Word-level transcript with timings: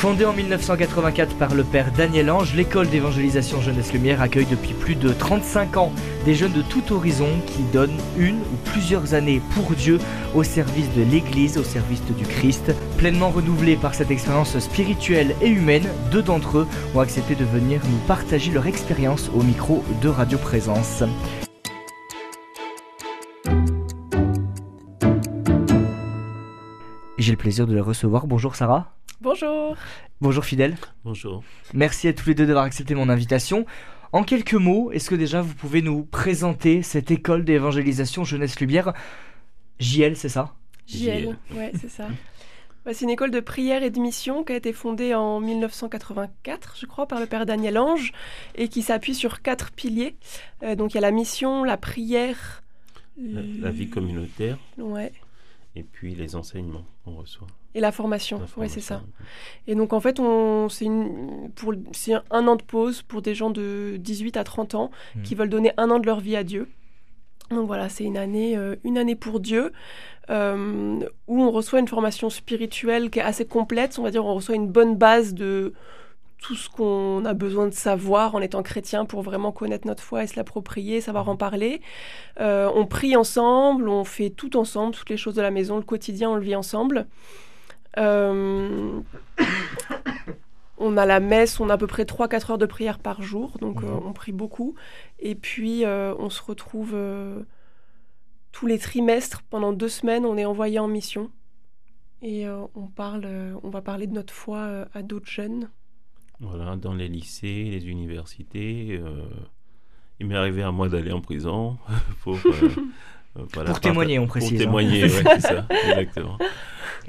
Fondée 0.00 0.24
en 0.24 0.32
1984 0.32 1.36
par 1.36 1.54
le 1.54 1.62
père 1.62 1.92
Daniel 1.92 2.30
Ange, 2.30 2.54
l'école 2.54 2.88
d'évangélisation 2.88 3.60
Jeunesse 3.60 3.92
Lumière 3.92 4.22
accueille 4.22 4.46
depuis 4.46 4.72
plus 4.72 4.94
de 4.94 5.10
35 5.10 5.76
ans 5.76 5.92
des 6.24 6.34
jeunes 6.34 6.54
de 6.54 6.62
tout 6.62 6.94
horizon 6.94 7.28
qui 7.46 7.62
donnent 7.64 8.00
une 8.16 8.38
ou 8.38 8.56
plusieurs 8.64 9.12
années 9.12 9.42
pour 9.54 9.72
Dieu 9.72 9.98
au 10.34 10.42
service 10.42 10.90
de 10.94 11.02
l'Église, 11.02 11.58
au 11.58 11.64
service 11.64 12.02
du 12.02 12.24
Christ. 12.24 12.72
Pleinement 12.96 13.28
renouvelés 13.28 13.76
par 13.76 13.94
cette 13.94 14.10
expérience 14.10 14.58
spirituelle 14.58 15.36
et 15.42 15.48
humaine, 15.48 15.86
deux 16.10 16.22
d'entre 16.22 16.60
eux 16.60 16.68
ont 16.94 17.00
accepté 17.00 17.34
de 17.34 17.44
venir 17.44 17.82
nous 17.84 17.98
partager 18.06 18.52
leur 18.52 18.66
expérience 18.66 19.30
au 19.34 19.42
micro 19.42 19.84
de 20.00 20.08
Radio 20.08 20.38
Présence. 20.38 21.02
J'ai 27.18 27.32
le 27.32 27.36
plaisir 27.36 27.66
de 27.66 27.74
les 27.74 27.82
recevoir. 27.82 28.26
Bonjour 28.26 28.56
Sarah. 28.56 28.94
Bonjour. 29.20 29.76
Bonjour 30.20 30.44
Fidèle. 30.44 30.76
Bonjour. 31.04 31.42
Merci 31.74 32.08
à 32.08 32.12
tous 32.14 32.28
les 32.28 32.34
deux 32.34 32.46
d'avoir 32.46 32.64
accepté 32.64 32.94
mon 32.94 33.08
invitation. 33.10 33.66
En 34.12 34.24
quelques 34.24 34.54
mots, 34.54 34.90
est-ce 34.92 35.10
que 35.10 35.14
déjà 35.14 35.42
vous 35.42 35.54
pouvez 35.54 35.82
nous 35.82 36.04
présenter 36.04 36.82
cette 36.82 37.10
école 37.10 37.44
d'évangélisation 37.44 38.24
Jeunesse 38.24 38.58
Lumière? 38.60 38.92
JL, 39.78 40.16
c'est 40.16 40.28
ça? 40.30 40.54
JL, 40.86 41.36
ouais, 41.54 41.70
c'est 41.80 41.90
ça. 41.90 42.08
Bah, 42.84 42.94
c'est 42.94 43.04
une 43.04 43.10
école 43.10 43.30
de 43.30 43.40
prière 43.40 43.82
et 43.82 43.90
de 43.90 44.00
mission 44.00 44.42
qui 44.42 44.54
a 44.54 44.56
été 44.56 44.72
fondée 44.72 45.14
en 45.14 45.38
1984, 45.38 46.76
je 46.80 46.86
crois, 46.86 47.06
par 47.06 47.20
le 47.20 47.26
père 47.26 47.44
Daniel 47.44 47.76
Ange, 47.78 48.12
et 48.54 48.68
qui 48.68 48.80
s'appuie 48.80 49.14
sur 49.14 49.42
quatre 49.42 49.70
piliers. 49.70 50.16
Euh, 50.62 50.74
donc 50.76 50.92
il 50.92 50.94
y 50.94 50.98
a 50.98 51.02
la 51.02 51.10
mission, 51.10 51.62
la 51.62 51.76
prière, 51.76 52.62
la, 53.20 53.42
la 53.60 53.70
vie 53.70 53.90
communautaire, 53.90 54.56
ouais. 54.78 55.12
Et 55.80 55.82
puis 55.82 56.14
les 56.14 56.36
enseignements 56.36 56.84
qu'on 57.04 57.16
reçoit. 57.16 57.46
Et 57.74 57.80
la 57.80 57.92
formation, 57.92 58.38
La 58.40 58.46
oui, 58.56 58.68
c'est 58.68 58.80
ça. 58.80 59.02
Et 59.66 59.74
donc 59.74 59.92
en 59.92 60.00
fait, 60.00 60.20
on, 60.20 60.68
c'est, 60.68 60.84
une, 60.84 61.50
pour, 61.54 61.72
c'est 61.92 62.14
un 62.30 62.46
an 62.48 62.56
de 62.56 62.62
pause 62.62 63.02
pour 63.02 63.22
des 63.22 63.34
gens 63.34 63.50
de 63.50 63.96
18 63.98 64.36
à 64.36 64.44
30 64.44 64.74
ans 64.74 64.90
Mhm. 65.16 65.22
qui 65.22 65.34
veulent 65.34 65.48
donner 65.50 65.72
un 65.76 65.90
an 65.90 65.98
de 65.98 66.06
leur 66.06 66.20
vie 66.20 66.36
à 66.36 66.44
Dieu. 66.44 66.68
Donc 67.50 67.66
voilà, 67.66 67.88
c'est 67.88 68.04
une 68.04 68.16
année, 68.16 68.56
euh, 68.56 68.76
une 68.84 68.98
année 68.98 69.16
pour 69.16 69.40
Dieu, 69.40 69.72
euh, 70.30 71.00
où 71.26 71.42
on 71.42 71.50
reçoit 71.50 71.80
une 71.80 71.88
formation 71.88 72.30
spirituelle 72.30 73.10
qui 73.10 73.18
est 73.18 73.22
assez 73.22 73.44
complète. 73.46 73.98
On 73.98 74.02
va 74.02 74.10
dire, 74.10 74.24
on 74.24 74.34
reçoit 74.34 74.54
une 74.54 74.68
bonne 74.68 74.96
base 74.96 75.34
de 75.34 75.72
tout 76.40 76.54
ce 76.54 76.68
qu'on 76.70 77.24
a 77.26 77.34
besoin 77.34 77.66
de 77.68 77.74
savoir 77.74 78.34
en 78.34 78.40
étant 78.40 78.62
chrétien 78.62 79.04
pour 79.04 79.22
vraiment 79.22 79.52
connaître 79.52 79.86
notre 79.86 80.02
foi 80.02 80.24
et 80.24 80.26
se 80.26 80.36
l'approprier, 80.36 81.00
savoir 81.00 81.28
en 81.28 81.36
parler. 81.36 81.82
Euh, 82.40 82.70
on 82.74 82.86
prie 82.86 83.14
ensemble, 83.14 83.88
on 83.88 84.04
fait 84.04 84.30
tout 84.30 84.56
ensemble, 84.56 84.94
toutes 84.94 85.10
les 85.10 85.18
choses 85.18 85.34
de 85.34 85.42
la 85.42 85.50
maison, 85.50 85.76
le 85.76 85.82
quotidien, 85.82 86.30
on 86.30 86.36
le 86.36 86.42
vit 86.42 86.56
ensemble. 86.56 87.06
Euh, 87.98 89.00
on 90.78 90.96
a 90.96 91.04
la 91.04 91.20
messe, 91.20 91.60
on 91.60 91.68
a 91.68 91.74
à 91.74 91.78
peu 91.78 91.86
près 91.86 92.04
3-4 92.04 92.52
heures 92.52 92.58
de 92.58 92.66
prière 92.66 92.98
par 92.98 93.20
jour, 93.22 93.58
donc 93.60 93.82
euh, 93.82 93.86
Mhm. 93.86 94.06
on 94.06 94.12
prie 94.14 94.32
beaucoup. 94.32 94.74
Et 95.18 95.34
puis 95.34 95.84
on 95.86 96.30
se 96.30 96.42
retrouve 96.42 96.96
tous 98.52 98.66
les 98.66 98.78
trimestres, 98.78 99.42
pendant 99.50 99.72
deux 99.72 99.88
semaines, 99.90 100.24
on 100.24 100.36
est 100.38 100.46
envoyé 100.46 100.78
en 100.78 100.88
mission. 100.88 101.30
Et 102.22 102.46
on, 102.48 102.86
parle, 102.86 103.26
on 103.62 103.70
va 103.70 103.82
parler 103.82 104.06
de 104.06 104.12
notre 104.14 104.32
foi 104.32 104.86
à 104.94 105.02
d'autres 105.02 105.30
jeunes. 105.30 105.68
Voilà, 106.40 106.76
dans 106.76 106.94
les 106.94 107.08
lycées, 107.08 107.64
les 107.70 107.86
universités. 107.86 108.98
euh, 109.02 109.24
il 110.18 110.26
m'est 110.26 110.36
arrivé 110.36 110.62
à 110.62 110.70
moi 110.70 110.88
d'aller 110.88 111.12
en 111.12 111.20
prison 111.20 111.78
pour. 112.22 112.34
euh, 112.34 112.70
euh, 113.38 113.44
voilà, 113.52 113.70
Pour 113.70 113.80
témoigner, 113.80 114.18
on 114.18 114.26
précise, 114.26 114.50
Pour 114.50 114.60
hein. 114.60 114.64
témoigner, 114.64 115.02
ouais, 115.04 115.10
c'est 115.36 115.40
ça, 115.40 115.66
exactement. 115.88 116.38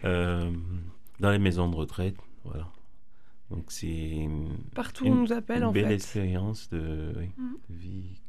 Euh, 0.06 0.52
dans 1.20 1.31
les 1.31 1.40
maisons 1.40 1.70
de 1.70 1.75
retraite, 1.75 2.16
voilà. 2.44 2.68
Donc 3.50 3.66
c'est 3.70 4.28
Partout 4.75 5.06
une- 5.06 5.14
on 5.14 5.16
nous 5.18 5.34
appelle 5.34 5.58
une 5.59 5.64
en 5.66 5.72
belle 5.72 5.88
fait. 5.88 5.94
expérience 5.96 6.70
de, 6.70 7.14
oui, 7.18 7.30
Mhm. 7.38 7.58
de 7.70 7.75
vie. 7.75 8.22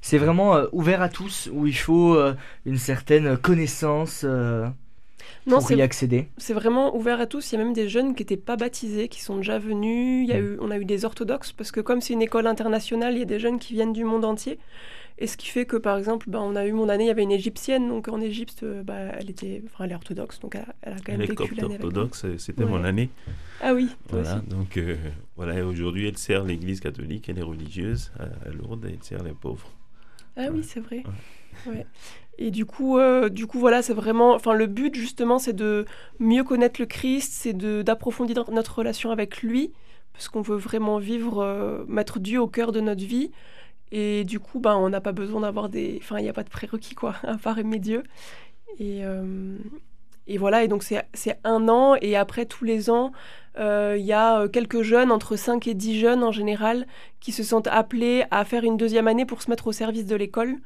C'est 0.00 0.18
vraiment 0.18 0.56
euh, 0.56 0.66
ouvert 0.72 1.00
à 1.00 1.08
tous, 1.08 1.48
où 1.52 1.66
il 1.66 1.76
faut 1.76 2.14
euh, 2.16 2.34
une 2.66 2.76
certaine 2.76 3.36
connaissance 3.36 4.22
euh, 4.24 4.68
Non, 5.46 5.58
pour 5.60 5.72
y 5.72 5.82
accéder. 5.82 6.28
C'est 6.38 6.54
vraiment 6.54 6.94
ouvert 6.96 7.20
à 7.20 7.26
tous. 7.26 7.52
Il 7.52 7.58
y 7.58 7.60
a 7.60 7.64
même 7.64 7.72
des 7.72 7.88
jeunes 7.88 8.14
qui 8.14 8.22
n'étaient 8.22 8.36
pas 8.36 8.56
baptisés, 8.56 9.08
qui 9.08 9.20
sont 9.22 9.36
déjà 9.36 9.58
venus. 9.58 10.26
Il 10.28 10.30
y 10.30 10.32
a 10.36 10.40
Mm. 10.40 10.44
eu, 10.44 10.58
on 10.60 10.70
a 10.70 10.78
eu 10.78 10.84
des 10.84 11.04
orthodoxes, 11.04 11.52
parce 11.52 11.70
que 11.72 11.80
comme 11.80 12.00
c'est 12.00 12.12
une 12.12 12.22
école 12.22 12.46
internationale, 12.46 13.14
il 13.14 13.18
y 13.20 13.22
a 13.22 13.26
des 13.26 13.38
jeunes 13.40 13.58
qui 13.58 13.74
viennent 13.74 13.92
du 13.92 14.04
monde 14.04 14.24
entier. 14.24 14.58
Et 15.22 15.26
ce 15.26 15.36
qui 15.36 15.48
fait 15.48 15.66
que, 15.66 15.76
par 15.76 15.98
exemple, 15.98 16.30
bah, 16.30 16.40
on 16.40 16.56
a 16.56 16.66
eu 16.66 16.72
mon 16.72 16.88
année, 16.88 17.04
il 17.04 17.08
y 17.08 17.10
avait 17.10 17.22
une 17.22 17.30
égyptienne, 17.32 17.88
donc 17.88 18.08
en 18.08 18.22
Égypte, 18.22 18.62
euh, 18.62 18.82
bah, 18.82 18.94
elle, 19.18 19.28
était, 19.28 19.60
enfin, 19.66 19.84
elle 19.84 19.92
est 19.92 19.94
orthodoxe, 19.94 20.40
donc 20.40 20.54
elle 20.54 20.62
a, 20.62 20.74
elle 20.80 20.92
a 20.94 20.96
quand 21.04 21.12
même 21.12 21.26
vécu 21.26 21.54
l'année 21.56 21.74
orthodoxes, 21.74 22.24
c'était 22.38 22.64
Ouais. 22.64 22.70
mon 22.70 22.84
année. 22.84 23.10
Ah 23.60 23.74
oui, 23.74 23.88
toi 24.08 24.20
Voilà, 24.22 24.36
aussi. 24.38 24.46
donc 24.46 24.78
euh, 24.78 24.96
voilà, 25.36 25.58
et 25.58 25.62
aujourd'hui 25.62 26.08
elle 26.08 26.16
sert 26.16 26.42
l'Église 26.44 26.80
catholique, 26.80 27.28
elle 27.28 27.38
est 27.38 27.42
religieuse 27.42 28.12
à, 28.18 28.48
à 28.48 28.50
Lourdes, 28.50 28.86
et 28.86 28.92
elle 28.94 29.02
sert 29.02 29.22
les 29.22 29.32
pauvres. 29.32 29.68
Ah 30.38 30.46
oui, 30.50 30.64
c'est 30.64 30.80
vrai. 30.80 31.02
Ouais. 31.66 31.84
Et 32.40 32.50
du 32.50 32.64
coup, 32.64 32.98
euh, 32.98 33.28
du 33.28 33.46
coup, 33.46 33.58
voilà, 33.58 33.82
c'est 33.82 33.92
vraiment, 33.92 34.32
enfin, 34.34 34.54
le 34.54 34.66
but 34.66 34.94
justement, 34.94 35.38
c'est 35.38 35.52
de 35.52 35.84
mieux 36.18 36.42
connaître 36.42 36.80
le 36.80 36.86
Christ, 36.86 37.32
c'est 37.34 37.52
d'approfondir 37.52 38.50
notre 38.50 38.78
relation 38.78 39.10
avec 39.10 39.42
lui, 39.42 39.72
parce 40.14 40.28
qu'on 40.30 40.40
veut 40.40 40.56
vraiment 40.56 40.98
vivre, 40.98 41.40
euh, 41.40 41.84
mettre 41.86 42.18
Dieu 42.18 42.40
au 42.40 42.48
cœur 42.48 42.72
de 42.72 42.80
notre 42.80 43.04
vie. 43.04 43.30
Et 43.92 44.24
du 44.24 44.40
coup, 44.40 44.58
ben, 44.58 44.76
on 44.76 44.88
n'a 44.88 45.02
pas 45.02 45.12
besoin 45.12 45.42
d'avoir 45.42 45.68
des, 45.68 45.98
enfin, 46.02 46.18
il 46.18 46.22
n'y 46.22 46.30
a 46.30 46.32
pas 46.32 46.44
de 46.44 46.48
prérequis 46.48 46.94
quoi, 46.94 47.16
à 47.24 47.36
part 47.36 47.58
aimer 47.58 47.78
Dieu. 47.78 48.04
Et 48.78 49.04
euh, 49.04 49.58
et 50.26 50.38
voilà, 50.38 50.62
et 50.62 50.68
donc 50.68 50.82
c'est 50.82 51.38
un 51.44 51.68
an, 51.68 51.96
et 52.00 52.16
après 52.16 52.46
tous 52.46 52.64
les 52.64 52.90
ans, 52.90 53.12
euh, 53.58 53.96
il 53.98 54.06
y 54.06 54.12
a 54.12 54.42
euh, 54.42 54.48
quelques 54.48 54.82
jeunes, 54.82 55.10
entre 55.10 55.36
5 55.36 55.66
et 55.66 55.74
10 55.74 55.98
jeunes 55.98 56.22
en 56.22 56.32
général, 56.32 56.86
qui 57.18 57.32
se 57.32 57.42
sentent 57.42 57.66
appelés 57.66 58.24
à 58.30 58.44
faire 58.44 58.64
une 58.64 58.76
deuxième 58.76 59.08
année 59.08 59.26
pour 59.26 59.42
se 59.42 59.50
mettre 59.50 59.66
au 59.66 59.72
service 59.72 60.06
de 60.06 60.14
l'école. 60.14 60.56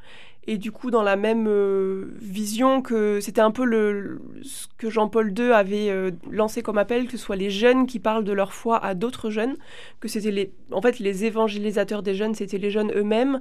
Et 0.46 0.58
du 0.58 0.70
coup, 0.70 0.90
dans 0.90 1.02
la 1.02 1.16
même 1.16 1.46
euh, 1.48 2.14
vision 2.20 2.82
que 2.82 3.18
c'était 3.20 3.40
un 3.40 3.50
peu 3.50 3.64
le, 3.64 4.20
ce 4.42 4.66
que 4.76 4.90
Jean-Paul 4.90 5.32
II 5.36 5.52
avait 5.52 6.12
lancé 6.30 6.62
comme 6.62 6.76
appel, 6.76 7.06
que 7.06 7.12
ce 7.12 7.24
soit 7.24 7.36
les 7.36 7.48
jeunes 7.48 7.86
qui 7.86 7.98
parlent 7.98 8.24
de 8.24 8.32
leur 8.32 8.52
foi 8.52 8.84
à 8.84 8.92
d'autres 8.92 9.30
jeunes, 9.30 9.56
que 10.00 10.08
c'était 10.08 10.30
les, 10.30 10.52
en 10.70 10.82
fait, 10.82 10.98
les 10.98 11.24
évangélisateurs 11.24 12.02
des 12.02 12.14
jeunes, 12.14 12.34
c'était 12.34 12.58
les 12.58 12.70
jeunes 12.70 12.92
eux-mêmes. 12.94 13.40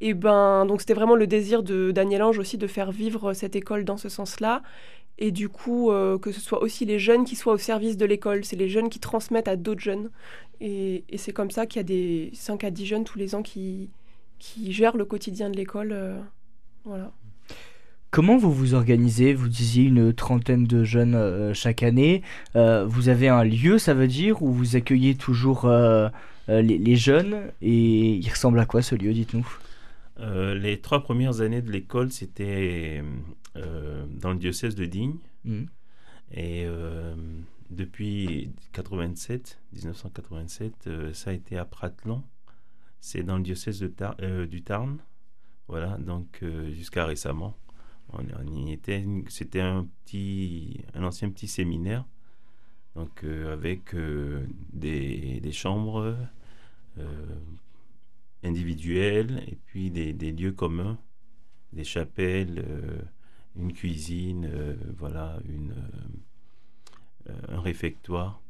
Et 0.00 0.14
ben, 0.14 0.64
donc 0.64 0.80
c'était 0.80 0.94
vraiment 0.94 1.16
le 1.16 1.26
désir 1.26 1.64
de 1.64 1.90
Daniel 1.90 2.22
Ange 2.22 2.38
aussi 2.38 2.56
de 2.56 2.68
faire 2.68 2.92
vivre 2.92 3.32
cette 3.32 3.56
école 3.56 3.84
dans 3.84 3.96
ce 3.96 4.08
sens-là. 4.08 4.62
Et 5.18 5.32
du 5.32 5.48
coup, 5.48 5.90
euh, 5.90 6.16
que 6.16 6.30
ce 6.30 6.40
soit 6.40 6.62
aussi 6.62 6.84
les 6.84 7.00
jeunes 7.00 7.24
qui 7.24 7.34
soient 7.34 7.52
au 7.52 7.58
service 7.58 7.96
de 7.96 8.06
l'école, 8.06 8.44
c'est 8.44 8.56
les 8.56 8.68
jeunes 8.68 8.88
qui 8.88 9.00
transmettent 9.00 9.48
à 9.48 9.56
d'autres 9.56 9.80
jeunes. 9.80 10.10
Et, 10.60 11.04
c'est 11.16 11.32
comme 11.32 11.50
ça 11.50 11.66
qu'il 11.66 11.80
y 11.80 11.84
a 11.84 11.84
des 11.84 12.30
5 12.34 12.62
à 12.64 12.70
10 12.70 12.86
jeunes 12.86 13.04
tous 13.04 13.18
les 13.18 13.34
ans 13.34 13.42
qui, 13.42 13.90
qui 14.38 14.72
gèrent 14.72 14.96
le 14.96 15.04
quotidien 15.04 15.50
de 15.50 15.56
l'école. 15.56 15.90
euh, 15.92 16.20
voilà. 16.84 17.10
Comment 18.10 18.38
vous 18.38 18.52
vous 18.52 18.74
organisez? 18.74 19.34
Vous 19.34 19.48
disiez 19.48 19.84
une 19.84 20.14
trentaine 20.14 20.64
de 20.64 20.82
jeunes 20.82 21.14
euh, 21.16 21.52
chaque 21.52 21.82
année. 21.82 22.22
Vous 22.54 23.08
avez 23.08 23.28
un 23.28 23.44
lieu, 23.44 23.78
ça 23.78 23.94
veut 23.94 24.06
dire, 24.06 24.42
où 24.42 24.52
vous 24.52 24.76
accueillez 24.76 25.16
toujours 25.16 25.68
les, 26.48 26.62
les 26.62 26.96
jeunes? 26.96 27.36
Et 27.60 28.14
il 28.14 28.30
ressemble 28.30 28.60
à 28.60 28.66
quoi 28.66 28.82
ce 28.82 28.94
lieu, 28.94 29.12
dites-nous 29.12 29.46
Euh, 30.20 30.54
les 30.54 30.80
trois 30.80 31.02
premières 31.02 31.40
années 31.40 31.62
de 31.62 31.70
l'école, 31.70 32.10
c'était 32.10 33.02
euh, 33.56 34.06
dans 34.08 34.32
le 34.32 34.38
diocèse 34.38 34.74
de 34.74 34.84
Digne. 34.84 35.16
Mhm. 35.44 35.68
Et 36.32 36.64
euh, 36.66 37.14
depuis 37.70 38.52
87, 38.72 39.60
1987, 39.72 40.86
euh, 40.86 41.12
ça 41.12 41.30
a 41.30 41.32
été 41.32 41.56
à 41.56 41.64
Pratelon. 41.64 42.22
C'est 43.00 43.22
dans 43.22 43.36
le 43.36 43.42
diocèse 43.44 43.80
de 43.80 43.86
Tar- 43.88 44.16
euh, 44.22 44.46
du 44.46 44.62
Tarn. 44.62 44.98
Voilà, 45.68 45.96
donc 45.98 46.40
euh, 46.42 46.72
jusqu'à 46.72 47.04
récemment. 47.06 47.56
On, 48.12 48.20
on 48.40 48.46
y 48.66 48.72
était. 48.72 49.04
C'était 49.28 49.60
un 49.60 49.86
petit, 50.04 50.80
un 50.94 51.04
ancien 51.04 51.30
petit 51.30 51.46
séminaire. 51.48 52.04
Donc 52.96 53.22
euh, 53.22 53.52
avec 53.52 53.94
euh, 53.94 54.44
des, 54.72 55.40
des 55.40 55.52
chambres 55.52 56.16
euh, 56.98 57.26
individuelles 58.44 59.42
et 59.48 59.56
puis 59.66 59.90
des, 59.90 60.32
lieux 60.32 60.52
communs, 60.52 60.98
des 61.72 61.84
chapelles, 61.84 62.64
euh, 62.66 63.00
une 63.56 63.72
cuisine, 63.72 64.48
euh, 64.52 64.76
voilà, 64.96 65.38
euh, 67.28 67.32
un 67.48 67.60
réfectoire. 67.60 68.40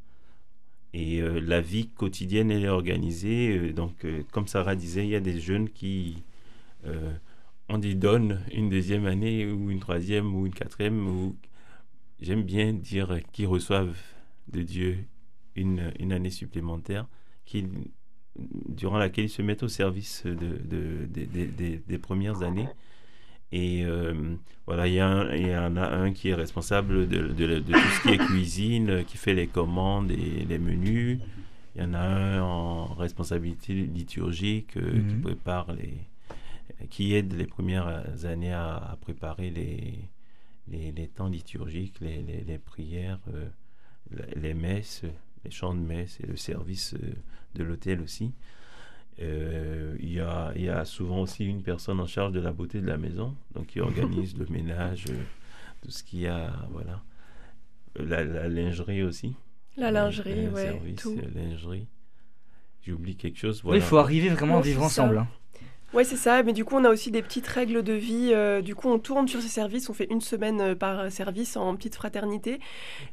Et 0.95 1.21
la 1.21 1.61
vie 1.61 1.91
quotidienne, 1.91 2.51
est 2.51 2.67
organisée. 2.67 3.75
donc, 3.75 4.07
comme 4.33 4.47
Sarah 4.47 4.75
disait, 4.75 5.05
il 5.05 5.11
y 5.11 5.17
a 5.17 5.21
des 5.21 5.39
jeunes 5.39 5.69
qui, 5.69 6.23
on 7.69 7.83
y 7.83 7.95
donne 7.95 8.43
une 8.55 8.71
deuxième 8.71 9.05
année 9.05 9.47
ou 9.47 9.71
une 9.71 9.81
troisième 9.81 10.35
ou 10.35 10.47
une 10.47 10.55
quatrième, 10.55 11.07
ou 11.07 11.37
j'aime 12.21 12.43
bien 12.43 12.73
dire 12.73 13.21
qui 13.33 13.45
reçoivent 13.45 14.01
de 14.49 14.63
Dieu 14.63 15.05
une, 15.57 15.93
une 15.99 16.11
année 16.11 16.31
supplémentaire, 16.31 17.07
qui 17.45 17.67
durant 18.69 18.99
laquelle 18.99 19.27
ils 19.27 19.31
se 19.31 19.43
mettent 19.43 19.63
au 19.63 19.69
service 19.69 20.25
de, 20.27 21.09
des 21.87 21.99
premières 21.99 22.43
années. 22.43 22.69
Et 23.53 23.85
voilà, 24.67 24.87
il 24.87 24.95
y, 24.95 25.03
en 25.03 25.77
a 25.77 25.89
un 25.89 26.13
qui 26.13 26.29
est 26.29 26.35
responsable 26.35 27.09
de, 27.09 27.29
de, 27.29 27.61
tout 27.61 27.73
ce 27.73 28.03
qui 28.03 28.15
est 28.15 28.19
cuisine, 28.19 29.05
qui 29.05 29.17
fait 29.17 29.35
les 29.35 29.47
commandes 29.47 30.11
et 30.11 30.45
les 30.49 30.59
menus. 30.59 31.19
Il 31.75 31.83
y 31.83 31.85
en 31.85 31.95
a 31.95 32.01
un 32.01 32.43
en 32.43 32.87
responsabilité 32.95 33.73
liturgique 33.73 34.73
qui 34.73 34.81
mhm. 34.81 35.21
prépare 35.23 35.73
les, 35.73 35.95
qui 36.91 37.15
aide 37.15 37.33
les 37.35 37.47
premières 37.47 38.05
années 38.25 38.53
à, 38.53 38.97
préparer 39.01 39.51
les, 39.51 39.95
les, 40.69 41.09
temps 41.09 41.29
liturgiques, 41.29 42.01
les, 42.01 42.23
les 42.23 42.59
prières, 42.59 43.21
euh, 43.35 43.49
les 44.37 44.55
messes, 44.55 45.03
les 45.45 45.51
chants 45.51 45.75
de 45.75 45.81
messe 45.81 46.19
et 46.21 46.27
le 46.27 46.37
service 46.37 46.95
euh, 46.95 47.15
de 47.55 47.65
l'hôtel 47.65 48.01
aussi. 48.01 48.33
Euh, 49.21 49.97
il, 50.01 50.13
y 50.13 50.21
a, 50.21 50.53
il 50.55 50.63
y 50.63 50.69
a 50.69 50.85
souvent 50.85 51.21
aussi 51.21 51.45
une 51.45 51.63
personne 51.63 51.99
en 52.01 52.07
charge 52.07 52.33
de 52.33 52.41
la 52.41 52.53
beauté 52.53 52.81
de 52.81 52.87
la 52.87 52.97
maison, 52.97 53.35
donc 53.55 53.67
qui 53.67 53.81
organise 53.81 54.37
le 54.39 54.47
ménage, 54.47 55.07
tout 55.83 55.91
ce 55.91 56.05
qu'il 56.05 56.21
y 56.21 56.29
a, 56.29 56.53
voilà. 56.71 57.03
La, 57.99 58.49
lingerie 58.49 59.03
aussi. 59.03 59.35
La 59.77 59.91
lingerie, 59.91 60.47
oui. 60.47 60.63
Service, 60.63 61.01
tout. 61.01 61.21
lingerie. 61.35 61.89
J'oublie 62.83 63.17
quelque 63.17 63.39
chose. 63.39 63.63
il 63.75 63.81
faut 63.81 63.99
arriver 63.99 64.29
vraiment 64.29 64.59
à 64.59 64.61
vivre 64.61 64.83
ensemble. 64.83 65.19
Hein. 65.19 65.29
Oui, 65.95 66.05
c'est 66.05 66.17
ça. 66.17 66.43
Mais 66.43 66.53
du 66.53 66.65
coup, 66.67 66.77
on 66.77 66.85
a 66.85 66.91
aussi 66.91 67.11
des 67.11 67.23
petites 67.23 67.47
règles 67.47 67.83
de 67.83 67.95
vie. 67.95 68.31
Euh, 68.35 68.61
du 68.61 68.75
coup, 68.75 68.89
on 68.89 68.99
tourne 68.99 69.27
sur 69.27 69.41
ces 69.41 69.49
services. 69.49 69.89
On 69.89 69.95
fait 69.95 70.07
une 70.11 70.21
semaine 70.21 70.61
euh, 70.61 70.75
par 70.75 71.11
service 71.11 71.57
en 71.57 71.75
petite 71.77 71.95
fraternité. 71.95 72.61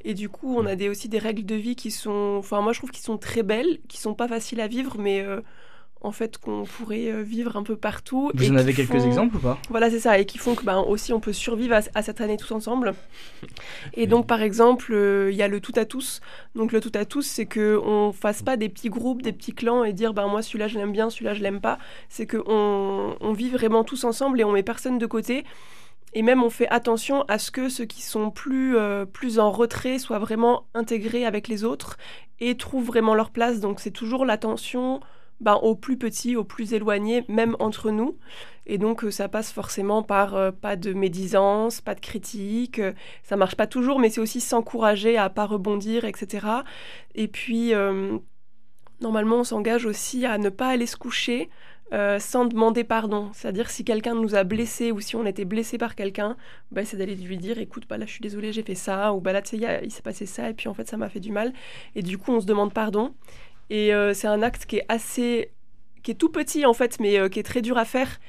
Et 0.03 0.13
du 0.13 0.27
coup, 0.27 0.57
on 0.57 0.65
a 0.65 0.75
des, 0.75 0.89
aussi 0.89 1.07
des 1.07 1.19
règles 1.19 1.45
de 1.45 1.55
vie 1.55 1.75
qui 1.77 1.89
sont, 1.89 2.35
enfin, 2.37 2.59
moi, 2.61 2.73
je 2.73 2.79
trouve 2.79 2.91
qu'ils 2.91 3.03
sont 3.03 3.17
très 3.17 3.43
belles, 3.43 3.79
qui 3.87 3.97
sont 3.97 4.13
pas 4.13 4.27
faciles 4.27 4.59
à 4.59 4.67
vivre, 4.67 4.97
mais 4.99 5.21
euh, 5.21 5.39
en 6.01 6.11
fait 6.11 6.37
qu'on 6.37 6.63
pourrait 6.63 7.11
euh, 7.11 7.23
vivre 7.23 7.57
un 7.57 7.63
peu 7.63 7.75
partout. 7.75 8.31
Vous 8.33 8.51
en 8.51 8.55
avez 8.55 8.73
quelques 8.73 9.05
exemples 9.05 9.37
ou 9.37 9.39
pas? 9.39 9.57
Voilà, 9.69 9.89
c'est 9.89 9.99
ça, 9.99 10.19
et 10.19 10.25
qui 10.25 10.37
font 10.37 10.55
que 10.55 10.63
ben, 10.63 10.79
aussi 10.79 11.13
on 11.13 11.19
peut 11.19 11.33
survivre 11.33 11.75
à, 11.93 12.01
cette 12.01 12.21
année 12.21 12.37
tous 12.37 12.51
ensemble. 12.51 12.93
Et 13.93 14.07
donc 14.07 14.27
par 14.27 14.41
exemple, 14.41 14.93
euh, 14.93 15.31
il 15.31 15.37
y 15.37 15.41
a 15.41 15.47
le 15.47 15.59
tout 15.59 15.73
à 15.75 15.85
tous. 15.85 16.21
Donc 16.53 16.71
le 16.71 16.79
tout 16.79 16.91
à 16.93 17.05
tous, 17.05 17.23
c'est 17.23 17.45
que 17.45 17.79
on 17.83 18.11
fasse 18.11 18.43
pas 18.43 18.57
des 18.57 18.69
petits 18.69 18.89
groupes, 18.89 19.21
des 19.21 19.33
petits 19.33 19.53
clans 19.53 19.83
et 19.83 19.93
dire 19.93 20.13
ben 20.13 20.27
moi 20.27 20.41
celui-là 20.41 20.67
je 20.67 20.77
l'aime 20.77 20.91
bien, 20.91 21.09
celui-là 21.09 21.33
je 21.33 21.41
l'aime 21.41 21.61
pas. 21.61 21.79
C'est 22.09 22.25
que 22.25 22.37
on, 22.45 23.15
on 23.19 23.33
vit 23.33 23.49
vraiment 23.49 23.83
tous 23.83 24.03
ensemble 24.03 24.39
et 24.39 24.43
on 24.43 24.51
met 24.51 24.63
personne 24.63 24.97
de 24.97 25.05
côté. 25.05 25.43
Et 26.15 26.21
même 26.21 26.43
on 26.43 26.49
fait 26.49 26.69
attention 26.69 27.23
à 27.27 27.37
ce 27.37 27.51
que 27.51 27.67
ceux 27.67 27.83
qui 27.83 28.01
sont 28.01 28.31
plus, 28.31 28.77
euh, 28.77 29.05
plus 29.05 29.37
en 29.37 29.51
retrait 29.51 29.99
soient 29.99 30.17
vraiment 30.17 30.65
intégrés 30.73 31.25
avec 31.25 31.49
les 31.49 31.65
autres 31.65 31.97
et 32.39 32.55
trouvent 32.55 32.85
vraiment 32.85 33.15
leur 33.15 33.31
place. 33.31 33.59
Donc 33.59 33.81
c'est 33.81 33.91
toujours 33.91 34.25
l'attention 34.25 35.01
ben, 35.41 35.59
plus 35.79 35.97
petits, 35.97 36.35
aux 36.35 36.43
plus 36.43 36.73
éloignés, 36.73 37.25
même 37.27 37.55
entre 37.59 37.91
nous. 37.91 38.17
Et 38.67 38.77
donc 38.77 39.03
euh, 39.03 39.11
ça 39.11 39.27
passe 39.29 39.51
forcément 39.51 40.01
par 40.01 40.35
euh, 40.35 40.51
pas 40.51 40.75
de 40.75 40.93
médisance, 40.93 41.81
pas 41.81 41.95
de 41.95 41.99
critique. 41.99 42.79
Euh, 42.79 42.93
ça 43.23 43.35
marche 43.35 43.55
pas 43.55 43.67
toujours, 43.67 43.99
mais 43.99 44.09
c'est 44.09 44.21
aussi 44.21 44.41
s'encourager 44.41 45.17
à 45.17 45.29
pas 45.29 45.45
rebondir, 45.45 46.05
etc. 46.05 46.47
Et 47.13 47.27
puis 47.27 47.73
normalement 49.01 49.37
on 49.37 49.43
s'engage 49.43 49.85
aussi 49.85 50.25
à 50.25 50.37
ne 50.37 50.49
pas 50.49 50.67
aller 50.69 50.85
se 50.85 50.97
coucher 50.97 51.49
sans 51.91 52.45
demander 52.45 52.83
pardon. 52.83 53.29
C'est-à-dire 53.33 53.69
si 53.69 53.85
quelqu'un 53.85 54.15
nous 54.15 54.35
a 54.35 54.43
blessés 54.43 54.91
ou 54.91 54.99
si 54.99 55.15
on 55.15 55.25
était 55.25 55.45
blessé 55.45 55.77
par 55.77 55.95
quelqu'un, 55.95 56.35
bah, 56.71 56.83
c'est 56.83 56.97
d'aller 56.97 57.15
lui 57.15 57.37
dire 57.37 57.59
écoute, 57.59 57.85
bah, 57.87 57.97
là 57.97 58.05
je 58.05 58.11
suis 58.11 58.21
désolé, 58.21 58.51
j'ai 58.51 58.63
fait 58.63 58.75
ça, 58.75 59.13
ou 59.13 59.21
bah, 59.21 59.31
là 59.31 59.41
tu 59.41 59.57
sais, 59.57 59.79
il 59.83 59.91
s'est 59.91 60.01
passé 60.01 60.25
ça, 60.25 60.49
et 60.49 60.53
puis 60.53 60.67
en 60.67 60.73
fait 60.73 60.89
ça 60.89 60.97
m'a 60.97 61.09
fait 61.09 61.19
du 61.19 61.31
mal. 61.31 61.53
Et 61.95 62.01
du 62.01 62.17
coup 62.17 62.31
on 62.31 62.41
se 62.41 62.45
demande 62.45 62.73
pardon. 62.73 63.13
Et 63.69 63.93
euh, 63.93 64.13
c'est 64.13 64.27
un 64.27 64.41
acte 64.41 64.65
qui 64.65 64.77
est 64.77 64.85
assez. 64.89 65.51
qui 66.03 66.11
est 66.11 66.15
tout 66.15 66.29
petit 66.29 66.65
en 66.65 66.73
fait, 66.73 66.99
mais 66.99 67.19
euh, 67.19 67.29
qui 67.29 67.39
est 67.39 67.43
très 67.43 67.61
dur 67.61 67.77
à 67.77 67.85
faire. 67.85 68.19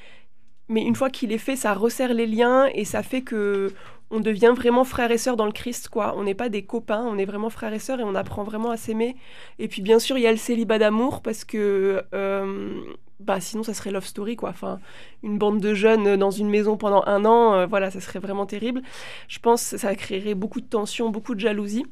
Mais 0.69 0.81
une 0.83 0.95
fois 0.95 1.09
qu'il 1.09 1.31
est 1.31 1.37
fait, 1.37 1.55
ça 1.55 1.73
resserre 1.73 2.13
les 2.13 2.27
liens 2.27 2.67
et 2.73 2.85
ça 2.85 3.03
fait 3.03 3.21
que 3.21 3.71
on 4.09 4.19
devient 4.21 4.53
vraiment 4.55 4.83
frères 4.85 5.11
et 5.11 5.17
sœurs 5.17 5.35
dans 5.37 5.45
le 5.45 5.51
Christ, 5.51 5.89
quoi. 5.89 6.13
On 6.17 6.23
n'est 6.23 6.33
pas 6.33 6.49
des 6.49 6.63
copains, 6.65 7.03
on 7.05 7.17
est 7.17 7.25
vraiment 7.25 7.49
frères 7.49 7.73
et 7.73 7.79
sœurs 7.79 7.99
et 7.99 8.03
on 8.03 8.15
apprend 8.15 8.43
vraiment 8.43 8.71
à 8.71 8.77
s'aimer. 8.77 9.15
Et 9.59 9.67
puis 9.67 9.81
bien 9.81 9.99
sûr, 9.99 10.17
il 10.17 10.21
y 10.21 10.27
a 10.27 10.31
le 10.31 10.37
célibat 10.37 10.79
d'amour 10.79 11.21
parce 11.21 11.43
que 11.45 12.03
euh, 12.13 12.81
bah 13.19 13.39
sinon 13.41 13.63
ça 13.63 13.73
serait 13.73 13.91
love 13.91 14.05
story 14.05 14.35
quoi. 14.35 14.49
Enfin, 14.49 14.79
une 15.23 15.37
bande 15.37 15.59
de 15.61 15.73
jeunes 15.73 16.15
dans 16.17 16.31
une 16.31 16.49
maison 16.49 16.77
pendant 16.77 17.03
un 17.05 17.25
an, 17.25 17.67
voilà, 17.67 17.91
ça 17.91 17.99
serait 18.01 18.19
vraiment 18.19 18.45
terrible. 18.45 18.81
Je 19.27 19.39
pense 19.39 19.71
que 19.71 19.77
ça 19.77 19.95
créerait 19.95 20.35
beaucoup 20.35 20.61
de 20.61 20.67
tension, 20.67 21.09
beaucoup 21.09 21.35
de 21.35 21.39
jalousie. 21.41 21.85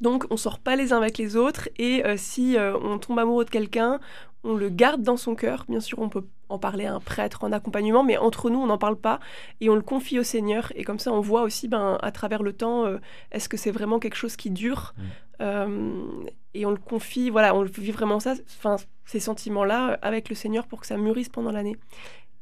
Donc 0.00 0.26
on 0.30 0.36
sort 0.36 0.58
pas 0.58 0.76
les 0.76 0.92
uns 0.92 0.98
avec 0.98 1.18
les 1.18 1.36
autres 1.36 1.68
et 1.76 2.04
euh, 2.06 2.16
si 2.16 2.56
euh, 2.56 2.76
on 2.78 2.98
tombe 2.98 3.18
amoureux 3.18 3.44
de 3.44 3.50
quelqu'un, 3.50 4.00
on 4.44 4.54
le 4.54 4.68
garde 4.68 5.02
dans 5.02 5.16
son 5.16 5.34
cœur. 5.34 5.64
Bien 5.68 5.80
sûr, 5.80 5.98
on 5.98 6.08
peut 6.08 6.24
en 6.48 6.58
parler 6.58 6.86
à 6.86 6.94
un 6.94 7.00
prêtre 7.00 7.44
en 7.44 7.52
accompagnement, 7.52 8.04
mais 8.04 8.16
entre 8.16 8.50
nous, 8.50 8.58
on 8.58 8.66
n'en 8.66 8.78
parle 8.78 8.96
pas 8.96 9.20
et 9.60 9.68
on 9.68 9.74
le 9.74 9.82
confie 9.82 10.18
au 10.18 10.22
Seigneur. 10.22 10.72
Et 10.76 10.84
comme 10.84 10.98
ça, 10.98 11.12
on 11.12 11.20
voit 11.20 11.42
aussi, 11.42 11.68
ben, 11.68 11.98
à 12.00 12.12
travers 12.12 12.42
le 12.42 12.52
temps, 12.52 12.86
euh, 12.86 12.98
est-ce 13.32 13.48
que 13.48 13.56
c'est 13.56 13.70
vraiment 13.70 13.98
quelque 13.98 14.16
chose 14.16 14.36
qui 14.36 14.50
dure 14.50 14.94
mmh. 14.96 15.04
Et 16.54 16.66
on 16.66 16.70
le 16.70 16.78
confie, 16.78 17.30
voilà, 17.30 17.54
on 17.54 17.62
vit 17.62 17.92
vraiment 17.92 18.18
ça, 18.18 18.34
enfin, 18.58 18.76
ces 19.04 19.20
sentiments-là 19.20 19.98
avec 20.02 20.28
le 20.28 20.34
Seigneur 20.34 20.66
pour 20.66 20.80
que 20.80 20.86
ça 20.86 20.96
mûrisse 20.96 21.28
pendant 21.28 21.52
l'année. 21.52 21.76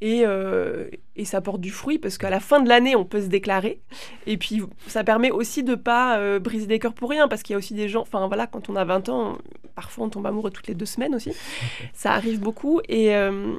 Euh, 0.04 0.88
et, 1.16 1.24
ça 1.24 1.40
porte 1.40 1.60
du 1.60 1.70
fruit 1.70 1.98
parce 1.98 2.18
qu'à 2.18 2.28
la 2.28 2.40
fin 2.40 2.60
de 2.60 2.68
l'année, 2.68 2.94
on 2.94 3.04
peut 3.04 3.22
se 3.22 3.28
déclarer. 3.28 3.80
Et 4.26 4.36
puis, 4.36 4.62
ça 4.86 5.04
permet 5.04 5.30
aussi 5.30 5.62
de 5.62 5.74
pas 5.74 6.18
euh, 6.18 6.38
briser 6.38 6.66
des 6.66 6.78
cœurs 6.78 6.92
pour 6.92 7.10
rien 7.10 7.28
parce 7.28 7.42
qu'il 7.42 7.54
y 7.54 7.56
a 7.56 7.58
aussi 7.58 7.74
des 7.74 7.88
gens, 7.88 8.02
enfin 8.02 8.26
voilà, 8.26 8.46
quand 8.46 8.68
on 8.68 8.76
a 8.76 8.84
20 8.84 9.08
ans, 9.08 9.38
parfois 9.74 10.06
on 10.06 10.08
tombe 10.10 10.26
amoureux 10.26 10.50
toutes 10.50 10.66
les 10.66 10.74
deux 10.74 10.86
semaines 10.86 11.14
aussi. 11.14 11.32
Ça 11.94 12.12
arrive 12.12 12.40
beaucoup. 12.40 12.80
Et, 12.88 13.16
euh, 13.16 13.54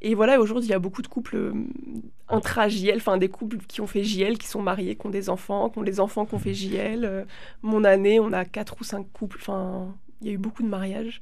et 0.00 0.14
voilà, 0.14 0.40
aujourd'hui, 0.40 0.68
il 0.68 0.70
y 0.70 0.74
a 0.74 0.78
beaucoup 0.78 1.02
de 1.02 1.08
couples 1.08 1.52
intra-JL, 2.28 2.96
enfin 2.96 3.18
des 3.18 3.28
couples 3.28 3.58
qui 3.68 3.80
ont 3.80 3.86
fait 3.86 4.04
JL, 4.04 4.38
qui 4.38 4.46
sont 4.46 4.62
mariés, 4.62 4.96
qui 4.96 5.06
ont 5.06 5.10
des 5.10 5.28
enfants, 5.28 5.68
qui 5.68 5.78
ont 5.78 5.82
les 5.82 6.00
enfants 6.00 6.24
qui 6.24 6.34
ont 6.34 6.38
fait 6.38 6.54
JL. 6.54 7.26
mon 7.62 7.84
année, 7.84 8.20
on 8.20 8.32
a 8.32 8.44
quatre 8.44 8.76
ou 8.80 8.84
cinq 8.84 9.06
couples, 9.12 9.38
enfin 9.40 9.94
il 10.20 10.26
y 10.26 10.30
a 10.30 10.32
eu 10.34 10.38
beaucoup 10.38 10.62
de 10.62 10.68
mariages. 10.68 11.20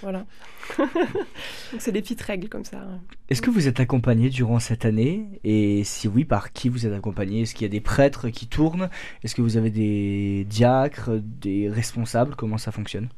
Voilà. 0.00 0.24
Donc 0.78 1.80
c'est 1.80 1.92
des 1.92 2.00
petites 2.00 2.22
règles 2.22 2.48
comme 2.48 2.64
ça. 2.64 2.86
Est-ce 3.28 3.42
que 3.42 3.50
vous 3.50 3.68
êtes 3.68 3.80
accompagné 3.80 4.30
durant 4.30 4.58
cette 4.58 4.84
année? 4.84 5.40
Et 5.44 5.84
si 5.84 6.08
oui, 6.08 6.24
par 6.24 6.52
qui 6.52 6.68
vous 6.68 6.86
êtes 6.86 6.92
accompagné? 6.92 7.42
Est-ce 7.42 7.54
qu'il 7.54 7.62
y 7.62 7.70
a 7.70 7.70
des 7.70 7.80
prêtres 7.80 8.30
qui 8.30 8.46
tournent? 8.46 8.88
Est-ce 9.22 9.34
que 9.34 9.42
vous 9.42 9.56
avez 9.56 9.70
des 9.70 10.46
diacres, 10.48 11.10
des 11.20 11.68
responsables? 11.68 12.34
Comment 12.34 12.58
ça 12.58 12.72
fonctionne? 12.72 13.08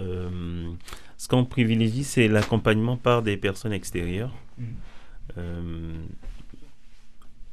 Euh, 0.00 0.70
Ce 1.16 1.28
qu'on 1.28 1.44
privilégie, 1.44 2.04
c'est 2.04 2.28
l'accompagnement 2.28 2.96
par 2.96 3.22
des 3.22 3.36
personnes 3.36 3.72
extérieures. 3.72 4.34
Mmh. 4.56 4.64
Euh, 5.36 5.92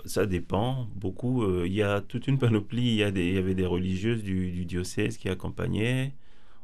ça 0.06 0.26
dépend 0.26 0.88
beaucoup. 0.96 1.44
Euh, 1.44 1.64
il 1.66 1.74
y 1.74 1.82
a 1.82 2.00
toute 2.00 2.28
une 2.28 2.38
panoplie. 2.38 2.88
Il 2.88 2.96
y, 2.96 3.04
a 3.04 3.12
des, 3.12 3.26
il 3.28 3.34
y 3.34 3.38
avait 3.38 3.56
des 3.56 3.66
religieuses 3.66 4.24
du, 4.24 4.52
du 4.52 4.66
diocèse 4.66 5.18
qui 5.18 5.30
accompagnaient 5.30 6.14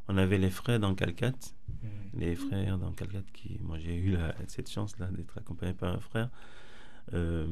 on 0.08 0.16
avait 0.16 0.38
les 0.38 0.50
frères 0.50 0.80
dans 0.80 0.94
Calcate, 0.94 1.54
mm. 1.68 1.86
les 2.18 2.34
frères 2.34 2.78
dans 2.78 2.92
Calcate 2.92 3.30
qui, 3.32 3.58
moi 3.62 3.78
j'ai 3.78 3.96
eu 3.96 4.16
cette 4.48 4.70
chance-là 4.70 5.06
d'être 5.06 5.38
accompagné 5.38 5.74
par 5.74 5.94
un 5.94 6.00
frère. 6.00 6.30
Euh, 7.14 7.46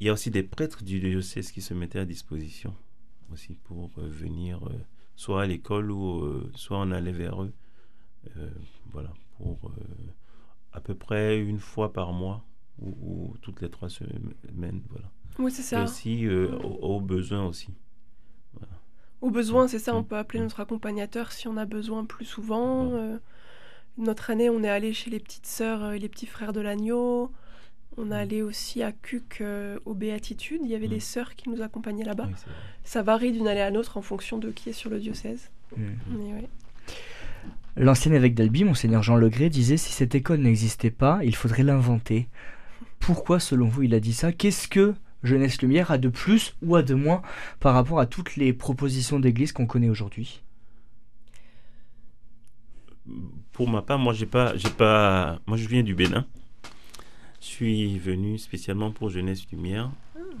il 0.00 0.06
y 0.06 0.10
a 0.10 0.12
aussi 0.12 0.30
des 0.30 0.42
prêtres 0.42 0.82
du 0.82 1.00
diocèse 1.00 1.52
qui 1.52 1.62
se 1.62 1.74
mettaient 1.74 2.00
à 2.00 2.04
disposition 2.04 2.74
aussi 3.32 3.54
pour 3.54 3.90
euh, 3.98 4.08
venir 4.08 4.66
euh, 4.66 4.72
soit 5.16 5.42
à 5.42 5.46
l'école 5.46 5.90
ou 5.90 6.50
soit 6.54 6.78
on 6.78 6.90
allait 6.90 7.12
vers 7.12 7.42
eux. 7.42 7.52
voilà, 8.90 9.12
pour 9.36 9.72
à 10.72 10.80
peu 10.80 10.94
près 10.94 11.38
une 11.38 11.58
fois 11.58 11.92
par 11.92 12.12
mois 12.12 12.44
ou, 12.80 13.34
toutes 13.42 13.60
les 13.60 13.70
trois 13.70 13.88
semaines. 13.88 14.82
Voilà. 14.88 15.10
Oui, 15.38 15.52
c'est 15.52 15.62
ça. 15.62 15.80
Et 15.80 15.84
aussi 15.84 16.28
aux 16.28 17.00
besoins 17.00 17.46
aussi. 17.46 17.68
Au 19.22 19.30
besoin, 19.30 19.68
c'est 19.68 19.78
ça, 19.78 19.94
on 19.94 20.02
peut 20.02 20.16
appeler 20.16 20.40
notre 20.40 20.58
accompagnateur 20.58 21.30
si 21.30 21.46
on 21.46 21.56
a 21.56 21.64
besoin 21.64 22.04
plus 22.04 22.24
souvent. 22.24 22.90
Euh, 22.92 23.18
notre 23.96 24.30
année, 24.30 24.50
on 24.50 24.64
est 24.64 24.68
allé 24.68 24.92
chez 24.92 25.10
les 25.10 25.20
petites 25.20 25.46
sœurs 25.46 25.92
et 25.92 26.00
les 26.00 26.08
petits 26.08 26.26
frères 26.26 26.52
de 26.52 26.60
l'agneau. 26.60 27.30
On 27.96 28.10
est 28.10 28.16
allé 28.16 28.42
aussi 28.42 28.82
à 28.82 28.90
Cuc 28.90 29.38
euh, 29.40 29.78
aux 29.84 29.94
Béatitudes. 29.94 30.62
Il 30.64 30.70
y 30.70 30.74
avait 30.74 30.88
des 30.88 30.98
sœurs 31.00 31.36
qui 31.36 31.50
nous 31.50 31.62
accompagnaient 31.62 32.04
là-bas. 32.04 32.28
ça 32.82 33.02
varie 33.02 33.30
d'une 33.30 33.46
année 33.46 33.60
à 33.60 33.70
l'autre 33.70 33.96
en 33.96 34.02
fonction 34.02 34.38
de 34.38 34.50
qui 34.50 34.70
est 34.70 34.74
sur 34.74 34.90
le 34.90 34.98
diocèse. 34.98 35.50
L'ancien 37.76 38.12
évêque 38.12 38.34
d'Albi, 38.34 38.64
monseigneur 38.64 39.04
Jean 39.04 39.16
Legré, 39.16 39.50
disait 39.50 39.76
si 39.76 39.92
cette 39.92 40.16
école 40.16 40.40
n'existait 40.40 40.90
pas, 40.90 41.20
il 41.22 41.36
faudrait 41.36 41.62
l'inventer. 41.62 42.28
Pourquoi, 42.98 43.38
selon 43.38 43.68
vous, 43.68 43.84
il 43.84 43.94
a 43.94 44.00
dit 44.00 44.12
ça? 44.12 44.32
Qu'est-ce 44.32 44.68
que 44.68 44.94
Jeunesse 45.22 45.62
Lumière 45.62 45.90
a 45.90 45.98
de 45.98 46.08
plus 46.08 46.54
ou 46.62 46.76
a 46.76 46.82
de 46.82 46.94
moins 46.94 47.22
par 47.60 47.74
rapport 47.74 48.00
à 48.00 48.06
toutes 48.06 48.36
les 48.36 48.52
propositions 48.52 49.20
d'église 49.20 49.52
qu'on 49.52 49.66
connaît 49.66 49.88
aujourd'hui? 49.88 50.42
Pour 53.52 53.68
ma 53.68 53.82
part, 53.82 53.98
moi 53.98 54.12
j'ai 54.12 54.26
pas, 54.26 54.56
j'ai 54.56 54.70
pas, 54.70 55.40
moi 55.46 55.56
je 55.56 55.68
viens 55.68 55.82
du 55.82 55.94
Bénin. 55.94 56.26
Je 57.40 57.46
suis 57.46 57.98
venu 57.98 58.38
spécialement 58.38 58.92
pour 58.92 59.10
Jeunesse 59.10 59.50
Lumière. 59.50 59.90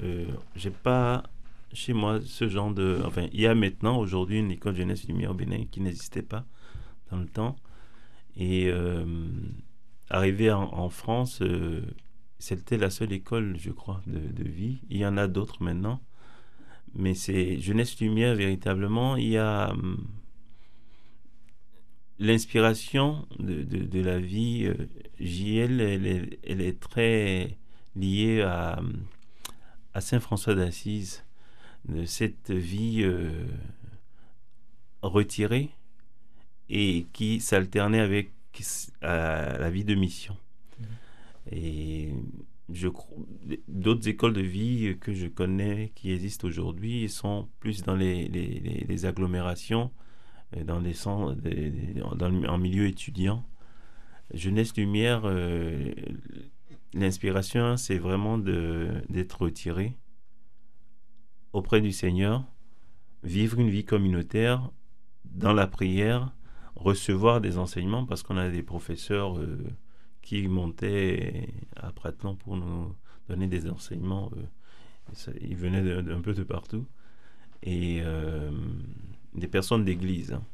Euh, 0.02 0.26
j'ai 0.56 0.70
pas 0.70 1.24
chez 1.72 1.92
moi 1.92 2.20
ce 2.24 2.48
genre 2.48 2.70
de, 2.72 3.00
enfin 3.04 3.26
il 3.32 3.40
y 3.40 3.46
a 3.46 3.54
maintenant 3.54 3.98
aujourd'hui 3.98 4.38
une 4.38 4.50
école 4.50 4.76
Jeunesse 4.76 5.06
Lumière 5.08 5.32
au 5.32 5.34
Bénin 5.34 5.64
qui 5.70 5.80
n'existait 5.80 6.22
pas 6.22 6.44
dans 7.10 7.18
le 7.18 7.26
temps. 7.26 7.56
Et 8.36 8.68
euh, 8.68 9.04
arrivé 10.10 10.50
en, 10.50 10.88
France, 10.88 11.40
euh, 11.42 11.82
c'était 12.42 12.76
la 12.76 12.90
seule 12.90 13.12
école, 13.12 13.56
je 13.56 13.70
crois, 13.70 14.02
de, 14.08 14.42
vie. 14.42 14.80
Il 14.90 14.96
y 14.96 15.06
en 15.06 15.16
a 15.16 15.28
d'autres 15.28 15.62
maintenant. 15.62 16.02
Mais 16.92 17.14
c'est 17.14 17.60
Jeunesse 17.60 18.00
Lumière, 18.00 18.34
véritablement. 18.34 19.16
Il 19.16 19.28
y 19.28 19.38
a 19.38 19.70
hum, 19.70 20.04
l'inspiration 22.18 23.28
de, 23.38 24.00
la 24.00 24.18
vie. 24.18 24.68
JL, 25.20 25.80
elle 25.80 26.60
est, 26.60 26.80
très 26.80 27.58
liée 27.94 28.42
à, 28.42 28.82
à 29.94 30.00
Saint 30.00 30.18
François 30.18 30.56
d'Assise, 30.56 31.24
de 31.84 32.04
cette 32.06 32.50
vie 32.50 33.06
retirée 35.00 35.70
et 36.68 37.06
qui 37.12 37.38
s'alternait 37.38 38.00
avec 38.00 38.32
la 39.00 39.70
vie 39.70 39.84
de 39.84 39.94
mission. 39.94 40.36
Et 41.50 42.10
je 42.72 42.88
d'autres 43.68 44.08
écoles 44.08 44.32
de 44.32 44.40
vie 44.40 44.96
que 45.00 45.12
je 45.12 45.26
connais 45.26 45.92
qui 45.94 46.12
existent 46.12 46.46
aujourd'hui 46.46 47.08
sont 47.08 47.48
plus 47.60 47.82
dans 47.82 47.96
les, 47.96 48.28
les, 48.28 49.06
agglomérations, 49.06 49.90
euh, 50.56 50.64
dans 50.64 50.78
les 50.78 50.94
centres, 50.94 51.36
dans 52.14 52.44
en 52.44 52.58
milieu 52.58 52.86
étudiant. 52.86 53.44
Jeunesse 54.32 54.76
Lumière, 54.76 55.22
euh, 55.24 55.92
l'inspiration, 56.94 57.76
c'est 57.76 57.98
vraiment 57.98 58.38
d'être 58.38 59.42
retiré 59.42 59.96
auprès 61.52 61.80
du 61.80 61.92
Seigneur, 61.92 62.44
vivre 63.22 63.58
une 63.58 63.68
vie 63.68 63.84
communautaire 63.84 64.70
dans 65.26 65.52
la 65.52 65.66
prière, 65.66 66.34
recevoir 66.76 67.40
des 67.40 67.58
enseignements 67.58 68.06
parce 68.06 68.22
qu'on 68.22 68.38
a 68.38 68.48
des 68.48 68.62
professeurs 68.62 69.38
euh, 69.38 69.58
qui 70.22 70.48
montaient 70.48 71.48
à 71.76 71.92
Pratlon 71.92 72.36
pour 72.36 72.56
nous 72.56 72.94
donner 73.28 73.48
des 73.48 73.68
enseignements. 73.68 74.30
Euh, 74.36 75.32
ils 75.40 75.56
venaient 75.56 76.02
d'un 76.02 76.20
peu 76.20 76.32
de 76.32 76.42
partout. 76.42 76.86
Et 77.62 78.00
euh, 78.02 78.50
des 79.34 79.48
personnes 79.48 79.84
d'église, 79.84 80.32
hein. 80.32 80.44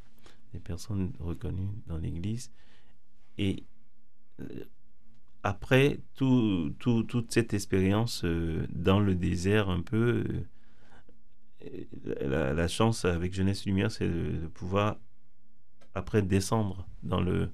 des 0.53 0.61
personnes 0.61 1.13
reconnues 1.21 1.71
dans 1.87 1.99
l'église. 1.99 2.51
Et 3.39 3.65
après 5.43 6.01
tout, 6.15 6.75
toute 6.79 7.33
cette 7.33 7.55
expérience 7.55 8.25
dans 8.71 9.01
le 9.01 9.15
désert 9.15 9.71
un 9.71 9.81
peu, 9.81 10.25
la, 12.21 12.69
chance 12.69 13.05
avec 13.05 13.35
Jeunesse 13.35 13.67
Lumière, 13.67 13.91
c'est 13.91 14.09
de, 14.09 14.47
pouvoir 14.49 14.99
après 15.95 16.23
descendre 16.23 16.87
dans 17.03 17.21
le, 17.21 17.51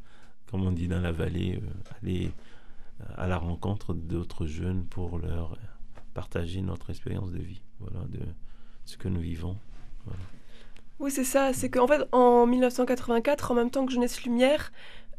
comme 0.50 0.64
on 0.66 0.72
dit, 0.72 0.88
dans 0.88 1.00
la 1.00 1.12
vallée, 1.12 1.60
euh, 1.62 1.96
aller 2.02 2.30
euh, 3.00 3.04
à 3.16 3.26
la 3.26 3.38
rencontre 3.38 3.94
d'autres 3.94 4.46
jeunes 4.46 4.84
pour 4.84 5.18
leur 5.18 5.56
partager 6.14 6.60
notre 6.62 6.90
expérience 6.90 7.32
de 7.32 7.38
vie, 7.38 7.62
voilà, 7.80 8.06
de 8.06 8.20
ce 8.84 8.96
que 8.96 9.08
nous 9.08 9.20
vivons. 9.20 9.56
Oui, 11.00 11.10
c'est 11.10 11.24
ça. 11.24 11.52
C'est 11.52 11.70
qu'en 11.70 11.88
fait, 11.88 12.06
en 12.12 12.46
1984, 12.46 13.50
en 13.50 13.54
même 13.54 13.70
temps 13.70 13.84
que 13.84 13.92
Jeunesse 13.92 14.22
Lumière, 14.22 14.72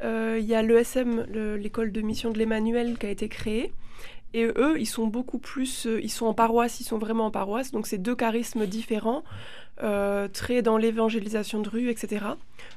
euh, 0.03 0.37
il 0.39 0.45
y 0.45 0.55
a 0.55 0.61
l'ESM, 0.61 1.25
l'école 1.57 1.91
de 1.91 2.01
mission 2.01 2.31
de 2.31 2.37
l'Emmanuel, 2.37 2.97
qui 2.97 3.05
a 3.05 3.09
été 3.09 3.27
créée. 3.27 3.73
Et 4.33 4.45
eux, 4.45 4.79
ils 4.79 4.85
sont 4.85 5.07
beaucoup 5.07 5.39
plus, 5.39 5.85
ils 5.85 6.09
sont 6.09 6.25
en 6.25 6.33
paroisse, 6.33 6.81
ils 6.81 6.83
sont 6.83 6.97
vraiment 6.97 7.27
en 7.27 7.31
paroisse, 7.31 7.71
donc 7.71 7.87
c'est 7.87 7.97
deux 7.97 8.15
charismes 8.15 8.65
différents, 8.65 9.23
euh, 9.83 10.27
très 10.27 10.61
dans 10.61 10.77
l'évangélisation 10.77 11.59
de 11.61 11.69
rue, 11.69 11.89
etc. 11.89 12.25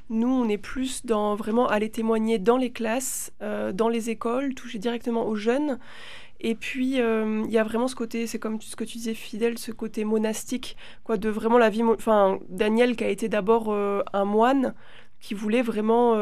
Nous, 0.09 0.27
on 0.27 0.49
est 0.49 0.57
plus 0.57 1.05
dans 1.05 1.35
vraiment 1.35 1.67
aller 1.67 1.89
témoigner 1.89 2.39
dans 2.39 2.57
les 2.57 2.71
classes, 2.71 3.31
euh, 3.41 3.71
dans 3.71 3.89
les 3.89 4.09
écoles, 4.09 4.53
toucher 4.53 4.79
directement 4.79 5.25
aux 5.25 5.35
jeunes. 5.35 5.79
Et 6.41 6.55
puis, 6.55 6.95
il 6.95 7.51
y 7.51 7.57
a 7.57 7.63
vraiment 7.65 7.89
ce 7.89 7.95
côté, 7.95 8.25
c'est 8.25 8.39
comme 8.39 8.61
ce 8.61 8.77
que 8.77 8.85
tu 8.85 8.97
disais, 8.97 9.13
fidèle, 9.13 9.57
ce 9.57 9.73
côté 9.73 10.05
monastique, 10.05 10.77
quoi, 11.03 11.17
de 11.17 11.27
vraiment 11.27 11.57
la 11.57 11.69
vie. 11.69 11.83
Enfin, 11.83 12.39
Daniel, 12.47 12.95
qui 12.95 13.03
a 13.03 13.09
été 13.09 13.27
d'abord 13.27 13.73
un 13.73 14.23
moine, 14.23 14.73
qui 15.19 15.33
voulait 15.33 15.61
vraiment 15.61 16.15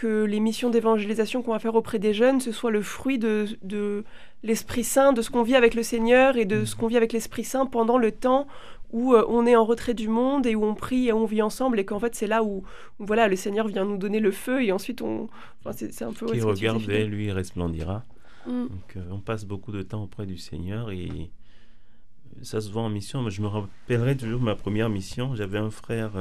que 0.00 0.24
les 0.24 0.40
missions 0.40 0.70
d'évangélisation 0.70 1.42
qu'on 1.42 1.52
va 1.52 1.58
faire 1.58 1.74
auprès 1.74 1.98
des 1.98 2.14
jeunes, 2.14 2.40
ce 2.40 2.52
soit 2.52 2.70
le 2.70 2.80
fruit 2.80 3.18
de, 3.18 3.46
de 3.62 4.02
l'Esprit 4.42 4.82
Saint, 4.82 5.12
de 5.12 5.20
ce 5.20 5.28
qu'on 5.28 5.42
vit 5.42 5.56
avec 5.56 5.74
le 5.74 5.82
Seigneur 5.82 6.38
et 6.38 6.46
de 6.46 6.64
ce 6.64 6.74
qu'on 6.74 6.86
vit 6.86 6.96
avec 6.96 7.12
l'Esprit 7.12 7.44
Saint 7.44 7.66
pendant 7.66 7.98
le 7.98 8.10
temps 8.10 8.46
où 8.92 9.14
euh, 9.14 9.24
on 9.28 9.46
est 9.46 9.56
en 9.56 9.64
retrait 9.64 9.94
du 9.94 10.08
monde 10.08 10.46
et 10.46 10.54
où 10.54 10.64
on 10.64 10.74
prie 10.74 11.08
et 11.08 11.12
on 11.12 11.24
vit 11.24 11.42
ensemble 11.42 11.78
et 11.78 11.84
qu'en 11.84 11.98
fait 11.98 12.14
c'est 12.14 12.26
là 12.26 12.42
où, 12.42 12.64
voilà 12.98 13.28
le 13.28 13.36
Seigneur 13.36 13.66
vient 13.68 13.84
nous 13.84 13.96
donner 13.96 14.20
le 14.20 14.30
feu 14.30 14.62
et 14.62 14.72
ensuite 14.72 15.02
on 15.02 15.28
enfin, 15.64 15.72
c'est 15.72 16.02
un 16.02 16.12
peu 16.12 16.26
qui 16.26 16.40
regarde 16.40 16.82
lui 16.82 17.30
resplendira. 17.32 18.04
Mm. 18.46 18.68
donc 18.68 18.96
euh, 18.96 19.02
on 19.10 19.20
passe 19.20 19.44
beaucoup 19.44 19.70
de 19.70 19.82
temps 19.82 20.04
auprès 20.04 20.26
du 20.26 20.38
Seigneur 20.38 20.90
et 20.90 21.08
euh, 21.08 22.38
ça 22.42 22.60
se 22.60 22.70
voit 22.70 22.82
en 22.82 22.88
mission. 22.88 23.28
Je 23.28 23.42
me 23.42 23.48
rappellerai 23.48 24.16
toujours 24.16 24.40
ma 24.40 24.54
première 24.54 24.88
mission. 24.88 25.34
J'avais 25.34 25.58
un 25.58 25.70
frère 25.70 26.12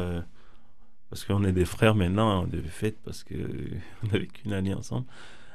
parce 1.10 1.24
qu'on 1.24 1.44
est 1.44 1.54
des 1.54 1.66
frères 1.66 1.96
maintenant 1.96 2.46
de 2.46 2.62
fait 2.62 2.98
parce 3.04 3.24
que 3.24 3.36
on 4.04 4.16
a 4.16 4.20
vécu 4.20 4.42
une 4.46 4.54
année 4.54 4.74
ensemble. 4.74 5.06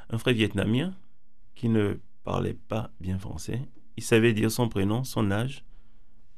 Un 0.09 0.17
frère 0.17 0.33
vietnamien 0.33 0.93
qui 1.55 1.69
ne 1.69 1.99
parlait 2.23 2.57
pas 2.67 2.89
bien 2.99 3.19
français. 3.19 3.61
Il 3.97 4.03
savait 4.03 4.33
dire 4.33 4.51
son 4.51 4.67
prénom, 4.67 5.03
son 5.03 5.31
âge 5.31 5.63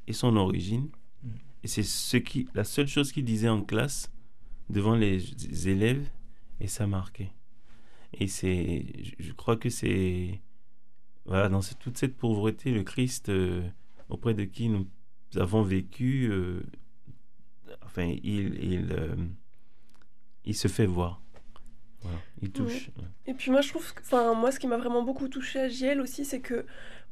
et 0.08 0.12
son 0.12 0.36
origine. 0.36 0.88
Mm. 1.22 1.28
Et 1.62 1.68
c'est 1.68 1.82
ce 1.84 2.16
qui, 2.16 2.48
la 2.54 2.64
seule 2.64 2.88
chose 2.88 3.12
qu'il 3.12 3.24
disait 3.24 3.48
en 3.48 3.62
classe 3.62 4.10
devant 4.70 4.96
les 4.96 5.68
élèves 5.68 6.08
et 6.60 6.66
ça 6.66 6.86
marquait. 6.86 7.32
Et 8.14 8.26
c'est, 8.26 8.86
je 9.18 9.32
crois 9.32 9.56
que 9.56 9.68
c'est, 9.68 10.40
voilà, 11.26 11.48
dans 11.48 11.60
toute 11.78 11.98
cette 11.98 12.16
pauvreté, 12.16 12.72
le 12.72 12.82
Christ 12.82 13.28
euh, 13.28 13.68
auprès 14.08 14.34
de 14.34 14.44
qui 14.44 14.68
nous 14.68 14.86
avons 15.36 15.62
vécu, 15.62 16.28
euh, 16.30 16.62
enfin, 17.82 18.06
il, 18.22 18.64
il, 18.64 18.92
euh, 18.92 19.14
il 20.44 20.56
se 20.56 20.68
fait 20.68 20.86
voir 20.86 21.20
il 22.40 22.50
touche. 22.50 22.90
Et 23.26 23.34
puis 23.34 23.50
moi 23.50 23.60
je 23.60 23.70
trouve, 23.70 23.92
enfin 24.00 24.34
moi 24.34 24.52
ce 24.52 24.58
qui 24.58 24.66
m'a 24.66 24.76
vraiment 24.76 25.02
beaucoup 25.02 25.28
touché 25.28 25.60
à 25.60 25.68
JL 25.68 26.00
aussi, 26.00 26.24
c'est 26.24 26.40
que 26.40 26.64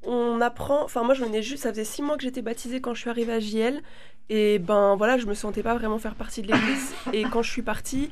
on 0.04 0.40
apprend. 0.40 0.84
Enfin 0.84 1.02
moi 1.02 1.14
je 1.14 1.24
venais 1.24 1.42
juste, 1.42 1.62
ça 1.64 1.70
faisait 1.70 1.84
six 1.84 2.02
mois 2.02 2.16
que 2.16 2.22
j'étais 2.22 2.42
baptisée 2.42 2.80
quand 2.80 2.94
je 2.94 3.00
suis 3.00 3.10
arrivée 3.10 3.32
à 3.32 3.40
JL, 3.40 3.82
et 4.28 4.58
ben 4.58 4.96
voilà 4.96 5.18
je 5.18 5.26
me 5.26 5.34
sentais 5.34 5.62
pas 5.62 5.74
vraiment 5.74 5.98
faire 5.98 6.14
partie 6.14 6.42
de 6.42 6.52
l'église. 6.52 6.94
et 7.12 7.22
quand 7.24 7.42
je 7.42 7.50
suis 7.50 7.62
partie, 7.62 8.10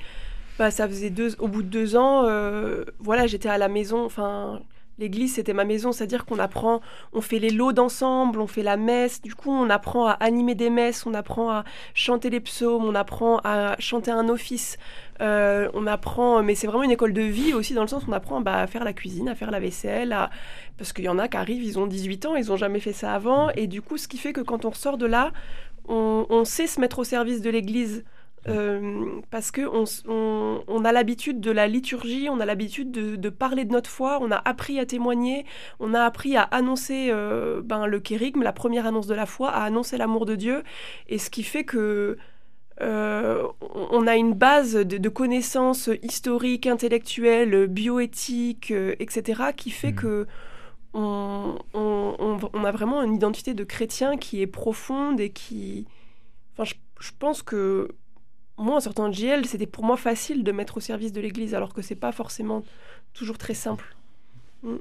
bah 0.59 0.71
ça 0.71 0.89
faisait 0.89 1.11
deux, 1.11 1.35
au 1.39 1.49
bout 1.49 1.63
de 1.63 1.69
deux 1.69 1.97
ans, 1.97 2.25
euh, 2.25 2.85
voilà 2.99 3.27
j'étais 3.27 3.49
à 3.49 3.59
la 3.59 3.69
maison, 3.69 4.05
enfin 4.05 4.61
L'église, 4.99 5.35
c'était 5.35 5.55
ma 5.55 5.65
maison, 5.65 5.91
c'est-à-dire 5.91 6.25
qu'on 6.25 6.39
apprend, 6.39 6.81
on 7.13 7.21
fait 7.21 7.41
les 7.41 7.51
lots 7.51 7.73
d'ensemble, 7.73 8.41
on 8.41 8.47
fait 8.47 8.63
la 8.63 8.77
messe, 8.77 9.21
du 9.21 9.35
coup 9.35 9.51
on 9.51 9.69
apprend 9.69 10.07
à 10.07 10.13
animer 10.13 10.55
des 10.55 10.71
messes, 10.71 11.05
on 11.05 11.15
apprend 11.15 11.51
à 11.51 11.65
chanter 11.95 12.31
les 12.31 12.39
psaumes, 12.39 12.85
on 12.85 12.95
apprend 12.95 13.41
à 13.43 13.75
chanter 13.81 14.13
un 14.13 14.29
office, 14.29 14.79
euh, 15.21 15.69
on 15.75 15.89
apprend, 15.89 16.45
mais 16.45 16.55
c'est 16.55 16.69
vraiment 16.69 16.85
une 16.85 16.93
école 16.93 17.13
de 17.13 17.23
vie 17.23 17.55
aussi 17.55 17.75
dans 17.75 17.83
le 17.83 17.89
sens 17.89 18.05
où 18.05 18.11
on 18.11 18.13
apprend 18.13 18.41
bah, 18.41 18.59
à 18.59 18.67
faire 18.69 18.85
la 18.85 18.93
cuisine, 18.93 19.29
à 19.29 19.35
faire 19.35 19.51
la 19.51 19.59
vaisselle, 19.59 20.17
parce 20.79 20.93
qu'il 20.93 21.07
y 21.07 21.09
en 21.09 21.19
a 21.19 21.27
qui 21.27 21.37
arrivent, 21.37 21.65
ils 21.65 21.79
ont 21.81 21.89
18 21.89 22.27
ans, 22.27 22.37
ils 22.37 22.47
n'ont 22.47 22.57
jamais 22.57 22.81
fait 22.81 22.93
ça 22.93 23.13
avant, 23.13 23.51
et 23.51 23.67
du 23.67 23.83
coup 23.83 23.97
ce 23.97 24.07
qui 24.07 24.19
fait 24.19 24.33
que 24.33 24.43
quand 24.43 24.65
on 24.65 24.73
sort 24.73 24.97
de 24.97 25.07
là, 25.07 25.33
on 25.89 26.45
sait 26.45 26.67
se 26.67 26.81
mettre 26.81 27.01
au 27.01 27.05
service 27.05 27.43
de 27.43 27.51
l'église 27.51 28.05
euh, 28.49 29.21
parce 29.31 29.51
que 29.51 29.63
on, 29.67 30.85
a 30.85 30.93
l'habitude 30.93 31.41
de 31.41 31.51
la 31.51 31.67
liturgie, 31.67 32.29
on 32.31 32.41
a 32.41 32.47
l'habitude 32.47 32.91
de, 32.91 33.29
parler 33.31 33.65
de 33.65 33.73
notre 33.73 33.89
foi, 33.89 34.19
on 34.21 34.31
a 34.31 34.37
appris 34.37 34.79
à 34.79 34.87
témoigner, 34.87 35.47
on 35.81 35.95
a 35.95 36.03
appris 36.03 36.37
à 36.37 36.43
annoncer 36.43 37.09
euh, 37.11 37.63
ben, 37.63 37.87
le 37.87 38.01
kérigme, 38.01 38.43
la 38.43 38.53
première 38.53 38.87
annonce 38.87 39.07
de 39.07 39.15
la 39.15 39.27
foi, 39.27 39.51
à 39.51 39.65
annoncer 39.65 39.97
l'amour 39.97 40.27
de 40.27 40.35
Dieu, 40.35 40.63
et 41.09 41.19
ce 41.19 41.31
qui 41.31 41.43
fait 41.43 41.65
que 41.65 42.19
euh, 42.81 43.47
on 43.71 44.07
a 44.07 44.17
une 44.17 44.35
base 44.35 44.75
de, 44.75 45.09
connaissances 45.09 45.89
historiques, 46.03 46.67
intellectuelles, 46.67 47.67
bioéthiques, 47.67 48.73
etc., 48.73 49.43
qui 49.57 49.71
fait 49.71 49.93
mmh. 49.93 49.97
que 49.97 50.27
on, 50.93 51.59
a 52.65 52.71
vraiment 52.73 53.03
une 53.03 53.15
identité 53.15 53.55
de 53.55 53.65
chrétien 53.65 54.17
qui 54.17 54.43
est 54.43 54.47
profonde 54.47 55.21
et 55.21 55.31
qui... 55.31 55.87
Enfin, 56.57 56.71
je 57.01 57.11
pense 57.19 57.43
que 57.43 57.89
moi, 58.57 58.77
en 58.77 58.81
sortant 58.81 59.09
de 59.09 59.15
JL, 59.15 59.47
c'était 59.47 59.67
pour 59.67 59.85
moi 59.85 59.97
facile 59.97 60.45
de 60.45 60.53
mettre 60.53 60.77
au 60.77 60.81
service 60.81 61.13
de 61.13 61.21
l'Église, 61.21 61.55
alors 61.55 61.75
que 61.75 61.83
c'est 61.83 61.95
pas 61.95 62.13
forcément 62.13 62.63
toujours 63.13 63.39
très 63.39 63.55
simple. 63.55 63.97
Mm. 64.63 64.77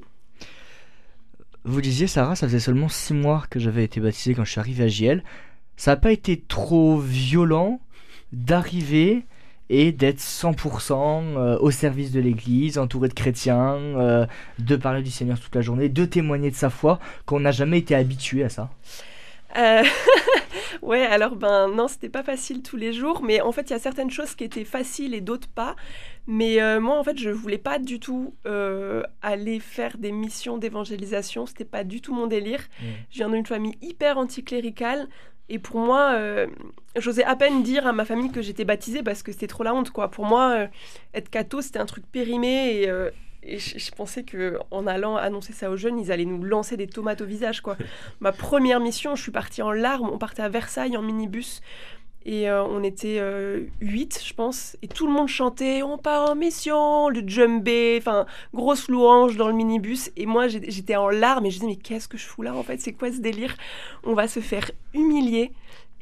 Vous 1.65 1.81
disiez, 1.81 2.07
Sarah, 2.07 2.35
ça 2.35 2.47
faisait 2.47 2.59
seulement 2.59 2.89
six 2.89 3.13
mois 3.13 3.45
que 3.49 3.59
j'avais 3.59 3.83
été 3.83 4.01
baptisé 4.01 4.35
quand 4.35 4.43
je 4.43 4.51
suis 4.51 4.59
arrivé 4.59 4.83
à 4.83 4.87
JL. 4.87 5.23
Ça 5.77 5.91
n'a 5.91 5.97
pas 5.97 6.11
été 6.11 6.39
trop 6.39 6.97
violent 6.97 7.79
d'arriver 8.33 9.25
et 9.69 9.91
d'être 9.91 10.19
100% 10.19 10.93
euh, 11.37 11.57
au 11.59 11.71
service 11.71 12.11
de 12.11 12.19
l'Église, 12.19 12.77
entouré 12.77 13.07
de 13.07 13.13
chrétiens, 13.13 13.75
euh, 13.75 14.25
de 14.59 14.75
parler 14.75 15.01
du 15.01 15.09
Seigneur 15.09 15.39
toute 15.39 15.55
la 15.55 15.61
journée, 15.61 15.89
de 15.89 16.05
témoigner 16.05 16.51
de 16.51 16.55
sa 16.55 16.69
foi, 16.69 16.99
qu'on 17.25 17.39
n'a 17.39 17.51
jamais 17.51 17.79
été 17.79 17.95
habitué 17.95 18.43
à 18.43 18.49
ça? 18.49 18.69
Euh, 19.57 19.83
ouais, 20.81 21.01
alors 21.01 21.35
ben 21.35 21.67
non, 21.67 21.87
c'était 21.87 22.09
pas 22.09 22.23
facile 22.23 22.61
tous 22.61 22.77
les 22.77 22.93
jours, 22.93 23.21
mais 23.23 23.41
en 23.41 23.51
fait, 23.51 23.69
il 23.69 23.73
y 23.73 23.75
a 23.75 23.79
certaines 23.79 24.11
choses 24.11 24.35
qui 24.35 24.43
étaient 24.43 24.65
faciles 24.65 25.13
et 25.13 25.21
d'autres 25.21 25.47
pas. 25.47 25.75
Mais 26.25 26.61
euh, 26.61 26.79
moi, 26.79 26.97
en 26.97 27.03
fait, 27.03 27.17
je 27.17 27.29
voulais 27.29 27.57
pas 27.57 27.79
du 27.79 27.99
tout 27.99 28.33
euh, 28.45 29.03
aller 29.21 29.59
faire 29.59 29.97
des 29.97 30.11
missions 30.11 30.57
d'évangélisation. 30.57 31.45
C'était 31.45 31.65
pas 31.65 31.83
du 31.83 32.01
tout 32.01 32.13
mon 32.13 32.27
délire. 32.27 32.61
Mm. 32.81 32.85
Je 33.09 33.17
viens 33.17 33.29
d'une 33.29 33.45
famille 33.45 33.75
hyper 33.81 34.17
anticléricale. 34.17 35.07
Et 35.49 35.59
pour 35.59 35.79
moi, 35.79 36.13
euh, 36.13 36.47
j'osais 36.95 37.25
à 37.25 37.35
peine 37.35 37.63
dire 37.63 37.85
à 37.85 37.91
ma 37.91 38.05
famille 38.05 38.31
que 38.31 38.41
j'étais 38.41 38.63
baptisée 38.63 39.03
parce 39.03 39.23
que 39.23 39.33
c'était 39.33 39.47
trop 39.47 39.63
la 39.63 39.75
honte, 39.75 39.89
quoi. 39.89 40.09
Pour 40.09 40.25
moi, 40.25 40.69
être 41.13 41.29
catho, 41.29 41.61
c'était 41.61 41.79
un 41.79 41.85
truc 41.85 42.05
périmé 42.09 42.83
et, 42.83 42.89
et 43.45 43.59
je, 43.59 43.77
je 43.77 43.91
pensais 43.91 44.23
que 44.23 44.57
en 44.71 44.87
allant 44.87 45.15
annoncer 45.15 45.53
ça 45.53 45.69
aux 45.69 45.77
jeunes, 45.77 45.99
ils 45.99 46.11
allaient 46.11 46.25
nous 46.25 46.43
lancer 46.43 46.77
des 46.77 46.87
tomates 46.87 47.21
au 47.21 47.25
visage, 47.25 47.61
quoi. 47.61 47.77
Ma 48.19 48.31
première 48.31 48.79
mission, 48.79 49.15
je 49.15 49.21
suis 49.21 49.31
partie 49.31 49.61
en 49.61 49.71
larmes. 49.71 50.09
On 50.11 50.17
partait 50.17 50.43
à 50.43 50.49
Versailles 50.49 50.97
en 50.97 51.01
minibus. 51.01 51.61
Et 52.25 52.49
euh, 52.49 52.63
on 52.63 52.83
était 52.83 53.17
euh, 53.19 53.65
huit, 53.81 54.21
je 54.25 54.33
pense, 54.33 54.77
et 54.81 54.87
tout 54.87 55.07
le 55.07 55.11
monde 55.11 55.27
chantait 55.27 55.83
On 55.83 55.97
part 55.97 56.31
en 56.31 56.35
mission, 56.35 57.09
le 57.09 57.21
djembé, 57.27 57.97
enfin, 57.99 58.25
grosse 58.53 58.87
louange 58.87 59.35
dans 59.35 59.49
le 59.49 59.53
minibus. 59.53 60.09
Et 60.15 60.25
moi, 60.25 60.47
j'étais 60.47 60.95
en 60.95 61.09
larmes 61.09 61.45
et 61.45 61.51
je 61.51 61.55
disais 61.55 61.67
Mais 61.67 61.75
qu'est-ce 61.75 62.07
que 62.07 62.17
je 62.17 62.25
fous 62.25 62.41
là 62.41 62.55
en 62.55 62.63
fait? 62.63 62.79
C'est 62.79 62.93
quoi 62.93 63.11
ce 63.11 63.19
délire? 63.19 63.57
On 64.05 64.13
va 64.13 64.29
se 64.29 64.39
faire 64.39 64.71
humilier. 64.93 65.51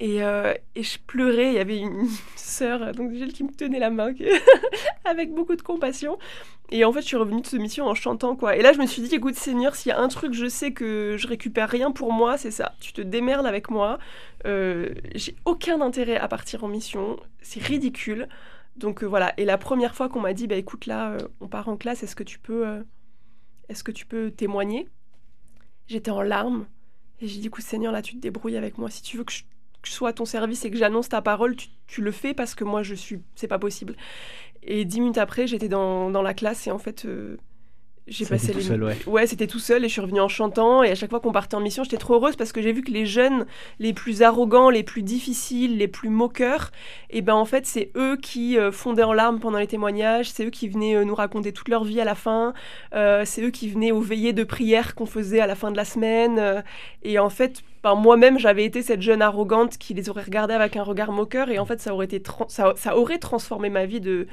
Et, 0.02 0.24
euh, 0.24 0.56
et 0.76 0.82
je 0.82 0.98
pleurais. 0.98 1.50
Il 1.50 1.54
y 1.54 1.60
avait 1.60 1.78
une 1.78 2.08
sœur, 2.36 2.92
donc 2.94 3.14
Gilles, 3.14 3.34
qui 3.34 3.44
me 3.44 3.52
tenait 3.52 3.78
la 3.78 3.92
main, 3.92 4.12
avec 5.06 5.32
beaucoup 5.32 5.56
de 5.56 5.62
compassion. 5.62 6.18
Et 6.72 6.84
en 6.86 6.92
fait, 6.92 7.02
je 7.02 7.08
suis 7.08 7.18
revenue 7.18 7.42
de 7.42 7.46
cette 7.46 7.60
mission 7.60 7.86
en 7.86 7.94
chantant, 7.94 8.36
quoi. 8.36 8.56
Et 8.56 8.64
là, 8.64 8.74
je 8.74 8.80
me 8.80 8.88
suis 8.88 9.04
dit 9.04 9.14
Écoute, 9.14 9.36
Seigneur, 9.36 9.76
s'il 9.76 9.92
y 9.92 9.94
a 9.94 10.00
un 10.00 10.08
truc, 10.08 10.34
je 10.34 10.48
sais 10.48 10.72
que 10.74 11.18
je 11.20 11.28
récupère 11.28 11.70
rien 11.70 11.92
pour 11.92 12.14
moi, 12.14 12.38
c'est 12.38 12.50
ça. 12.50 12.74
Tu 12.80 12.94
te 12.94 13.02
démerdes 13.02 13.46
avec 13.46 13.70
moi. 13.70 14.00
Euh, 14.48 14.96
j'ai 15.14 15.36
aucun 15.46 15.82
intérêt 15.82 16.18
à 16.18 16.28
partir 16.28 16.64
en 16.64 16.68
mission, 16.68 17.18
c'est 17.42 17.62
ridicule. 17.62 18.28
Donc 18.78 19.04
euh, 19.04 19.06
voilà, 19.06 19.34
et 19.38 19.46
la 19.46 19.60
première 19.60 19.94
fois 19.94 20.10
qu'on 20.10 20.22
m'a 20.22 20.34
dit, 20.34 20.48
bah 20.48 20.56
écoute 20.56 20.88
là, 20.88 21.12
euh, 21.12 21.28
on 21.42 21.48
part 21.48 21.70
en 21.70 21.78
classe, 21.78 22.02
est-ce 22.02 22.16
que 22.16 22.24
tu 22.24 22.40
peux, 22.40 22.84
est-ce 23.70 23.84
que 23.84 23.92
tu 23.92 24.08
peux 24.08 24.32
témoigner? 24.32 24.88
J'étais 25.88 26.10
en 26.10 26.22
larmes 26.22 26.66
et 27.20 27.28
j'ai 27.28 27.40
dit, 27.40 27.48
écoute 27.48 27.66
Seigneur, 27.66 27.92
là 27.92 28.02
tu 28.02 28.16
te 28.16 28.22
débrouilles 28.22 28.58
avec 28.58 28.78
moi. 28.78 28.90
Si 28.90 29.04
tu 29.04 29.18
veux 29.18 29.26
que 29.26 29.34
je, 29.34 29.44
je 29.84 29.92
sois 29.92 30.10
à 30.10 30.14
ton 30.14 30.26
service 30.26 30.66
et 30.66 30.72
que 30.72 30.78
j'annonce 30.78 31.10
ta 31.10 31.22
parole, 31.22 31.56
tu, 31.56 31.68
tu 31.88 32.02
le 32.02 32.12
fais 32.12 32.34
parce 32.34 32.56
que 32.56 32.64
moi 32.64 32.84
je 32.84 32.96
suis, 32.96 33.20
c'est 33.36 33.48
pas 33.48 33.60
possible. 33.60 33.96
Et 34.64 34.86
dix 34.86 35.00
minutes 35.00 35.18
après, 35.18 35.48
j'étais 35.48 35.70
dans, 35.70 36.10
dans 36.10 36.22
la 36.22 36.34
classe 36.34 36.68
et 36.68 36.72
en 36.72 36.78
fait, 36.78 37.06
euh, 37.06 37.38
j'ai 38.08 38.26
passé 38.26 38.52
tout 38.52 38.58
les 38.58 38.64
seul, 38.64 38.84
ouais. 38.84 38.98
Ouais, 39.06 39.28
c'était 39.28 39.48
tout 39.48 39.60
seul 39.60 39.86
et 39.86 39.88
je 39.88 39.94
suis 39.94 40.02
revenue 40.02 40.20
en 40.20 40.28
chantant. 40.28 40.84
Et 40.84 40.90
à 40.90 40.96
chaque 40.96 41.10
fois 41.10 41.20
qu'on 41.20 41.32
partait 41.32 41.56
en 41.56 41.60
mission, 41.62 41.84
j'étais 41.84 41.98
trop 41.98 42.16
heureuse 42.16 42.36
parce 42.36 42.52
que 42.52 42.62
j'ai 42.62 42.74
vu 42.74 42.82
que 42.82 42.92
les 42.92 43.06
jeunes 43.06 43.46
les 43.80 43.94
plus 43.94 44.22
arrogants, 44.22 44.70
les 44.70 44.84
plus 44.84 45.04
difficiles, 45.04 45.78
les 45.78 45.88
plus 45.88 46.10
moqueurs, 46.10 46.72
et 47.10 47.22
ben 47.22 47.36
en 47.36 47.46
fait, 47.46 47.66
c'est 47.66 47.92
eux 47.96 48.18
qui 48.18 48.58
euh, 48.58 48.72
fondaient 48.72 49.04
en 49.04 49.14
larmes 49.14 49.40
pendant 49.40 49.60
les 49.60 49.68
témoignages, 49.68 50.32
c'est 50.32 50.46
eux 50.46 50.50
qui 50.50 50.68
venaient 50.68 50.96
euh, 50.96 51.06
nous 51.06 51.16
raconter 51.16 51.54
toute 51.54 51.70
leur 51.70 51.84
vie 51.84 52.02
à 52.02 52.06
la 52.06 52.16
fin, 52.16 52.54
euh, 52.94 53.24
c'est 53.26 53.44
eux 53.44 53.52
qui 53.52 53.70
venaient 53.70 53.92
aux 53.92 54.02
veillées 54.02 54.34
de 54.34 54.44
prière 54.44 54.96
qu'on 54.96 55.06
faisait 55.06 55.40
à 55.40 55.48
la 55.48 55.56
fin 55.56 55.72
de 55.72 55.78
la 55.78 55.86
semaine. 55.86 56.64
et 57.04 57.20
en 57.20 57.30
fait, 57.30 57.64
moi-même, 57.84 58.38
j'avais 58.38 58.64
été 58.64 58.82
cette 58.82 59.02
jeune 59.02 59.22
arrogante 59.22 59.78
qui 59.78 59.94
les 59.94 60.10
aurait 60.10 60.24
regardés 60.24 60.54
avec 60.54 60.76
un 60.76 60.84
regard 60.84 61.12
moqueur. 61.12 61.50
Et 61.50 61.60
en 61.60 61.66
fait, 61.66 61.80
ça 61.82 61.94
aurait, 61.94 62.06
été 62.06 62.22
ça, 62.48 62.74
ça 62.76 62.98
aurait 62.98 63.18
transformé 63.18 63.70
ma 63.70 63.86
vie 63.86 64.02
de, 64.02 64.28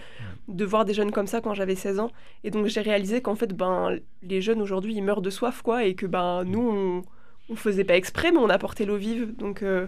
de 0.49 0.65
voir 0.65 0.85
des 0.85 0.95
jeunes 0.95 1.13
comme 1.13 1.27
ça 1.27 1.41
quand 1.41 1.55
j'avais 1.55 1.75
16 1.75 2.01
ans. 2.01 2.11
Et 2.45 2.51
donc, 2.51 2.67
j'ai 2.67 2.81
réalisé 2.81 3.23
qu'en 3.23 3.35
fait, 3.35 3.55
ben, 3.55 3.99
les 4.23 4.43
jeunes 4.43 4.61
aujourd'hui, 4.61 4.95
ils 4.95 5.03
meurent 5.03 5.23
de 5.23 5.31
soif, 5.31 5.63
quoi. 5.63 5.85
Et 5.85 5.95
que 5.95 6.07
ben, 6.07 6.45
nous, 6.45 6.61
on 6.61 7.03
on 7.51 7.57
faisait 7.57 7.85
pas 7.85 7.97
exprès, 7.97 8.31
mais 8.33 8.39
on 8.39 8.51
apportait 8.51 8.85
l'eau 8.85 8.97
vive. 8.97 9.35
Donc, 9.37 9.63
euh, 9.63 9.87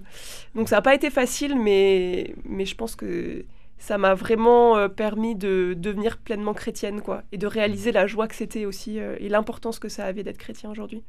donc 0.55 0.69
ça 0.69 0.77
n'a 0.77 0.83
pas 0.83 0.95
été 0.95 1.11
facile, 1.11 1.59
mais, 1.59 2.35
mais 2.45 2.65
je 2.65 2.75
pense 2.75 2.97
que 2.97 3.45
ça 3.79 3.99
m'a 3.99 4.15
vraiment 4.15 4.77
euh, 4.77 4.89
permis 4.89 5.35
de 5.35 5.75
devenir 5.77 6.19
pleinement 6.19 6.55
chrétienne, 6.55 7.01
quoi, 7.01 7.23
et 7.33 7.39
de 7.39 7.47
réaliser 7.47 7.93
la 7.93 8.07
joie 8.07 8.29
que 8.29 8.35
c'était 8.35 8.65
aussi 8.65 8.99
euh, 8.99 9.17
et 9.21 9.29
l'importance 9.29 9.79
que 9.79 9.89
ça 9.89 10.05
avait 10.05 10.23
d'être 10.23 10.39
chrétien 10.39 10.71
aujourd'hui. 10.71 11.03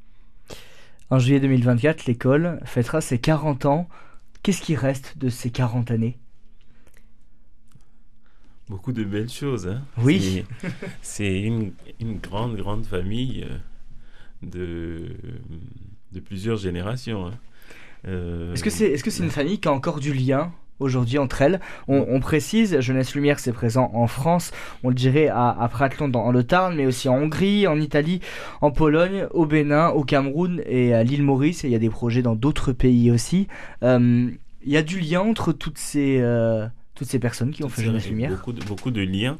En 1.11 1.19
juillet 1.19 1.39
2024, 1.41 2.05
l'école 2.05 2.59
fêtera 2.65 3.01
ses 3.01 3.19
40 3.19 3.65
ans. 3.65 3.87
Qu'est-ce 4.43 4.61
qui 4.61 4.75
reste 4.75 5.17
de 5.17 5.29
ces 5.29 5.51
40 5.51 5.91
années? 5.91 6.17
Beaucoup 8.69 8.93
de 8.93 9.03
belles 9.03 9.29
choses. 9.29 9.67
hein. 9.67 9.81
Oui. 9.97 10.45
C'est- 11.01 11.41
une, 11.41 11.73
une 11.99 12.17
grande, 12.19 12.55
grande 12.55 12.85
famille 12.85 13.45
euh, 13.47 13.57
de, 14.41 15.09
de 16.13 16.19
plusieurs 16.21 16.57
générations. 16.57 17.27
hein. 17.27 17.33
Euh, 18.07 18.53
Est-ce 18.53 18.63
que 18.63 18.69
c'est 18.69 18.85
est 18.91 18.95
-ce 19.05 19.09
c'est 19.11 19.23
une 19.23 19.29
famille 19.29 19.59
qui 19.59 19.67
a 19.67 19.73
encore 19.73 19.99
du 19.99 20.13
lien 20.13 20.51
aujourd'hui 20.81 21.17
entre 21.19 21.41
elles 21.41 21.59
on, 21.87 22.05
on 22.09 22.19
précise, 22.19 22.79
Jeunesse 22.81 23.15
Lumière, 23.15 23.39
c'est 23.39 23.53
présent 23.53 23.89
en 23.93 24.07
France, 24.07 24.51
on 24.83 24.89
le 24.89 24.95
dirait 24.95 25.27
à, 25.29 25.49
à 25.49 25.67
Prattlon 25.69 26.09
dans 26.09 26.31
le 26.31 26.43
Tarn, 26.43 26.75
mais 26.75 26.85
aussi 26.85 27.07
en 27.07 27.15
Hongrie, 27.15 27.67
en 27.67 27.79
Italie, 27.79 28.19
en 28.61 28.71
Pologne, 28.71 29.27
au 29.31 29.45
Bénin, 29.45 29.89
au 29.89 30.03
Cameroun 30.03 30.61
et 30.65 30.93
à 30.93 31.03
l'île 31.03 31.23
Maurice. 31.23 31.63
Et 31.63 31.67
il 31.67 31.71
y 31.71 31.75
a 31.75 31.79
des 31.79 31.89
projets 31.89 32.21
dans 32.21 32.35
d'autres 32.35 32.73
pays 32.73 33.11
aussi. 33.11 33.47
Euh, 33.83 34.29
Il 34.63 34.71
y 34.71 34.77
a 34.77 34.83
du 34.83 34.99
lien 34.99 35.21
entre 35.21 35.53
toutes 35.53 35.77
ces, 35.79 36.19
euh, 36.21 36.67
toutes 36.95 37.07
ces 37.07 37.19
personnes 37.19 37.51
qui 37.51 37.63
ont 37.63 37.69
fait 37.69 37.83
Jeunesse 37.83 38.07
Lumière? 38.09 38.31
Beaucoup 38.31 38.53
de, 38.53 38.63
beaucoup 38.63 38.91
de 38.91 39.01
liens. 39.01 39.37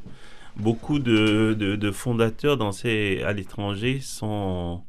Beaucoup 0.58 1.00
de, 1.00 1.56
de- 1.58 1.76
de 1.78 1.92
fondateurs 1.92 2.58
dans 2.58 2.72
ces, 2.72 3.22
à 3.24 3.32
l'étranger 3.34 4.00
sont 4.02 4.82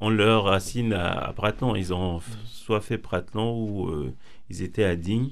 ont 0.00 0.08
leurs 0.10 0.44
racines 0.44 0.94
à, 0.94 1.10
à 1.12 1.32
Prattlon. 1.32 1.76
Ils 1.76 1.92
ont 1.92 2.20
soit 2.46 2.80
fait 2.80 2.98
Prattlon 2.98 3.54
ou 3.54 3.88
euh, 3.88 4.12
ils 4.48 4.62
étaient 4.62 4.84
à 4.84 4.96
Digne, 4.96 5.30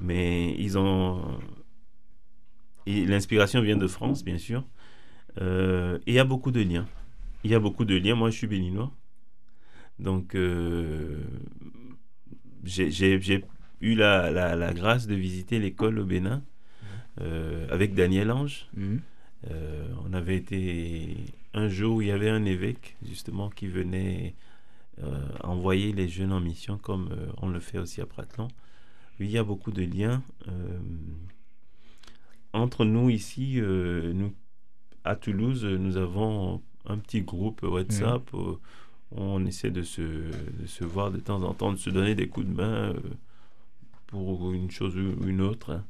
mais 0.00 0.54
ils 0.58 0.78
ont. 0.78 1.38
L'inspiration 2.86 3.60
vient 3.62 3.76
de 3.76 3.86
France, 3.86 4.24
bien 4.24 4.38
sûr. 4.38 4.64
Euh, 5.40 5.98
et 6.06 6.12
il 6.12 6.14
y 6.14 6.18
a 6.18 6.24
beaucoup 6.24 6.50
de 6.50 6.60
liens. 6.60 6.86
Il 7.44 7.50
y 7.50 7.54
a 7.54 7.60
beaucoup 7.60 7.84
de 7.84 7.96
liens. 7.96 8.14
Moi, 8.16 8.30
je 8.30 8.36
suis 8.38 8.46
béninois. 8.46 8.92
Donc, 9.98 10.34
euh, 10.34 11.18
j'ai 12.64 13.44
eu 13.80 13.94
la, 13.94 14.30
la- 14.30 14.56
la 14.56 14.72
grâce 14.72 15.06
de 15.06 15.14
visiter 15.14 15.58
l'école 15.58 15.98
au 15.98 16.04
Bénin 16.04 16.42
euh, 17.20 17.66
avec 17.70 17.94
Daniel 17.94 18.30
Ange. 18.30 18.68
Mhm. 18.76 19.00
On 20.04 20.12
avait 20.12 20.36
été 20.36 21.16
un 21.52 21.68
jour 21.68 21.96
où 21.96 22.02
il 22.02 22.08
y 22.08 22.12
avait 22.12 22.30
un 22.30 22.44
évêque 22.44 22.96
justement 23.04 23.50
qui 23.50 23.66
venait 23.66 24.34
envoyer 25.42 25.92
les 25.92 26.06
jeunes 26.06 26.32
en 26.32 26.38
mission 26.40 26.78
comme 26.78 27.10
on 27.38 27.48
le 27.48 27.58
fait 27.58 27.78
aussi 27.78 28.00
à 28.00 28.06
Prattlon. 28.06 28.46
Oui, 29.22 29.28
il 29.28 29.34
y 29.34 29.38
a 29.38 29.44
beaucoup 29.44 29.70
de 29.70 29.82
liens 29.84 30.20
euh, 30.48 30.78
entre 32.52 32.84
nous 32.84 33.08
ici. 33.08 33.60
euh, 33.60 34.12
nous, 34.12 34.32
à 35.04 35.14
Toulouse, 35.14 35.64
nous 35.64 35.96
avons 35.96 36.60
un 36.86 36.98
petit 36.98 37.22
groupe 37.22 37.62
WhatsApp. 37.62 38.32
où 38.32 38.58
on 39.12 39.46
essaie 39.46 39.70
de 39.70 39.82
se, 39.82 40.02
de 40.02 40.66
se 40.66 40.82
voir 40.82 41.12
de 41.12 41.18
temps 41.20 41.40
en 41.44 41.54
temps, 41.54 41.70
de 41.70 41.76
se 41.78 41.88
donner 41.90 42.16
des 42.16 42.26
coups 42.26 42.46
de 42.46 42.52
main 42.52 42.94
euh, 42.94 42.94
pour 44.08 44.52
une 44.52 44.72
chose 44.72 44.96
ou 44.96 45.24
une 45.28 45.40
autre. 45.40 45.70
hein. 45.70 45.84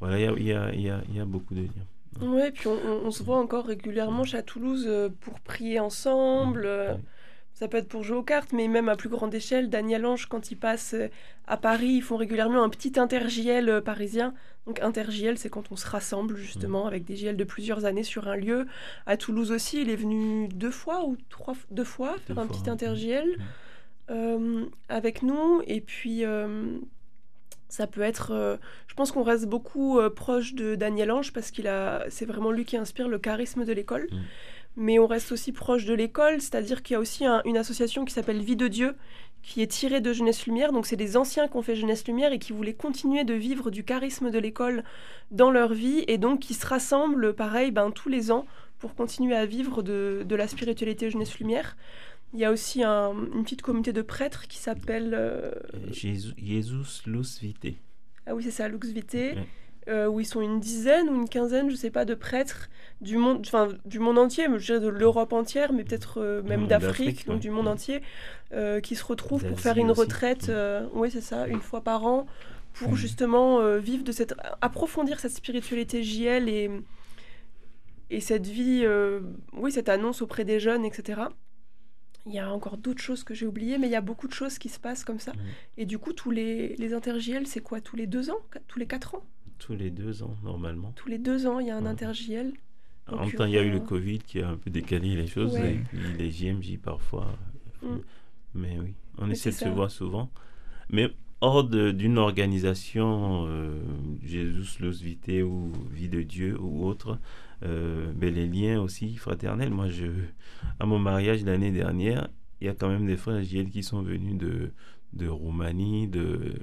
Voilà, 0.00 0.18
il 0.18 0.24
y 0.24 0.26
a- 0.26 0.34
il 0.74 0.80
y 0.82 0.88
a- 0.90 1.02
il 1.06 1.12
y 1.14 1.16
y 1.16 1.20
a 1.20 1.24
beaucoup 1.24 1.54
de 1.54 1.60
liens. 1.62 2.26
Ouais, 2.28 2.50
puis 2.52 2.66
on, 2.66 2.72
on- 2.74 3.06
on 3.06 3.10
se 3.10 3.22
voit 3.22 3.38
encore 3.38 3.64
régulièrement 3.66 4.24
chez 4.24 4.36
à 4.36 4.42
Toulouse 4.42 4.84
euh, 4.86 5.08
pour 5.20 5.40
prier 5.40 5.80
ensemble. 5.80 6.66
euh, 6.66 6.92
Ouais. 6.94 7.00
Ça 7.56 7.68
peut 7.68 7.78
être 7.78 7.88
pour 7.88 8.02
jouer 8.02 8.18
aux 8.18 8.22
cartes, 8.22 8.52
mais 8.52 8.68
même 8.68 8.90
à 8.90 8.96
plus 8.96 9.08
grande 9.08 9.34
échelle, 9.34 9.70
Daniel 9.70 10.04
Ange, 10.04 10.26
quand 10.26 10.50
il 10.50 10.56
passe 10.56 10.92
euh, 10.92 11.08
à 11.46 11.56
Paris, 11.56 11.88
ils 11.88 12.02
font 12.02 12.18
régulièrement 12.18 12.62
un 12.62 12.68
petit 12.68 13.00
intergiel 13.00 13.70
euh, 13.70 13.80
parisien. 13.80 14.34
Donc 14.66 14.80
intergiel, 14.82 15.38
c'est 15.38 15.48
quand 15.48 15.72
on 15.72 15.76
se 15.76 15.86
rassemble 15.86 16.36
justement 16.36 16.86
avec 16.86 17.04
des 17.04 17.16
GL 17.16 17.36
de 17.36 17.44
plusieurs 17.44 17.86
années 17.86 18.02
sur 18.02 18.28
un 18.28 18.36
lieu. 18.36 18.66
À 19.06 19.16
Toulouse 19.16 19.52
aussi, 19.52 19.80
il 19.80 19.88
est 19.88 19.96
venu 19.96 20.48
deux 20.48 20.70
fois 20.70 21.06
ou 21.06 21.16
trois 21.30 21.54
deux 21.70 21.84
fois 21.84 22.16
faire 22.26 22.38
un 22.38 22.46
petit 22.46 22.62
ouais. 22.62 22.68
intergiel 22.68 23.38
euh, 24.10 24.66
avec 24.88 25.22
nous. 25.22 25.62
Et 25.66 25.80
puis 25.80 26.24
euh, 26.24 26.78
ça 27.68 27.86
peut 27.86 28.02
être, 28.02 28.32
euh, 28.32 28.56
je 28.86 28.94
pense 28.94 29.10
qu'on 29.12 29.22
reste 29.22 29.46
beaucoup 29.46 30.00
proche 30.14 30.54
de 30.54 30.74
Daniel 30.74 31.10
Ange 31.10 31.32
parce 31.32 31.50
qu'il 31.50 31.68
a, 31.68 32.04
c'est 32.08 32.24
vraiment 32.24 32.50
lui 32.50 32.64
qui 32.64 32.76
inspire 32.76 33.08
le 33.08 33.18
charisme 33.18 33.64
de 33.64 33.72
l'école. 33.72 34.08
Mm. 34.10 34.16
Mais 34.76 34.98
on 34.98 35.06
reste 35.06 35.32
aussi 35.32 35.52
proche 35.52 35.84
de 35.86 35.94
l'école, 35.94 36.40
c'est-à-dire 36.40 36.82
qu'il 36.82 36.94
y 36.94 36.96
a 36.96 37.00
aussi 37.00 37.24
un- 37.24 37.42
une 37.44 37.56
association 37.56 38.04
qui 38.04 38.12
s'appelle 38.12 38.40
Vie 38.42 38.56
de 38.56 38.68
Dieu, 38.68 38.94
qui 39.42 39.62
est 39.62 39.66
tirée 39.68 40.00
de 40.00 40.12
Jeunesse 40.12 40.46
Lumière. 40.46 40.72
Donc 40.72 40.86
c'est 40.86 40.96
des 40.96 41.16
anciens 41.16 41.48
qui 41.48 41.56
ont 41.56 41.62
fait 41.62 41.76
Jeunesse 41.76 42.06
Lumière 42.06 42.32
et 42.32 42.38
qui 42.38 42.52
voulaient 42.52 42.74
continuer 42.74 43.24
de 43.24 43.32
vivre 43.34 43.70
du 43.70 43.84
charisme 43.84 44.30
de 44.30 44.38
l'école 44.38 44.84
dans 45.30 45.50
leur 45.50 45.72
vie 45.72 46.04
et 46.08 46.18
donc 46.18 46.40
qui 46.40 46.52
se 46.54 46.66
rassemblent, 46.66 47.32
pareil, 47.34 47.70
ben, 47.70 47.90
tous 47.90 48.08
les 48.08 48.30
ans 48.30 48.44
pour 48.78 48.94
continuer 48.94 49.34
à 49.34 49.46
vivre 49.46 49.82
de, 49.82 50.24
de 50.28 50.36
la 50.36 50.46
spiritualité 50.48 51.08
Jeunesse 51.10 51.38
Lumière. 51.38 51.76
Il 52.34 52.40
y 52.40 52.44
a 52.44 52.50
aussi 52.52 52.82
un- 52.82 53.14
une 53.34 53.44
petite 53.44 53.62
communauté 53.62 53.92
de 53.94 54.02
prêtres 54.02 54.46
qui 54.48 54.58
s'appelle... 54.58 55.14
euh, 55.14 55.52
Euh, 55.74 55.92
Jésus, 55.92 56.34
Luz 57.06 57.38
Vitae. 57.40 57.74
ah 58.26 58.34
oui, 58.34 58.42
c'est 58.42 58.50
ça, 58.50 58.68
Lux 58.68 58.88
Vitae. 58.90 59.16
Ouais. 59.36 59.46
Euh, 59.88 60.06
où 60.08 60.18
ils 60.18 60.26
sont 60.26 60.40
une 60.40 60.58
dizaine 60.58 61.08
ou 61.08 61.14
une 61.14 61.28
quinzaine, 61.28 61.70
je 61.70 61.76
sais 61.76 61.90
pas, 61.90 62.04
de 62.04 62.14
prêtres 62.14 62.68
du 63.00 63.18
monde, 63.18 63.42
enfin 63.46 63.68
du 63.84 64.00
monde 64.00 64.18
entier, 64.18 64.48
je 64.56 64.66
dirais 64.66 64.80
de 64.80 64.88
l'Europe 64.88 65.32
entière, 65.32 65.72
mais 65.72 65.84
peut-être 65.84 66.20
euh, 66.20 66.42
même 66.42 66.66
d'Afrique, 66.66 67.26
donc 67.26 67.34
ouais. 67.34 67.40
du 67.40 67.50
monde 67.50 67.68
entier, 67.68 68.02
euh, 68.52 68.80
qui 68.80 68.96
se 68.96 69.04
retrouvent 69.04 69.44
pour 69.46 69.60
faire 69.60 69.76
une 69.76 69.92
aussi. 69.92 70.00
retraite, 70.00 70.50
oui 70.92 71.10
c'est 71.12 71.20
ça, 71.20 71.46
une 71.46 71.60
fois 71.60 71.82
par 71.82 72.04
an, 72.04 72.26
pour 72.72 72.92
Mmh. 72.92 72.96
justement 72.96 73.76
vivre 73.78 74.02
de 74.02 74.12
cette, 74.12 74.34
approfondir 74.60 75.20
cette 75.20 75.32
spiritualité 75.32 76.02
JL 76.02 76.48
et 76.48 76.70
et 78.10 78.20
cette 78.20 78.46
vie, 78.46 78.84
oui 79.52 79.70
cette 79.72 79.88
annonce 79.88 80.20
auprès 80.20 80.44
des 80.44 80.58
jeunes, 80.58 80.84
etc. 80.84 81.22
Il 82.26 82.34
y 82.34 82.40
a 82.40 82.52
encore 82.52 82.76
d'autres 82.76 83.02
choses 83.02 83.22
que 83.22 83.34
j'ai 83.34 83.46
oubliées, 83.46 83.78
mais 83.78 83.86
il 83.86 83.92
y 83.92 83.96
a 83.96 84.00
beaucoup 84.00 84.26
de 84.26 84.32
choses 84.32 84.58
qui 84.58 84.68
se 84.68 84.80
passent 84.80 85.04
comme 85.04 85.20
ça. 85.20 85.32
Mmh. 85.32 85.38
Et 85.78 85.86
du 85.86 85.96
coup, 85.98 86.12
tous 86.12 86.32
les, 86.32 86.74
les 86.74 86.92
inter-JL, 86.92 87.46
c'est 87.46 87.60
quoi 87.60 87.80
Tous 87.80 87.94
les 87.94 88.08
deux 88.08 88.30
ans 88.30 88.40
Tous 88.66 88.80
les 88.80 88.86
quatre 88.86 89.14
ans? 89.14 89.22
Tous 89.58 89.74
les 89.74 89.90
deux 89.90 90.22
ans, 90.22 90.36
normalement. 90.42 90.92
Tous 90.96 91.08
les 91.08 91.18
deux 91.18 91.46
ans, 91.46 91.58
il 91.60 91.68
y 91.68 91.70
a 91.70 91.76
un 91.76 91.82
Ouais. 91.82 91.88
inter-JL. 91.90 92.52
En 93.08 93.20
même 93.20 93.32
temps, 93.32 93.44
il 93.44 93.52
y 93.52 93.58
a 93.58 93.62
eu 93.62 93.70
le 93.70 93.76
euh, 93.76 93.80
Covid 93.80 94.18
qui 94.18 94.40
a 94.40 94.48
un 94.48 94.56
peu 94.56 94.68
décalé 94.70 95.14
les 95.14 95.26
choses, 95.28 95.54
Ouais. 95.54 95.74
et 95.74 95.78
puis 95.78 95.98
les 96.18 96.30
JMJ 96.30 96.78
parfois. 96.78 97.28
Mm. 97.82 97.86
Mais 98.54 98.78
oui, 98.80 98.94
on 99.18 99.26
Mais 99.26 99.32
essaie 99.34 99.50
de 99.50 99.54
se 99.54 99.68
voir 99.68 99.90
souvent. 99.90 100.30
Mais 100.90 101.08
hors 101.40 101.64
d'une 101.64 102.18
organisation, 102.18 103.46
euh, 103.48 103.80
Jesus 104.22 104.82
Los 104.82 105.02
Vitae 105.02 105.42
ou 105.42 105.72
Vie 105.92 106.08
de 106.08 106.22
Dieu 106.22 106.56
ou 106.60 106.84
autre, 106.86 107.18
euh, 107.62 108.12
ben, 108.14 108.34
les 108.34 108.46
liens 108.46 108.80
aussi 108.80 109.14
fraternels. 109.16 109.70
Moi, 109.70 109.88
je, 109.88 110.06
à 110.80 110.86
mon 110.86 110.98
mariage 110.98 111.44
l'année 111.44 111.70
dernière, 111.72 112.28
il 112.60 112.66
y 112.66 112.70
a 112.70 112.74
quand 112.74 112.88
même 112.88 113.06
des 113.06 113.16
frères 113.16 113.42
JL 113.42 113.70
qui 113.70 113.82
sont 113.82 114.02
venus 114.02 114.36
de, 114.36 114.72
de 115.12 115.28
Roumanie, 115.28 116.08
de, 116.08 116.54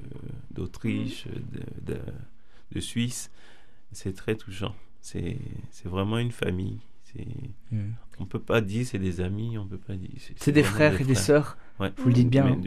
d'Autriche, 0.51 1.27
de, 1.27 1.93
de, 1.93 1.99
de 2.73 2.79
Suisse. 2.79 3.29
C'est 3.91 4.15
très 4.15 4.35
touchant. 4.35 4.75
C'est, 5.01 5.37
c'est 5.71 5.87
vraiment 5.87 6.17
une 6.17 6.31
famille. 6.31 6.79
C'est, 7.03 7.27
Mm. 7.71 7.91
on 8.19 8.25
peut 8.25 8.39
pas 8.39 8.61
dire 8.61 8.85
c'est 8.87 8.97
des 8.99 9.21
amis, 9.21 9.57
on 9.57 9.67
peut 9.67 9.77
pas 9.77 9.93
dire. 9.95 10.09
C'est 10.37 10.51
des 10.51 10.63
frères 10.63 10.99
et 10.99 11.03
des 11.03 11.15
sœurs, 11.15 11.57
Ouais. 11.79 11.91
vous 11.97 12.07
le 12.07 12.13
dites 12.13 12.29
bien. 12.29 12.45
Hein. 12.45 12.57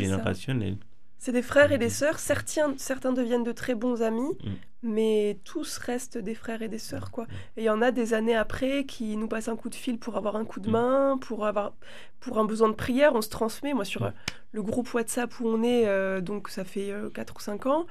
multigénérationnels. 0.00 0.76
C'est 1.18 1.32
des 1.32 1.42
frères 1.42 1.72
et 1.72 1.78
des 1.78 1.86
Mhm. 1.86 1.90
sœurs. 1.90 2.18
Certains, 2.18 2.74
certains 2.76 3.12
deviennent 3.12 3.42
de 3.42 3.52
très 3.52 3.74
bons 3.74 4.02
amis, 4.02 4.32
Mm. 4.44 4.50
mais 4.82 5.38
tous 5.44 5.78
restent 5.78 6.18
des 6.18 6.34
frères 6.34 6.60
et 6.62 6.68
des 6.68 6.78
sœurs. 6.78 7.10
quoi. 7.10 7.26
Et 7.56 7.62
il 7.62 7.64
y 7.64 7.70
en 7.70 7.80
a 7.82 7.90
des 7.90 8.12
années 8.14 8.36
après 8.36 8.84
qui 8.84 9.16
nous 9.16 9.26
passent 9.28 9.48
un 9.48 9.56
coup 9.56 9.70
de 9.70 9.74
fil 9.74 9.98
pour 9.98 10.16
avoir 10.16 10.36
un 10.36 10.44
coup 10.44 10.60
de 10.60 10.68
Mm. 10.68 10.72
main, 10.72 11.18
pour, 11.18 11.46
avoir, 11.46 11.72
pour 12.20 12.38
un 12.38 12.44
besoin 12.44 12.68
de 12.68 12.74
prière. 12.74 13.14
On 13.14 13.22
se 13.22 13.30
transmet. 13.30 13.72
Moi, 13.72 13.84
sur 13.86 14.02
Mm. 14.02 14.06
euh, 14.06 14.10
le 14.52 14.62
groupe 14.62 14.92
WhatsApp 14.94 15.40
où 15.40 15.48
on 15.48 15.62
est, 15.62 15.86
euh, 15.88 16.20
donc 16.20 16.48
ça 16.50 16.64
fait 16.64 16.92
4 17.14 17.34
ou 17.36 17.40
5 17.40 17.64
ans, 17.66 17.86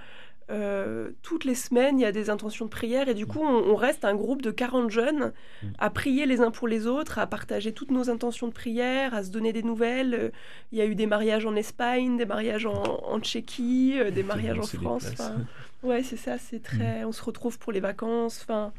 euh, 0.51 1.09
toutes 1.23 1.43
les 1.43 1.55
semaines, 1.55 1.99
il 1.99 2.03
y 2.03 2.05
a 2.05 2.11
des 2.11 2.29
intentions 2.29 2.65
de 2.65 2.69
prière. 2.69 3.09
Et 3.09 3.13
du 3.13 3.25
coup, 3.25 3.39
on, 3.41 3.71
on 3.71 3.75
reste 3.75 4.05
un 4.05 4.13
groupe 4.15 4.41
de 4.41 4.51
40 4.51 4.91
jeunes 4.91 5.33
Mm. 5.63 5.67
à 5.79 5.89
prier 5.89 6.25
les 6.25 6.41
uns 6.41 6.51
pour 6.51 6.67
les 6.67 6.85
autres, 6.85 7.17
à 7.19 7.27
partager 7.27 7.71
toutes 7.71 7.91
nos 7.91 8.09
intentions 8.09 8.47
de 8.47 8.53
prière, 8.53 9.13
à 9.13 9.23
se 9.23 9.29
donner 9.31 9.53
des 9.53 9.63
nouvelles. 9.63 10.13
Euh, 10.13 10.29
Il 10.71 10.77
y 10.77 10.81
a 10.81 10.85
eu 10.85 10.95
des 10.95 11.07
mariages 11.07 11.45
en 11.45 11.55
Espagne, 11.55 12.17
des 12.17 12.25
mariages 12.25 12.65
en, 12.65 12.83
en 12.83 13.19
Tchéquie, 13.19 13.95
euh, 13.97 14.11
des 14.11 14.23
mariages 14.23 14.59
en 14.59 14.63
France. 14.63 15.11
Ouais, 15.83 16.03
c'est 16.03 16.17
ça, 16.17 16.37
c'est 16.37 16.61
très. 16.61 17.03
On 17.05 17.11
se 17.11 17.23
retrouve 17.23 17.57
pour 17.59 17.71
les 17.71 17.79
vacances. 17.79 18.41
Enfin, 18.43 18.73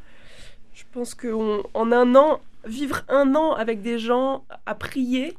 je 0.74 0.84
pense 0.92 1.14
qu'en 1.14 1.62
en 1.72 1.92
un 1.92 2.14
an, 2.14 2.40
vivre 2.64 3.02
un 3.08 3.34
an 3.34 3.54
avec 3.54 3.80
des 3.80 3.98
gens 3.98 4.44
à 4.66 4.74
prier 4.74 5.36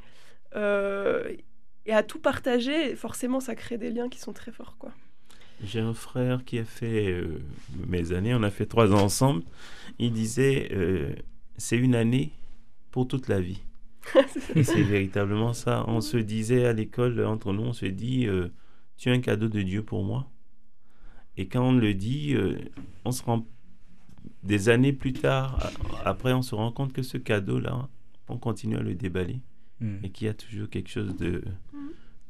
euh, 0.56 1.30
et 1.86 1.94
à 1.94 2.04
tout 2.04 2.20
partager, 2.20 2.96
forcément, 2.96 3.40
ça 3.40 3.54
crée 3.56 3.78
des 3.78 3.92
liens 3.92 4.10
qui 4.10 4.20
sont 4.20 4.34
très 4.34 4.52
forts, 4.52 4.76
quoi. 4.80 4.92
J'ai 5.64 5.80
un 5.80 5.94
frère 5.94 6.46
qui 6.46 6.60
a 6.60 6.66
fait 6.66 7.12
euh, 7.12 7.40
mes 7.88 8.12
années, 8.12 8.36
on 8.36 8.44
a 8.44 8.52
fait 8.52 8.66
trois 8.66 8.94
ans 8.94 9.04
ensemble. 9.04 9.44
Il 10.00 10.12
disait 10.14 10.70
euh, 10.72 11.14
c'est 11.58 11.78
une 11.78 11.96
année 11.96 12.32
pour 12.92 13.08
toute 13.08 13.28
la 13.28 13.42
vie. 13.42 13.62
Et 14.56 14.64
c'est 14.64 14.84
véritablement 14.84 15.54
ça. 15.54 15.84
On 15.88 16.02
se 16.02 16.18
disait 16.18 16.66
à 16.66 16.74
l'école, 16.74 17.24
entre 17.26 17.54
nous, 17.54 17.64
on 17.64 17.74
se 17.74 17.86
dit 17.88 18.28
euh, 18.28 18.50
tu 18.98 19.10
es 19.10 19.12
un 19.14 19.20
cadeau 19.20 19.48
de 19.50 19.62
Dieu 19.62 19.84
pour 19.84 20.04
moi. 20.04 20.30
Et 21.38 21.48
quand 21.48 21.68
on 21.70 21.74
le 21.74 21.94
dit, 21.94 22.36
on 23.06 23.12
se 23.12 23.22
rend 23.22 23.46
des 24.42 24.70
années 24.70 24.92
plus 24.94 25.14
tard, 25.14 25.72
après, 26.04 26.34
on 26.34 26.42
se 26.42 26.56
rend 26.56 26.72
compte 26.72 26.94
que 26.94 27.04
ce 27.04 27.20
cadeau-là, 27.20 27.90
on 28.28 28.40
continue 28.40 28.76
à 28.76 28.82
le 28.82 28.96
déballer 28.96 29.40
Mm. 29.80 29.98
et 30.04 30.10
qu'il 30.10 30.26
y 30.28 30.30
a 30.30 30.34
toujours 30.34 30.70
quelque 30.70 30.90
chose 30.90 31.16
de, 31.18 31.44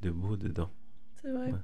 de 0.01 0.09
beau 0.09 0.35
dedans. 0.35 0.69
C'est 1.21 1.31
vrai. 1.31 1.51
Ouais. 1.51 1.59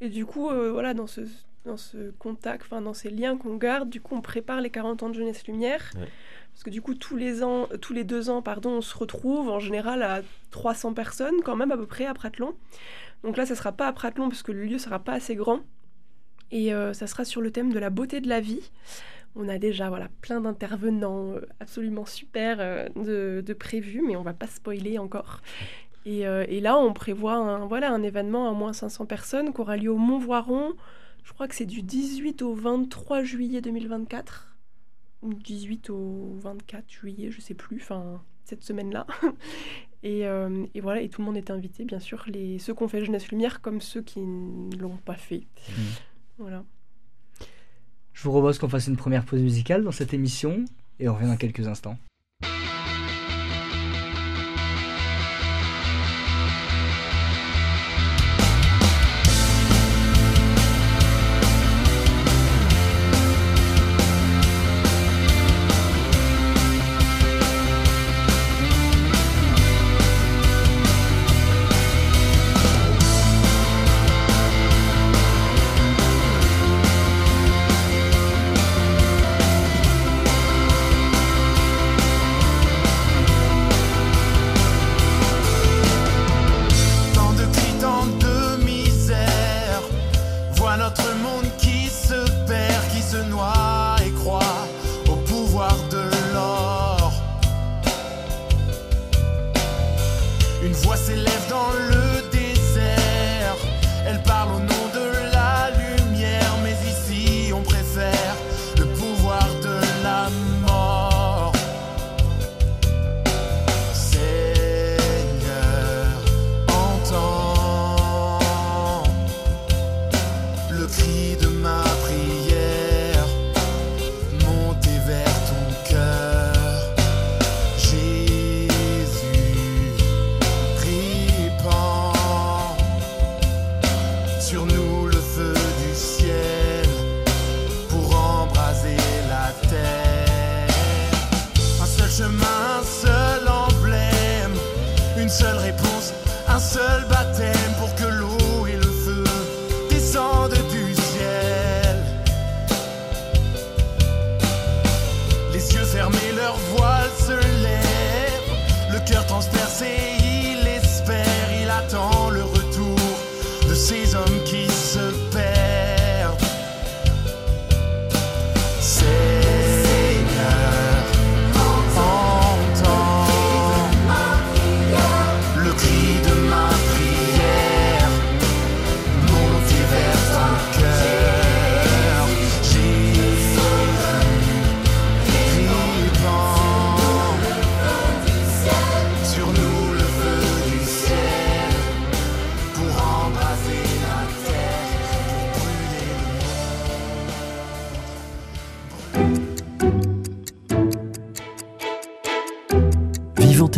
Et 0.00 0.08
du 0.08 0.26
coup, 0.26 0.48
euh, 0.48 0.70
voilà, 0.70 0.94
dans 0.94 1.06
ce, 1.06 1.22
dans 1.64 1.76
ce 1.76 2.10
contact, 2.18 2.64
enfin 2.64 2.80
dans 2.80 2.94
ces 2.94 3.10
liens 3.10 3.36
qu'on 3.36 3.56
garde, 3.56 3.90
du 3.90 4.00
coup, 4.00 4.14
on 4.14 4.20
prépare 4.20 4.60
les 4.60 4.70
40 4.70 5.02
ans 5.02 5.08
de 5.08 5.14
Jeunesse 5.14 5.46
Lumière. 5.46 5.90
Ouais. 5.96 6.08
Parce 6.58 6.64
que 6.64 6.70
du 6.70 6.82
coup, 6.82 6.96
tous 6.96 7.14
les 7.16 7.44
ans, 7.44 7.68
euh, 7.70 7.76
tous 7.76 7.92
les 7.92 8.02
deux 8.02 8.30
ans, 8.30 8.42
pardon, 8.42 8.70
on 8.70 8.80
se 8.80 8.96
retrouve 8.98 9.48
en 9.48 9.60
général 9.60 10.02
à 10.02 10.22
300 10.50 10.92
personnes, 10.92 11.40
quand 11.44 11.54
même 11.54 11.70
à 11.70 11.76
peu 11.76 11.86
près, 11.86 12.04
à 12.04 12.14
Pratelon. 12.14 12.52
Donc 13.22 13.36
là, 13.36 13.46
ça 13.46 13.54
sera 13.54 13.70
pas 13.70 13.86
à 13.86 13.92
Pratelon 13.92 14.28
parce 14.28 14.42
que 14.42 14.50
le 14.50 14.64
lieu 14.64 14.78
sera 14.78 14.98
pas 14.98 15.12
assez 15.12 15.36
grand. 15.36 15.60
Et 16.50 16.74
euh, 16.74 16.92
ça 16.94 17.06
sera 17.06 17.24
sur 17.24 17.42
le 17.42 17.52
thème 17.52 17.72
de 17.72 17.78
la 17.78 17.90
beauté 17.90 18.20
de 18.20 18.28
la 18.28 18.40
vie. 18.40 18.72
On 19.36 19.48
a 19.48 19.58
déjà 19.58 19.88
voilà, 19.88 20.08
plein 20.20 20.40
d'intervenants 20.40 21.34
euh, 21.34 21.46
absolument 21.60 22.06
super 22.06 22.58
de, 22.96 23.40
de 23.46 23.52
prévus, 23.52 24.02
mais 24.04 24.16
on 24.16 24.22
va 24.22 24.32
pas 24.32 24.48
spoiler 24.48 24.98
encore. 24.98 25.42
Et, 26.08 26.26
euh, 26.26 26.46
et 26.48 26.60
là, 26.60 26.78
on 26.78 26.94
prévoit 26.94 27.34
un, 27.34 27.66
voilà, 27.66 27.92
un 27.92 28.02
événement 28.02 28.48
à 28.48 28.54
moins 28.54 28.72
500 28.72 29.04
personnes 29.04 29.52
qui 29.52 29.60
aura 29.60 29.76
lieu 29.76 29.92
au 29.92 29.98
Mont-Voiron. 29.98 30.72
Je 31.22 31.34
crois 31.34 31.46
que 31.46 31.54
c'est 31.54 31.66
du 31.66 31.82
18 31.82 32.40
au 32.40 32.54
23 32.54 33.22
juillet 33.24 33.60
2024. 33.60 34.56
Ou 35.20 35.34
18 35.34 35.90
au 35.90 36.34
24 36.40 36.90
juillet, 36.90 37.30
je 37.30 37.42
sais 37.42 37.52
plus. 37.52 37.76
Enfin, 37.82 38.22
cette 38.44 38.64
semaine-là. 38.64 39.06
et, 40.02 40.26
euh, 40.26 40.64
et 40.72 40.80
voilà, 40.80 41.02
et 41.02 41.10
tout 41.10 41.20
le 41.20 41.26
monde 41.26 41.36
est 41.36 41.50
invité, 41.50 41.84
bien 41.84 42.00
sûr. 42.00 42.24
Les, 42.26 42.58
ceux 42.58 42.72
qui 42.72 42.82
ont 42.82 42.88
fait 42.88 43.04
Jeunesse 43.04 43.28
Lumière 43.28 43.60
comme 43.60 43.82
ceux 43.82 44.00
qui 44.00 44.20
ne 44.20 44.74
l'ont 44.78 44.96
pas 44.96 45.16
fait. 45.16 45.46
Mhm. 45.68 45.84
Voilà. 46.38 46.64
Je 48.14 48.22
vous 48.22 48.30
propose 48.30 48.58
qu'on 48.58 48.70
fasse 48.70 48.86
une 48.86 48.96
première 48.96 49.26
pause 49.26 49.42
musicale 49.42 49.84
dans 49.84 49.92
cette 49.92 50.14
émission 50.14 50.64
et 51.00 51.06
on 51.06 51.14
revient 51.14 51.26
dans 51.28 51.36
quelques 51.36 51.68
instants. 51.68 51.98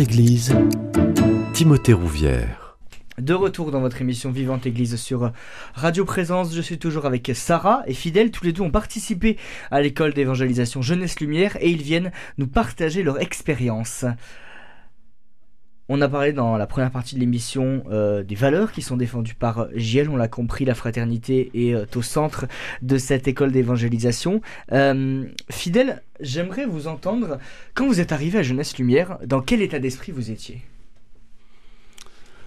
Église, 0.01 0.55
Timothée 1.53 1.93
Rouvière. 1.93 2.75
De 3.19 3.35
retour 3.35 3.69
dans 3.69 3.81
votre 3.81 4.01
émission 4.01 4.31
Vivante 4.31 4.65
Église 4.65 4.95
sur 4.95 5.31
Radio 5.75 6.05
Présence, 6.05 6.55
je 6.55 6.61
suis 6.61 6.79
toujours 6.79 7.05
avec 7.05 7.31
Sarah 7.35 7.83
et 7.85 7.93
Fidèle. 7.93 8.31
Tous 8.31 8.43
les 8.43 8.51
deux 8.51 8.63
ont 8.63 8.71
participé 8.71 9.37
à 9.69 9.79
l'école 9.79 10.13
d'évangélisation 10.13 10.81
Jeunesse 10.81 11.19
Lumière 11.19 11.55
et 11.61 11.69
ils 11.69 11.83
viennent 11.83 12.11
nous 12.39 12.47
partager 12.47 13.03
leur 13.03 13.21
expérience. 13.21 14.05
On 15.93 15.99
a 15.99 16.07
parlé 16.07 16.31
dans 16.31 16.55
la 16.55 16.67
première 16.67 16.89
partie 16.89 17.15
de 17.15 17.19
l'émission 17.19 17.83
euh, 17.91 18.23
des 18.23 18.35
valeurs 18.35 18.71
qui 18.71 18.81
sont 18.81 18.95
défendues 18.95 19.35
par 19.35 19.67
JL, 19.75 20.09
on 20.09 20.15
l'a 20.15 20.29
compris, 20.29 20.63
la 20.63 20.73
fraternité 20.73 21.51
est 21.53 21.73
euh, 21.73 21.85
au 21.95 22.01
centre 22.01 22.45
de 22.81 22.97
cette 22.97 23.27
école 23.27 23.51
d'évangélisation. 23.51 24.39
Euh, 24.71 25.25
Fidèle, 25.49 26.01
j'aimerais 26.21 26.65
vous 26.65 26.87
entendre, 26.87 27.39
quand 27.73 27.87
vous 27.87 27.99
êtes 27.99 28.13
arrivé 28.13 28.39
à 28.39 28.41
Jeunesse 28.41 28.77
Lumière, 28.77 29.17
dans 29.25 29.41
quel 29.41 29.61
état 29.61 29.79
d'esprit 29.79 30.13
vous 30.13 30.31
étiez? 30.31 30.61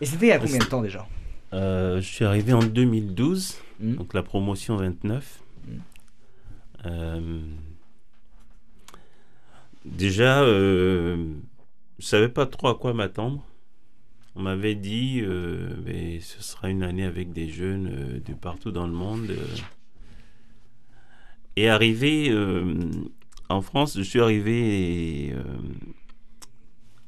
Et 0.01 0.07
c'était 0.07 0.25
il 0.25 0.31
y 0.31 0.33
a 0.33 0.39
combien 0.39 0.57
de 0.57 0.65
temps 0.65 0.81
déjà? 0.81 1.07
Euh, 1.53 2.01
je 2.01 2.07
suis 2.07 2.25
arrivé 2.25 2.55
en 2.55 2.63
2012, 2.63 3.59
Mm. 3.81 3.95
donc 3.97 4.15
la 4.15 4.23
promotion 4.23 4.77
29. 4.77 5.43
Mm. 5.67 5.73
Euh, 6.87 7.41
déjà, 9.85 10.43
euh, 10.43 11.27
je 11.99 12.05
savais 12.07 12.29
pas 12.29 12.47
trop 12.47 12.69
à 12.69 12.75
quoi 12.75 12.93
m'attendre. 12.95 13.45
On 14.37 14.43
m'avait 14.43 14.75
dit, 14.75 15.21
euh, 15.23 15.77
mais 15.85 16.19
ce 16.21 16.43
sera 16.43 16.69
une 16.71 16.83
année 16.83 17.05
avec 17.05 17.33
des 17.33 17.49
jeunes 17.49 17.89
euh, 17.93 18.21
de 18.21 18.35
partout 18.35 18.73
dans 18.73 18.87
le 18.87 18.93
monde. 18.93 19.31
euh. 19.31 19.47
Et 21.57 21.69
arrivé 21.69 22.31
euh, 22.31 22.75
en 23.49 23.63
France, 23.63 23.97
je 23.97 24.03
suis 24.03 24.21
arrivé 24.21 25.35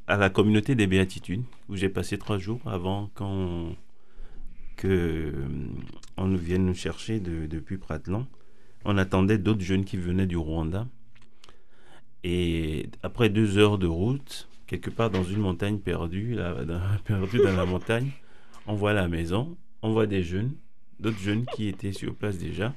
à 0.06 0.16
la 0.16 0.30
communauté 0.30 0.76
des 0.76 0.86
béatitudes, 0.86 1.42
où 1.68 1.74
j'ai 1.74 1.88
passé 1.88 2.16
trois 2.16 2.38
jours 2.38 2.60
avant 2.66 3.10
qu'on 3.16 3.74
que 4.76 5.32
on 6.16 6.26
nous 6.28 6.38
vienne 6.38 6.64
nous 6.66 6.74
chercher 6.74 7.18
de- 7.18 7.46
depuis 7.46 7.76
Pratlan. 7.78 8.26
On 8.84 8.98
attendait 8.98 9.38
d'autres 9.38 9.62
jeunes 9.62 9.84
qui 9.84 9.96
venaient 9.96 10.26
du 10.26 10.36
Rwanda. 10.36 10.86
Et 12.22 12.88
après 13.02 13.30
deux 13.30 13.58
heures 13.58 13.78
de 13.78 13.86
route, 13.86 14.48
quelque 14.66 14.90
part 14.90 15.10
dans 15.10 15.24
une 15.24 15.40
montagne 15.40 15.78
perdue, 15.78 16.34
là, 16.34 16.54
perdue 17.04 17.38
dans 17.38 17.56
la 17.56 17.64
montagne, 17.64 18.10
on 18.66 18.74
voit 18.74 18.92
la 18.92 19.08
maison, 19.08 19.56
on 19.82 19.92
voit 19.92 20.06
des 20.06 20.22
jeunes, 20.22 20.54
d'autres 20.98 21.18
jeunes 21.18 21.46
qui 21.46 21.68
étaient 21.68 21.92
sur 21.92 22.14
place 22.14 22.38
déjà 22.38 22.74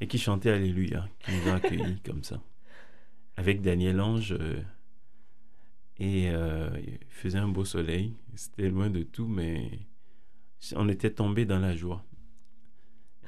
et 0.00 0.06
qui 0.06 0.18
chantaient 0.18 0.50
Alléluia, 0.50 1.08
qui 1.20 1.32
nous 1.32 1.50
ont 1.50 1.54
accueillis 1.54 2.00
comme 2.04 2.24
ça. 2.24 2.42
Avec 3.36 3.60
Daniel 3.62 4.00
Ange. 4.00 4.32
euh, 4.32 4.60
et 5.98 6.28
euh, 6.30 6.68
il 6.84 6.98
faisait 7.08 7.38
un 7.38 7.48
beau 7.48 7.64
soleil. 7.64 8.14
C'était 8.34 8.68
loin 8.68 8.90
de 8.90 9.04
tout, 9.04 9.28
mais 9.28 9.70
on 10.74 10.88
était 10.88 11.10
tombé 11.10 11.44
dans 11.44 11.60
la 11.60 11.76
joie. 11.76 12.04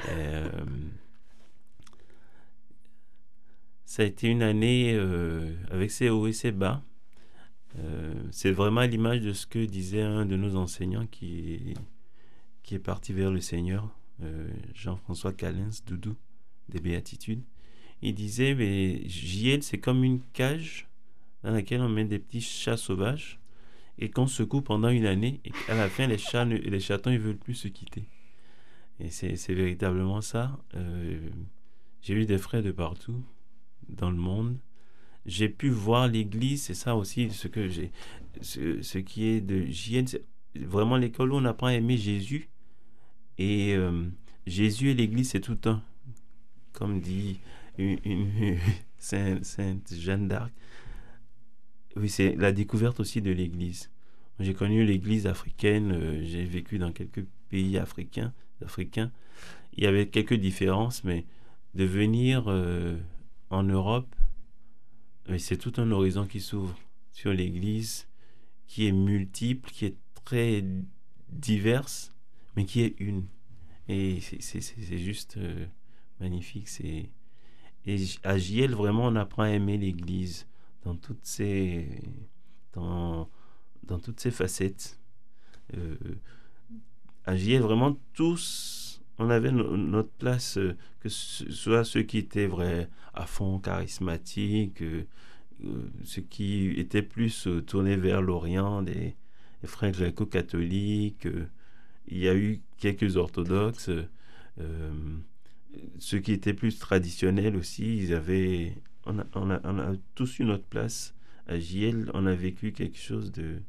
Euh, 0.09 0.51
ça 3.85 4.03
a 4.03 4.07
été 4.07 4.29
une 4.29 4.43
année 4.43 4.99
avec 5.71 5.93
ses 5.93 6.11
hauts 6.11 6.27
et 6.27 6.33
ses 6.33 6.51
bas. 6.51 6.83
Euh, 7.79 8.15
c'est 8.31 8.51
vraiment 8.53 8.81
à 8.81 8.87
l'image 8.87 9.21
de 9.21 9.33
ce 9.33 9.47
que 9.47 9.65
disait 9.65 10.03
un 10.03 10.25
de 10.27 10.37
nos 10.37 10.57
enseignants 10.57 11.07
qui, 11.07 11.75
qui 12.63 12.75
est 12.75 12.79
parti 12.81 13.13
vers 13.13 13.31
le 13.31 13.41
Seigneur, 13.41 13.91
euh, 14.23 14.49
Jean-François 14.75 15.33
Calens, 15.33 15.83
Doudou, 15.87 16.17
des 16.69 16.81
Béatitudes. 16.81 17.43
Il 18.03 18.15
disait, 18.15 18.55
mais 18.55 19.07
JL, 19.09 19.63
c'est 19.63 19.79
comme 19.79 20.05
une 20.05 20.21
cage 20.33 20.89
dans 21.43 21.51
laquelle 21.51 21.81
on 21.81 21.89
met 21.89 22.05
des 22.05 22.19
petits 22.19 22.41
chats 22.41 22.77
sauvages 22.77 23.39
et 23.99 24.11
qu'on 24.11 24.27
secoue 24.27 24.63
pendant 24.63 24.89
une 24.91 25.07
année 25.07 25.41
et 25.45 25.51
qu'à 25.51 25.75
la 25.75 25.89
fin, 25.89 26.07
les, 26.07 26.19
chats 26.19 26.45
ne- 26.45 26.57
les 26.57 26.81
chatons 26.81 27.11
ne 27.11 27.19
veulent 27.19 27.37
plus 27.39 27.55
se 27.55 27.69
quitter. 27.69 28.05
Et 29.01 29.11
c'est 29.11 29.37
c'est 29.37 29.55
véritablement 29.55 30.21
ça. 30.23 30.59
Euh, 30.75 31.29
J'ai 32.03 32.15
eu 32.15 32.25
des 32.27 32.39
frères 32.39 32.63
de 32.63 32.71
partout 32.73 33.23
dans 33.89 34.11
le 34.11 34.17
monde. 34.17 34.57
J'ai 35.27 35.49
pu 35.49 35.69
voir 35.69 36.09
l'Église, 36.09 36.63
c'est 36.63 36.75
ça 36.75 36.97
aussi 36.97 37.31
ce 37.31 37.49
que 37.49 37.69
j'ai, 37.69 37.91
ce, 38.41 38.99
qui 38.99 39.27
est 39.27 39.41
de 39.41 39.67
JN, 39.67 40.05
vraiment 40.55 40.97
l'école 40.97 41.33
où 41.33 41.37
on 41.37 41.45
apprend 41.45 41.67
à 41.67 41.75
aimer 41.75 41.97
Jésus. 41.97 42.49
Et 43.39 43.75
euh, 43.75 44.05
Jésus 44.47 44.91
et 44.91 44.95
l'Église, 44.95 45.31
c'est 45.31 45.41
tout 45.41 45.59
un. 45.67 45.83
Comme 46.73 47.01
dit 47.01 47.41
une, 47.79 47.99
Sainte, 48.99 49.93
Jeanne 49.93 50.29
d'Arc. 50.29 50.53
Oui, 51.97 52.09
c'est 52.09 52.37
la 52.37 52.53
découverte 52.53 53.01
aussi 53.01 53.21
de 53.21 53.31
l'Église. 53.31 53.91
J'ai 54.39 54.55
connu 54.55 54.85
l'Église 54.85 55.27
africaine, 55.27 55.93
euh, 55.93 56.23
j'ai 56.23 56.45
vécu 56.45 56.79
dans 56.79 56.93
quelques 56.93 57.25
pays 57.49 57.79
africains, 57.79 58.33
africains. 58.63 59.11
Il 59.77 59.85
y 59.85 59.87
avait 59.87 60.09
quelques 60.09 60.35
différences, 60.35 61.05
mais 61.05 61.25
de 61.75 61.85
venir 61.85 62.45
euh, 62.49 62.99
en 63.51 63.63
Europe, 63.63 64.15
c'est 65.39 65.57
tout 65.57 65.73
un 65.79 65.91
horizon 65.91 66.27
qui 66.27 66.41
s'ouvre 66.41 66.75
sur 67.13 67.33
l'Église, 67.33 68.07
qui 68.67 68.87
est 68.87 68.93
multiple, 68.93 69.71
qui 69.71 69.87
est 69.87 69.97
très 70.25 70.65
diverse, 71.29 72.13
mais 72.57 72.65
qui 72.65 72.81
est 72.83 72.95
une. 73.01 73.27
Et 73.89 74.21
c'est- 74.21 74.99
juste 74.99 75.37
euh, 75.37 75.67
magnifique. 76.21 76.69
C'est 76.69 77.11
et 77.89 77.97
à 78.25 78.37
JL 78.37 78.75
vraiment 78.75 79.07
on 79.07 79.15
apprend 79.17 79.45
à 79.45 79.51
aimer 79.51 79.79
l'Église 79.79 80.47
dans 80.85 80.97
toutes 80.97 81.25
ses 81.25 81.89
dans 82.73 83.29
dans 83.85 83.99
toutes 84.01 84.19
ses 84.21 84.33
facettes. 84.33 84.99
Euh, 85.77 85.97
à 87.25 87.37
JL 87.37 87.63
vraiment 87.63 87.97
tous 88.13 88.86
on 89.19 89.31
avait 89.31 89.53
no- 89.53 89.77
notre 89.77 90.11
place 90.11 90.59
euh, 90.59 90.77
que 91.01 91.09
ce 91.09 91.51
soit 91.51 91.85
ceux 91.85 92.03
qui 92.03 92.19
étaient 92.19 92.47
vrais 92.47 92.89
à 93.15 93.27
fond 93.27 93.59
charismatiques 93.59 94.83
euh, 94.83 95.05
euh, 95.65 95.89
ceux 96.05 96.23
qui 96.23 96.73
étaient 96.77 97.03
plus 97.03 97.49
tournés 97.67 97.97
vers 97.97 98.23
l'Orient 98.23 98.83
des, 98.83 99.17
frères 99.65 99.91
gréco-catholiques 99.91 101.27
il 102.09 102.19
y 102.19 102.29
a 102.29 102.37
eu 102.37 102.61
quelques 102.79 103.17
orthodoxes 103.17 103.91
ceux 105.99 106.19
qui 106.19 106.33
étaient 106.33 106.55
plus 106.55 106.79
traditionnels 106.79 107.57
aussi, 107.57 107.97
ils 107.97 108.15
avaient, 108.15 108.77
on 109.07 109.19
a, 109.19 109.93
tous 110.15 110.39
eu 110.39 110.45
notre 110.45 110.65
place. 110.65 111.15
À 111.47 111.59
JL, 111.59 112.11
on 112.13 112.27
a 112.27 112.35
vécu 112.35 112.73
quelque 112.73 112.99
chose 112.99 113.31
de. 113.31 113.63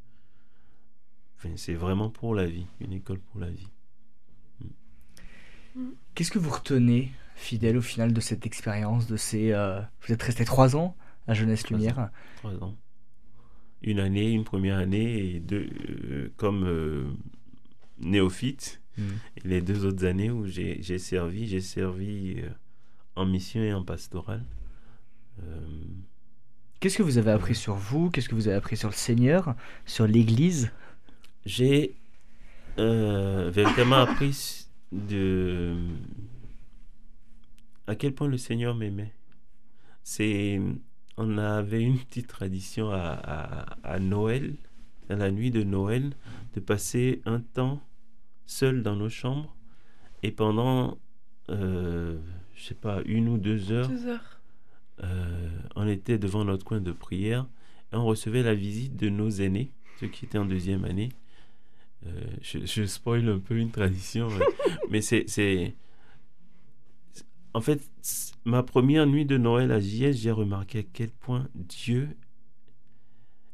C'est 1.55 1.75
vraiment 1.75 2.09
pour 2.09 2.33
la 2.33 2.47
vie, 2.47 2.65
une 2.79 2.93
école 2.93 3.19
pour 3.19 3.39
la 3.39 3.49
vie. 3.49 3.67
Qu'est-ce 6.15 6.31
que 6.31 6.39
vous 6.39 6.49
retenez, 6.49 7.11
fidèle 7.35 7.77
au 7.77 7.81
final 7.81 8.13
de 8.13 8.19
cette 8.19 8.45
expérience, 8.45 9.07
de 9.07 9.17
ces... 9.17 9.51
euh, 9.51 9.79
Vous 10.01 10.13
êtes 10.13 10.23
resté 10.23 10.45
trois 10.45 10.75
ans 10.75 10.95
à 11.27 11.33
Jeunesse 11.33 11.63
Trois 11.63 11.77
Lumière. 11.77 12.09
Trois 12.37 12.55
ans. 12.63 12.75
Une 13.83 13.99
année, 13.99 14.31
une 14.31 14.43
première 14.43 14.77
année, 14.77 15.35
et 15.35 15.39
deux, 15.39 15.69
euh, 15.89 16.33
comme 16.37 16.63
euh, 16.65 17.05
néophyte. 17.99 18.81
Mm. 18.97 19.01
Et 19.37 19.47
les 19.47 19.61
deux 19.61 19.85
autres 19.85 20.05
années 20.05 20.31
où 20.31 20.45
j'ai 20.47 20.81
j'ai 20.81 20.97
servi, 20.97 21.47
j'ai 21.47 21.61
servi 21.61 22.37
euh, 22.39 22.49
en 23.15 23.25
mission 23.25 23.61
et 23.61 23.73
en 23.73 23.83
pastoral. 23.83 24.43
Euh, 25.43 25.59
Qu'est-ce 26.79 26.97
que 26.97 27.03
vous 27.03 27.17
avez 27.19 27.31
appris 27.31 27.55
sur 27.55 27.75
vous? 27.75 28.09
Qu'est-ce 28.09 28.29
que 28.29 28.35
vous 28.35 28.47
avez 28.47 28.57
appris 28.57 28.77
sur 28.77 28.89
le 28.89 28.95
Seigneur? 28.95 29.55
Sur 29.85 30.07
l'Église? 30.07 30.71
J'ai 31.45 31.95
euh, 32.79 33.49
véritablement 33.51 33.97
appris 33.97 34.66
de 34.91 35.75
à 37.87 37.95
quel 37.95 38.13
point 38.13 38.27
le 38.27 38.37
Seigneur 38.37 38.75
m'aimait. 38.75 39.13
C'est 40.03 40.59
on 41.17 41.37
avait 41.37 41.81
une 41.81 41.97
petite 41.97 42.27
tradition 42.27 42.91
à, 42.91 42.97
à, 42.97 43.77
à 43.83 43.99
Noël, 43.99 44.55
à 45.09 45.15
la 45.15 45.31
nuit 45.31 45.51
de 45.51 45.63
Noël, 45.63 46.13
de 46.53 46.59
passer 46.59 47.21
un 47.25 47.39
temps 47.39 47.81
seul 48.45 48.83
dans 48.83 48.95
nos 48.95 49.09
chambres 49.09 49.55
et 50.23 50.31
pendant, 50.31 50.97
euh, 51.49 52.17
je 52.55 52.63
sais 52.63 52.75
pas, 52.75 53.01
une 53.05 53.29
ou 53.29 53.37
deux 53.37 53.71
heures, 53.71 53.89
Deux 53.89 54.05
heures. 54.07 54.39
euh, 55.03 55.49
on 55.75 55.87
était 55.87 56.17
devant 56.19 56.45
notre 56.45 56.65
coin 56.65 56.81
de 56.81 56.91
prière 56.91 57.47
et 57.91 57.95
on 57.95 58.05
recevait 58.05 58.43
la 58.43 58.53
visite 58.53 58.95
de 58.95 59.09
nos 59.09 59.29
aînés, 59.29 59.71
ceux 59.99 60.07
qui 60.07 60.25
étaient 60.25 60.37
en 60.37 60.45
deuxième 60.45 60.85
année. 60.85 61.09
Euh, 62.07 62.21
je, 62.41 62.59
je 62.65 62.85
spoil 62.85 63.27
un 63.27 63.39
peu 63.39 63.57
une 63.57 63.71
tradition, 63.71 64.29
mais, 64.89 65.01
c'est, 65.01 65.75
En 67.53 67.61
fait, 67.61 67.81
ma 68.45 68.63
première 68.63 69.05
nuit 69.07 69.25
de 69.25 69.37
Noël 69.37 69.71
à 69.71 69.79
JS, 69.79 70.13
j'ai 70.13 70.31
remarqué 70.31 70.79
à 70.79 70.83
quel 70.83 71.09
point 71.11 71.47
Dieu 71.55 72.09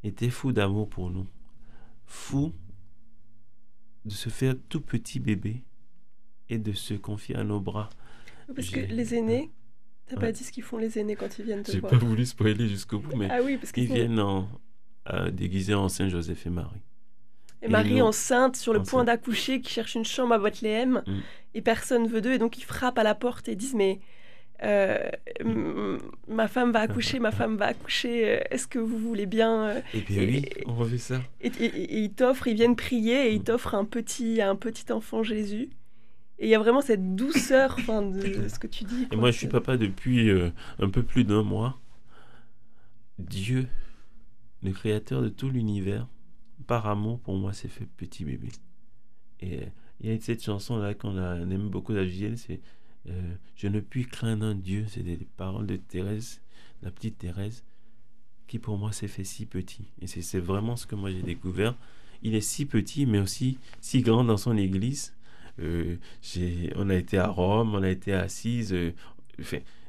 était 0.03 0.29
fou 0.29 0.51
d'amour 0.51 0.89
pour 0.89 1.09
nous. 1.09 1.25
Fou 2.05 2.53
de 4.05 4.11
se 4.11 4.29
faire 4.29 4.55
tout 4.69 4.81
petit 4.81 5.19
bébé 5.19 5.63
et 6.49 6.57
de 6.57 6.73
se 6.73 6.93
confier 6.93 7.35
à 7.37 7.43
nos 7.45 7.61
bras. 7.61 7.89
Parce 8.53 8.69
que 8.69 8.81
J'ai- 8.81 8.87
les 8.87 9.15
aînés, 9.15 9.49
t'as 10.07 10.15
Ouais. 10.15 10.21
pas 10.21 10.31
dit 10.33 10.43
ce 10.43 10.51
qu'ils 10.51 10.63
font 10.63 10.77
les 10.77 10.99
aînés 10.99 11.15
quand 11.15 11.39
ils 11.39 11.45
viennent 11.45 11.63
te 11.63 11.71
J'ai 11.71 11.79
voir. 11.79 11.91
pas 11.93 11.97
voulu 11.97 12.25
spoiler 12.25 12.67
jusqu'au 12.67 12.99
bout, 12.99 13.15
mais 13.15 13.29
Ah 13.31 13.39
oui, 13.41 13.57
parce 13.57 13.71
qu'ils 13.71 13.85
ils 13.85 13.93
viennent 13.93 14.19
en, 14.19 14.49
euh, 15.13 15.31
déguisés 15.31 15.73
en 15.73 15.87
Saint 15.87 16.09
Joseph 16.09 16.45
et 16.45 16.49
Marie. 16.49 16.81
Et 17.63 17.67
Et 17.67 17.69
Marie 17.69 18.01
enceinte 18.01 18.55
sur 18.57 18.73
le 18.73 18.79
enceinte. 18.81 18.89
point 18.91 19.03
d'accoucher 19.05 19.61
qui 19.61 19.71
cherche 19.71 19.95
une 19.95 20.05
chambre 20.05 20.33
à 20.35 20.37
Bethléem 20.39 21.01
Mm. 21.07 21.19
et 21.55 21.61
personne 21.61 22.07
veut 22.07 22.21
d'eux 22.21 22.33
et 22.33 22.37
donc 22.37 22.57
ils 22.57 22.63
frappent 22.65 22.99
à 22.99 23.03
la 23.03 23.15
porte 23.15 23.47
et 23.47 23.55
disent 23.55 23.73
mais 23.75 23.99
euh, 24.63 24.97
m- 25.39 25.97
ma 26.27 26.47
femme 26.47 26.71
va 26.71 26.81
accoucher, 26.81 27.19
ma 27.19 27.31
femme 27.31 27.57
va 27.57 27.65
accoucher, 27.67 28.37
euh, 28.37 28.41
est-ce 28.51 28.67
que 28.67 28.79
vous 28.79 28.97
voulez 28.97 29.25
bien 29.25 29.63
euh 29.69 29.81
Et 29.93 30.01
bien 30.01 30.21
Et- 30.21 30.25
oui, 30.27 30.45
on 30.67 30.75
refait 30.75 30.97
ça. 30.97 31.21
Et, 31.41 31.51
ils 32.03 32.11
t'offrent, 32.13 32.47
ils 32.47 32.55
viennent 32.55 32.75
prier 32.75 33.27
et 33.29 33.33
ils 33.33 33.39
Mm. 33.41 33.43
t'offrent 33.45 33.75
un 33.75 33.83
petit, 33.85 34.41
un 34.41 34.55
petit 34.55 34.91
enfant 34.93 35.23
Jésus. 35.23 35.69
Et 36.39 36.47
il 36.47 36.49
y 36.49 36.55
a 36.55 36.59
vraiment 36.59 36.81
cette 36.81 37.15
douceur 37.15 37.75
enfin, 37.79 38.01
de 38.03 38.19
ce 38.49 38.59
que 38.59 38.67
tu 38.67 38.83
dis. 38.85 39.07
Et 39.11 39.15
moi, 39.15 39.31
je 39.31 39.37
suis 39.37 39.47
papa 39.47 39.75
depuis 39.77 40.29
euh, 40.29 40.49
un 40.79 40.89
peu 40.89 41.03
plus 41.03 41.23
d'un 41.25 41.43
mois. 41.43 41.79
Dieu, 43.19 43.67
le 44.63 44.71
créateur 44.71 45.21
de 45.21 45.29
tout 45.29 45.49
l'univers, 45.49 46.07
par 46.63 46.87
amour 46.87 47.19
pour 47.19 47.35
moi, 47.37 47.53
s'est 47.53 47.67
fait 47.69 47.85
petit 47.85 48.25
bébé. 48.25 48.49
Et 49.41 49.59
euh, 49.59 49.65
il 50.01 50.11
y 50.11 50.13
a 50.15 50.19
cette 50.19 50.43
chanson-là 50.43 50.93
qu'on 50.93 51.17
aime 51.17 51.69
beaucoup 51.69 51.93
la 51.93 52.05
JL, 52.07 52.37
c'est 52.37 52.61
euh, 53.09 53.35
Je 53.55 53.67
ne 53.67 53.79
puis 53.79 54.05
craindre 54.07 54.45
un 54.45 54.55
Dieu. 54.55 54.85
C'est 54.89 55.03
des 55.03 55.17
paroles 55.37 55.67
de 55.67 55.75
Thérèse, 55.77 56.41
la 56.81 56.91
petite 56.91 57.17
Thérèse, 57.19 57.63
qui 58.47 58.59
pour 58.59 58.77
moi 58.77 58.91
s'est 58.91 59.07
fait 59.07 59.23
si 59.23 59.45
petit. 59.45 59.85
Et 60.01 60.07
c'est 60.07 60.21
c'est 60.21 60.39
vraiment 60.39 60.75
ce 60.75 60.85
que 60.87 60.95
moi 60.95 61.11
j'ai 61.11 61.23
découvert. 61.23 61.75
Il 62.23 62.35
est 62.35 62.41
si 62.41 62.65
petit, 62.65 63.05
mais 63.05 63.19
aussi 63.19 63.57
si 63.81 64.01
grand 64.01 64.23
dans 64.23 64.37
son 64.37 64.57
église. 64.57 65.13
Euh, 65.59 65.97
on 66.75 66.89
a 66.89 66.95
été 66.95 67.17
à 67.19 67.27
Rome, 67.27 67.75
on 67.75 67.83
a 67.83 67.89
été 67.89 68.13
Assise. 68.13 68.73
euh, 68.73 68.91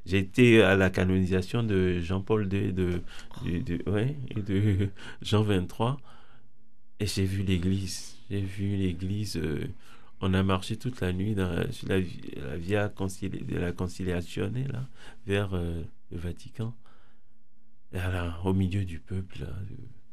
j'ai 0.06 0.18
été 0.18 0.62
à 0.62 0.76
la 0.76 0.90
canonisation 0.90 1.62
de 1.62 1.98
Jean-Paul 2.00 2.46
II 2.52 2.72
de, 2.72 3.00
de, 3.44 3.58
de- 3.60 3.90
ouais, 3.90 4.16
et 4.30 4.40
de 4.42 4.90
Jean 5.22 5.42
23. 5.42 5.98
Et 7.00 7.06
j'ai 7.06 7.24
vu 7.24 7.42
l'église. 7.42 8.16
J'ai 8.30 8.40
vu 8.40 8.76
l'église. 8.76 9.36
euh, 9.36 9.66
on 10.20 10.32
a 10.32 10.42
marché 10.42 10.76
toute 10.76 11.00
la 11.00 11.12
nuit 11.12 11.36
sur 11.70 11.88
la, 11.88 12.00
vi- 12.00 12.20
la 12.36 12.56
via 12.56 12.88
concili- 12.88 13.44
de 13.44 13.56
la 13.58 13.72
conciliation 13.72 14.50
là, 14.72 14.88
vers 15.26 15.54
euh, 15.54 15.82
le 16.10 16.18
Vatican. 16.18 16.74
Là, 17.92 18.38
au 18.44 18.52
milieu 18.52 18.84
du 18.84 18.98
peuple, 18.98 19.40
là, 19.40 19.52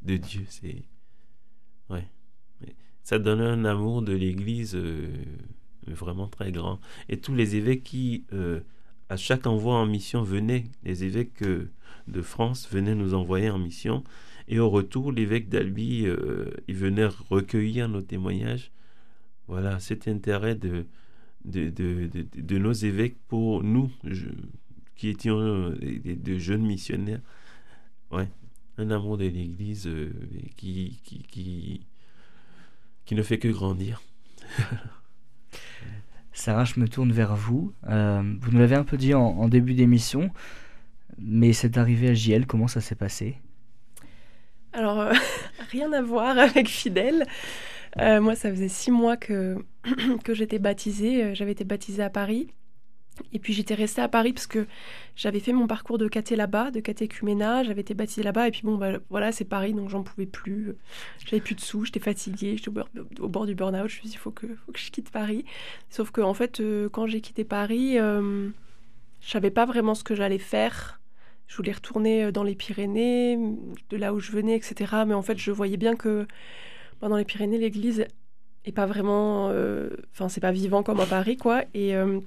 de, 0.02 0.16
Dieu, 0.16 0.44
c'est. 0.48 0.82
Ouais. 1.90 2.06
Ça 3.02 3.18
donne 3.18 3.40
un 3.40 3.64
amour 3.64 4.02
de 4.02 4.12
l'église 4.12 4.74
euh, 4.76 5.08
vraiment 5.86 6.28
très 6.28 6.52
grand. 6.52 6.80
Et 7.08 7.18
tous 7.18 7.34
les 7.34 7.56
évêques 7.56 7.82
qui, 7.82 8.24
à 9.08 9.16
chaque 9.16 9.46
envoi 9.48 9.74
en 9.74 9.86
mission, 9.86 10.22
venaient, 10.22 10.64
les 10.84 11.02
évêques 11.02 11.42
de 11.42 12.22
France 12.22 12.68
venaient 12.70 12.94
nous 12.94 13.14
envoyer 13.14 13.50
en 13.50 13.58
mission. 13.58 14.04
Et 14.48 14.58
au 14.58 14.68
retour, 14.70 15.12
l'évêque 15.12 15.48
d'Albi, 15.48 16.06
euh, 16.06 16.50
il 16.68 16.76
venait 16.76 17.06
recueillir 17.30 17.88
nos 17.88 18.02
témoignages. 18.02 18.70
Voilà, 19.48 19.80
cet 19.80 20.08
intérêt 20.08 20.54
de, 20.54 20.86
de, 21.44 21.70
de, 21.70 22.08
de, 22.36 22.58
nos 22.58 22.72
évêques 22.72 23.16
pour 23.28 23.62
nous, 23.64 23.90
qui 24.96 25.08
étions 25.08 25.38
euh, 25.40 25.76
des, 25.76 25.98
des- 25.98 26.16
de 26.16 26.38
jeunes 26.38 26.64
missionnaires. 26.64 27.20
Ouais, 28.12 28.28
un 28.78 28.90
amour 28.90 29.18
de 29.18 29.26
l'Église 29.26 29.86
euh, 29.86 30.12
qui, 30.56 31.00
qui, 31.04 31.18
qui, 31.24 31.80
qui 33.04 33.14
ne 33.14 33.22
fait 33.22 33.38
que 33.38 33.48
grandir. 33.48 34.02
Sarah, 36.32 36.64
je 36.64 36.80
me 36.80 36.88
tourne 36.88 37.12
vers 37.12 37.36
vous. 37.36 37.72
Euh, 37.88 38.22
vous 38.40 38.50
nous 38.52 38.58
l'avez 38.58 38.76
un 38.76 38.84
peu 38.84 38.96
dit 38.96 39.14
en, 39.14 39.22
en 39.22 39.48
début 39.48 39.74
d'émission, 39.74 40.30
mais 41.18 41.52
cette 41.52 41.78
arrivée 41.78 42.10
à 42.10 42.14
JL, 42.14 42.46
comment 42.46 42.68
ça 42.68 42.80
s'est 42.80 42.94
passé? 42.94 43.36
Alors, 44.72 45.00
euh, 45.00 45.12
rien 45.70 45.92
à 45.92 46.02
voir 46.02 46.38
avec 46.38 46.68
Fidèle. 46.68 47.26
Euh, 48.00 48.20
moi, 48.20 48.34
ça 48.34 48.50
faisait 48.50 48.68
six 48.68 48.90
mois 48.90 49.16
que, 49.16 49.58
que 50.24 50.34
j'étais 50.34 50.58
baptisée. 50.58 51.24
Euh, 51.24 51.34
J'avais 51.34 51.52
été 51.52 51.64
baptisée 51.64 52.02
à 52.02 52.10
Paris. 52.10 52.48
Et 53.34 53.38
puis 53.38 53.52
j'étais 53.52 53.74
restée 53.74 54.00
à 54.00 54.08
Paris 54.08 54.32
parce 54.32 54.46
que 54.46 54.66
j'avais 55.16 55.38
fait 55.38 55.52
mon 55.52 55.66
parcours 55.66 55.98
de 55.98 56.08
caté 56.08 56.34
là-bas, 56.34 56.70
de 56.70 56.80
catéchuménat. 56.80 57.62
J'avais 57.62 57.82
été 57.82 57.92
baptisée 57.92 58.22
là-bas. 58.22 58.48
Et 58.48 58.50
puis 58.50 58.62
bon, 58.64 58.78
bah, 58.78 58.92
voilà, 59.10 59.32
c'est 59.32 59.44
Paris, 59.44 59.74
donc 59.74 59.90
j'en 59.90 60.02
pouvais 60.02 60.24
plus. 60.24 60.74
J'avais 61.26 61.42
plus 61.42 61.54
de 61.54 61.60
sous, 61.60 61.84
j'étais 61.84 62.00
fatiguée, 62.00 62.56
j'étais 62.56 62.70
au 62.70 63.24
au 63.24 63.28
bord 63.28 63.44
du 63.44 63.54
burn-out. 63.54 63.80
Je 63.80 63.82
me 63.82 63.88
suis 63.88 64.08
dit, 64.08 64.14
il 64.14 64.18
faut 64.18 64.30
que, 64.30 64.46
je 64.74 64.90
quitte 64.90 65.10
Paris. 65.10 65.44
Sauf 65.90 66.10
que, 66.10 66.22
en 66.22 66.32
fait, 66.32 66.62
quand 66.90 67.06
j'ai 67.06 67.20
quitté 67.20 67.44
Paris, 67.44 67.96
je 67.98 68.50
savais 69.20 69.50
pas 69.50 69.66
vraiment 69.66 69.94
ce 69.94 70.04
que 70.04 70.14
j'allais 70.14 70.38
faire. 70.38 71.01
Je 71.52 71.56
voulais 71.58 71.72
retourner 71.72 72.24
euh, 72.24 72.32
dans 72.32 72.44
les 72.44 72.54
Pyrénées, 72.54 73.36
de 73.90 73.96
là 73.98 74.14
où 74.14 74.20
je 74.20 74.32
venais, 74.32 74.56
etc. 74.56 75.04
Mais 75.06 75.12
en 75.12 75.20
fait, 75.20 75.36
je 75.36 75.50
voyais 75.50 75.76
bien 75.76 75.96
que 75.96 76.26
dans 77.02 77.14
les 77.14 77.26
Pyrénées, 77.26 77.58
l'église 77.58 78.06
est 78.64 78.72
pas 78.72 78.86
vraiment. 78.86 79.50
euh, 79.50 79.90
Enfin, 80.14 80.30
c'est 80.30 80.40
pas 80.40 80.50
vivant 80.52 80.82
comme 80.82 81.00
à 81.00 81.04
Paris, 81.04 81.36
quoi. 81.36 81.64
Et, 81.74 81.94
euh, 81.94 82.20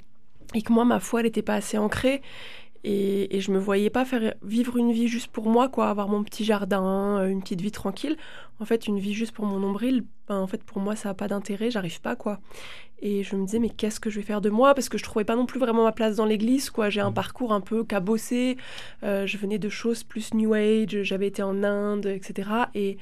et 0.54 0.62
que 0.62 0.72
moi, 0.72 0.86
ma 0.86 1.00
foi, 1.00 1.22
elle 1.22 1.26
n'était 1.26 1.42
pas 1.42 1.56
assez 1.56 1.76
ancrée. 1.80 2.22
Et, 2.88 3.36
et 3.36 3.42
je 3.42 3.52
me 3.52 3.58
voyais 3.58 3.90
pas 3.90 4.06
faire 4.06 4.36
vivre 4.44 4.78
une 4.78 4.92
vie 4.92 5.08
juste 5.08 5.30
pour 5.32 5.50
moi, 5.50 5.70
quoi. 5.70 5.90
Avoir 5.90 6.08
mon 6.08 6.24
petit 6.24 6.46
jardin, 6.46 7.18
euh, 7.20 7.28
une 7.30 7.42
petite 7.42 7.62
vie 7.62 7.72
tranquille. 7.72 8.16
En 8.60 8.66
fait, 8.66 8.86
une 8.86 9.00
vie 9.00 9.16
juste 9.16 9.32
pour 9.32 9.48
mon 9.48 9.58
nombril, 9.60 10.04
ben, 10.28 10.38
en 10.38 10.46
fait, 10.46 10.64
pour 10.64 10.80
moi, 10.80 10.96
ça 10.96 11.10
n'a 11.10 11.16
pas 11.16 11.28
d'intérêt, 11.28 11.72
j'arrive 11.72 12.00
pas, 12.00 12.16
quoi. 12.16 12.40
Et 13.00 13.24
je 13.24 13.36
me 13.36 13.44
disais, 13.44 13.58
mais 13.58 13.72
qu'est-ce 13.72 14.00
que 14.00 14.12
je 14.12 14.18
vais 14.18 14.26
faire 14.26 14.40
de 14.40 14.52
moi? 14.52 14.76
Parce 14.76 14.88
que 14.88 15.00
je 15.00 15.04
trouvais 15.04 15.26
pas 15.26 15.36
non 15.36 15.48
plus 15.48 15.60
vraiment 15.60 15.84
ma 15.84 15.94
place 15.94 16.16
dans 16.16 16.26
l'église, 16.26 16.70
quoi. 16.70 16.90
J'ai 16.92 17.02
un 17.02 17.10
Mhm. 17.10 17.16
parcours 17.16 17.54
un 17.54 17.62
peu 17.62 17.84
cabossé. 17.84 18.56
Euh, 19.02 19.26
je 19.26 19.38
venais 19.38 19.58
de 19.58 19.70
choses 19.70 20.04
plus 20.04 20.36
New 20.36 20.54
Age, 20.54 21.02
j'avais 21.02 21.28
été 21.28 21.42
en 21.42 21.64
Inde, 21.64 22.06
etc. 22.06 22.70
Et, 22.76 22.98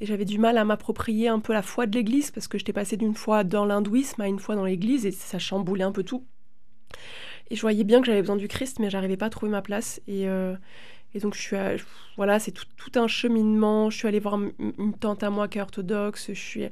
et 0.00 0.06
j'avais 0.06 0.24
du 0.24 0.38
mal 0.38 0.58
à 0.58 0.64
m'approprier 0.64 1.26
un 1.26 1.40
peu 1.40 1.52
la 1.52 1.62
foi 1.62 1.86
de 1.86 1.96
l'église, 1.96 2.30
parce 2.30 2.46
que 2.46 2.56
j'étais 2.56 2.72
passée 2.72 2.96
d'une 2.96 3.14
foi 3.16 3.42
dans 3.42 3.64
l'hindouisme 3.64 4.20
à 4.22 4.28
une 4.28 4.38
foi 4.38 4.54
dans 4.54 4.64
l'église, 4.64 5.06
et 5.06 5.10
ça 5.10 5.40
chamboulait 5.40 5.84
un 5.84 5.92
peu 5.92 6.04
tout. 6.04 6.24
Et 7.50 7.56
je 7.56 7.60
voyais 7.60 7.84
bien 7.84 8.00
que 8.00 8.06
j'avais 8.06 8.20
besoin 8.20 8.36
du 8.36 8.48
Christ, 8.48 8.78
mais 8.78 8.90
j'arrivais 8.90 9.16
pas 9.16 9.26
à 9.26 9.30
trouver 9.30 9.50
ma 9.50 9.62
place. 9.62 10.00
Et, 10.08 10.28
euh, 10.28 10.54
et 11.14 11.20
donc, 11.20 11.34
je 11.34 11.40
suis 11.40 11.56
voilà, 12.16 12.38
c'est 12.38 12.52
tout, 12.52 12.66
un 12.98 13.06
cheminement. 13.06 13.90
Je 13.90 13.98
suis 13.98 14.08
allée 14.08 14.20
voir 14.20 14.38
une 14.58 14.94
tante 14.94 15.22
à 15.22 15.30
moi 15.30 15.48
qui 15.48 15.58
est 15.58 15.60
orthodoxe. 15.60 16.28
Je 16.28 16.40
suis, 16.40 16.62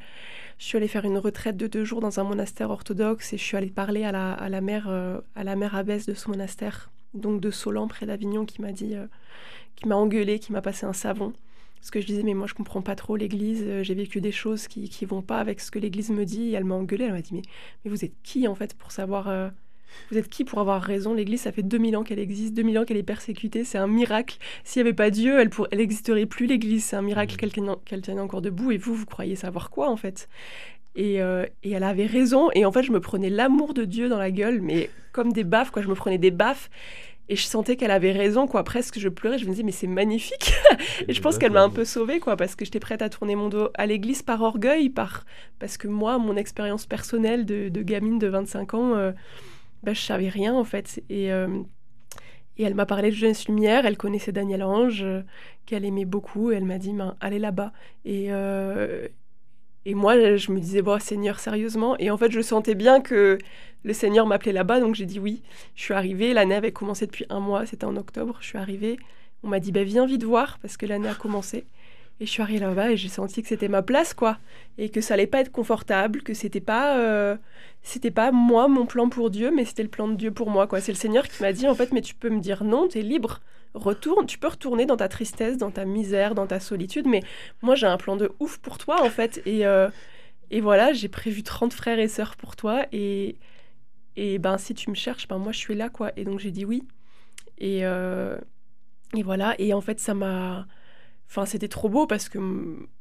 je 0.58 0.64
suis 0.64 0.76
allée 0.76 0.88
faire 0.88 1.04
une 1.04 1.18
retraite 1.18 1.56
de 1.56 1.66
deux 1.66 1.84
jours 1.84 2.00
dans 2.00 2.20
un 2.20 2.24
monastère 2.24 2.70
orthodoxe 2.70 3.32
et 3.32 3.38
je 3.38 3.42
suis 3.42 3.56
allée 3.56 3.70
parler 3.70 4.04
à 4.04 4.12
la, 4.12 4.32
à 4.32 4.48
la 4.48 4.60
mère, 4.60 4.86
euh, 4.88 5.20
à 5.34 5.44
la 5.44 5.56
mère 5.56 5.74
abbesse 5.74 6.06
de 6.06 6.14
ce 6.14 6.30
monastère, 6.30 6.90
donc 7.14 7.40
de 7.40 7.50
Solan 7.50 7.86
près 7.88 8.06
d'Avignon, 8.06 8.46
qui 8.46 8.62
m'a 8.62 8.72
dit, 8.72 8.94
euh, 8.94 9.06
qui 9.76 9.88
m'a 9.88 9.96
engueulé, 9.96 10.38
qui 10.38 10.52
m'a 10.52 10.62
passé 10.62 10.86
un 10.86 10.92
savon. 10.92 11.32
Parce 11.76 11.90
que 11.90 12.00
je 12.00 12.06
disais, 12.06 12.22
mais 12.22 12.34
moi 12.34 12.46
je 12.46 12.54
comprends 12.54 12.80
pas 12.80 12.94
trop 12.94 13.16
l'église, 13.16 13.82
j'ai 13.82 13.94
vécu 13.94 14.20
des 14.20 14.30
choses 14.30 14.68
qui, 14.68 14.88
qui 14.88 15.04
vont 15.04 15.20
pas 15.20 15.38
avec 15.38 15.60
ce 15.60 15.72
que 15.72 15.80
l'église 15.80 16.10
me 16.10 16.24
dit. 16.24 16.50
Et 16.50 16.52
elle 16.52 16.64
m'a 16.64 16.76
engueulé, 16.76 17.06
elle 17.06 17.12
m'a 17.12 17.22
dit, 17.22 17.34
mais, 17.34 17.42
mais 17.84 17.90
vous 17.90 18.04
êtes 18.04 18.14
qui 18.22 18.46
en 18.48 18.54
fait 18.54 18.74
pour 18.74 18.92
savoir. 18.92 19.52
Vous 20.10 20.18
êtes 20.18 20.28
qui 20.28 20.44
pour 20.44 20.58
avoir 20.58 20.82
raison? 20.82 21.14
L'église, 21.14 21.40
ça 21.42 21.52
fait 21.52 21.62
2000 21.62 21.96
ans 21.96 22.02
qu'elle 22.02 22.18
existe, 22.18 22.54
2000 22.54 22.78
ans 22.78 22.84
qu'elle 22.84 22.96
est 22.96 23.02
persécutée, 23.02 23.64
c'est 23.64 23.78
un 23.78 23.86
miracle. 23.86 24.38
S'il 24.64 24.82
n'y 24.82 24.88
avait 24.88 24.96
pas 24.96 25.10
Dieu, 25.10 25.38
elle 25.40 25.50
n'existerait 25.78 26.26
plus 26.26 26.46
l'église, 26.46 26.84
c'est 26.84 26.96
un 26.96 27.02
miracle 27.02 27.32
Mhm. 27.34 27.38
qu'elle 27.38 27.52
tienne, 27.52 28.02
tienne 28.02 28.20
encore 28.20 28.42
debout. 28.42 28.70
Et 28.72 28.76
vous, 28.78 28.94
vous 28.94 29.06
croyez 29.06 29.36
savoir 29.36 29.70
quoi 29.70 29.88
en 29.90 29.96
fait? 29.96 30.28
Et, 30.94 31.22
euh, 31.22 31.46
et 31.62 31.70
elle 31.70 31.84
avait 31.84 32.06
raison. 32.06 32.50
Et 32.54 32.64
en 32.66 32.72
fait, 32.72 32.82
je 32.82 32.92
me 32.92 33.00
prenais 33.00 33.30
l'amour 33.30 33.72
de 33.74 33.84
Dieu 33.84 34.08
dans 34.08 34.18
la 34.18 34.30
gueule, 34.30 34.60
mais 34.60 34.90
comme 35.12 35.32
des 35.32 35.44
baffes, 35.44 35.70
quoi. 35.70 35.80
Je 35.82 35.88
me 35.88 35.94
prenais 35.94 36.18
des 36.18 36.30
baffes. 36.30 36.68
Et 37.28 37.36
je 37.36 37.44
sentais 37.46 37.76
qu'elle 37.76 37.92
avait 37.92 38.12
raison, 38.12 38.46
quoi. 38.46 38.62
Presque, 38.62 38.98
je 38.98 39.08
pleurais. 39.08 39.38
Je 39.38 39.46
me 39.46 39.50
disais, 39.50 39.62
mais 39.62 39.72
c'est 39.72 39.86
magnifique. 39.86 40.52
Et 41.08 41.14
je 41.14 41.22
pense 41.22 41.38
qu'elle 41.38 41.52
m'a 41.52 41.62
un 41.62 41.70
peu 41.70 41.84
sauvée, 41.86 42.18
quoi, 42.18 42.36
parce 42.36 42.56
que 42.56 42.64
j'étais 42.66 42.80
prête 42.80 43.00
à 43.00 43.08
tourner 43.08 43.36
mon 43.36 43.48
dos 43.48 43.68
à 43.74 43.86
l'église 43.86 44.20
par 44.22 44.42
orgueil, 44.42 44.90
par... 44.90 45.24
parce 45.58 45.78
que 45.78 45.88
moi, 45.88 46.18
mon 46.18 46.36
expérience 46.36 46.84
personnelle 46.84 47.46
de, 47.46 47.68
de 47.70 47.82
gamine 47.82 48.18
de 48.18 48.26
25 48.26 48.74
ans, 48.74 48.94
euh, 48.96 49.12
bah, 49.82 49.92
je 49.94 50.00
savais 50.00 50.28
rien, 50.28 50.54
en 50.54 50.64
fait. 50.64 51.02
Et, 51.08 51.32
euh, 51.32 51.62
Et 52.58 52.64
elle 52.64 52.74
m'a 52.74 52.84
parlé 52.86 53.10
de 53.10 53.14
Jeunesse 53.16 53.48
Lumière, 53.48 53.86
elle 53.86 53.96
connaissait 53.96 54.32
Daniel 54.32 54.62
Ange, 54.62 55.04
qu'elle 55.64 55.84
aimait 55.86 56.04
beaucoup, 56.04 56.52
et 56.52 56.56
elle 56.56 56.66
m'a 56.66 56.78
dit, 56.78 56.92
ben, 56.92 57.16
allez 57.20 57.38
là-bas. 57.38 57.72
Et, 58.04 58.26
euh, 58.30 59.08
et 59.86 59.94
moi, 59.94 60.36
je 60.36 60.52
me 60.52 60.60
disais, 60.60 60.82
bon, 60.82 61.00
Seigneur, 61.00 61.40
sérieusement? 61.40 61.96
Et 61.98 62.10
en 62.10 62.18
fait, 62.18 62.30
je 62.30 62.42
sentais 62.42 62.74
bien 62.74 63.00
que 63.00 63.38
le 63.84 63.92
Seigneur 63.94 64.26
m'appelait 64.26 64.52
là-bas, 64.52 64.80
donc 64.80 64.94
j'ai 64.94 65.06
dit 65.06 65.18
oui. 65.18 65.42
Je 65.74 65.82
suis 65.82 65.94
arrivée, 65.94 66.34
l'année 66.34 66.54
avait 66.54 66.72
commencé 66.72 67.06
depuis 67.06 67.24
un 67.30 67.40
mois, 67.40 67.64
c'était 67.64 67.86
en 67.86 67.96
octobre. 67.96 68.36
Je 68.40 68.46
suis 68.48 68.58
arrivée, 68.58 68.98
on 69.42 69.48
m'a 69.48 69.58
dit, 69.58 69.72
ben, 69.72 69.84
viens 69.84 70.06
vite 70.06 70.22
voir, 70.24 70.58
parce 70.60 70.76
que 70.76 70.84
l'année 70.86 71.08
a 71.08 71.14
commencé. 71.14 71.64
Et 72.22 72.26
je 72.26 72.30
suis 72.30 72.40
arrivée 72.40 72.60
là-bas 72.60 72.92
et 72.92 72.96
j'ai 72.96 73.08
senti 73.08 73.42
que 73.42 73.48
c'était 73.48 73.66
ma 73.66 73.82
place, 73.82 74.14
quoi. 74.14 74.38
Et 74.78 74.90
que 74.90 75.00
ça 75.00 75.14
allait 75.14 75.26
pas 75.26 75.40
être 75.40 75.50
confortable, 75.50 76.22
que 76.22 76.34
c'était 76.34 76.60
pas, 76.60 76.96
euh, 76.96 77.36
c'était 77.82 78.12
pas 78.12 78.30
moi, 78.30 78.68
mon 78.68 78.86
plan 78.86 79.08
pour 79.08 79.28
Dieu, 79.28 79.50
mais 79.52 79.64
c'était 79.64 79.82
le 79.82 79.88
plan 79.88 80.06
de 80.06 80.14
Dieu 80.14 80.30
pour 80.30 80.48
moi, 80.48 80.68
quoi. 80.68 80.80
C'est 80.80 80.92
le 80.92 80.96
Seigneur 80.96 81.26
qui 81.26 81.42
m'a 81.42 81.52
dit, 81.52 81.66
en 81.66 81.74
fait, 81.74 81.90
mais 81.90 82.00
tu 82.00 82.14
peux 82.14 82.30
me 82.30 82.38
dire 82.38 82.62
non, 82.62 82.86
tu 82.86 83.00
es 83.00 83.02
libre. 83.02 83.40
Retourne, 83.74 84.26
tu 84.26 84.38
peux 84.38 84.46
retourner 84.46 84.86
dans 84.86 84.96
ta 84.96 85.08
tristesse, 85.08 85.56
dans 85.56 85.72
ta 85.72 85.84
misère, 85.84 86.36
dans 86.36 86.46
ta 86.46 86.60
solitude, 86.60 87.08
mais 87.08 87.24
moi 87.60 87.74
j'ai 87.74 87.86
un 87.88 87.96
plan 87.96 88.14
de 88.14 88.30
ouf 88.38 88.58
pour 88.58 88.78
toi, 88.78 89.02
en 89.02 89.10
fait. 89.10 89.42
Et, 89.44 89.66
euh, 89.66 89.90
et 90.52 90.60
voilà, 90.60 90.92
j'ai 90.92 91.08
prévu 91.08 91.42
30 91.42 91.72
frères 91.72 91.98
et 91.98 92.06
sœurs 92.06 92.36
pour 92.36 92.54
toi. 92.54 92.86
Et, 92.92 93.34
et 94.14 94.38
ben, 94.38 94.58
si 94.58 94.74
tu 94.74 94.90
me 94.90 94.94
cherches, 94.94 95.26
ben, 95.26 95.38
moi 95.38 95.50
je 95.50 95.58
suis 95.58 95.74
là, 95.74 95.88
quoi. 95.88 96.12
Et 96.16 96.22
donc 96.24 96.38
j'ai 96.38 96.52
dit 96.52 96.64
oui. 96.64 96.84
Et, 97.58 97.80
euh, 97.84 98.38
et 99.16 99.24
voilà, 99.24 99.56
et 99.58 99.74
en 99.74 99.80
fait, 99.80 99.98
ça 99.98 100.14
m'a 100.14 100.68
Enfin, 101.34 101.46
c'était 101.46 101.68
trop 101.68 101.88
beau 101.88 102.06
parce 102.06 102.28
que 102.28 102.36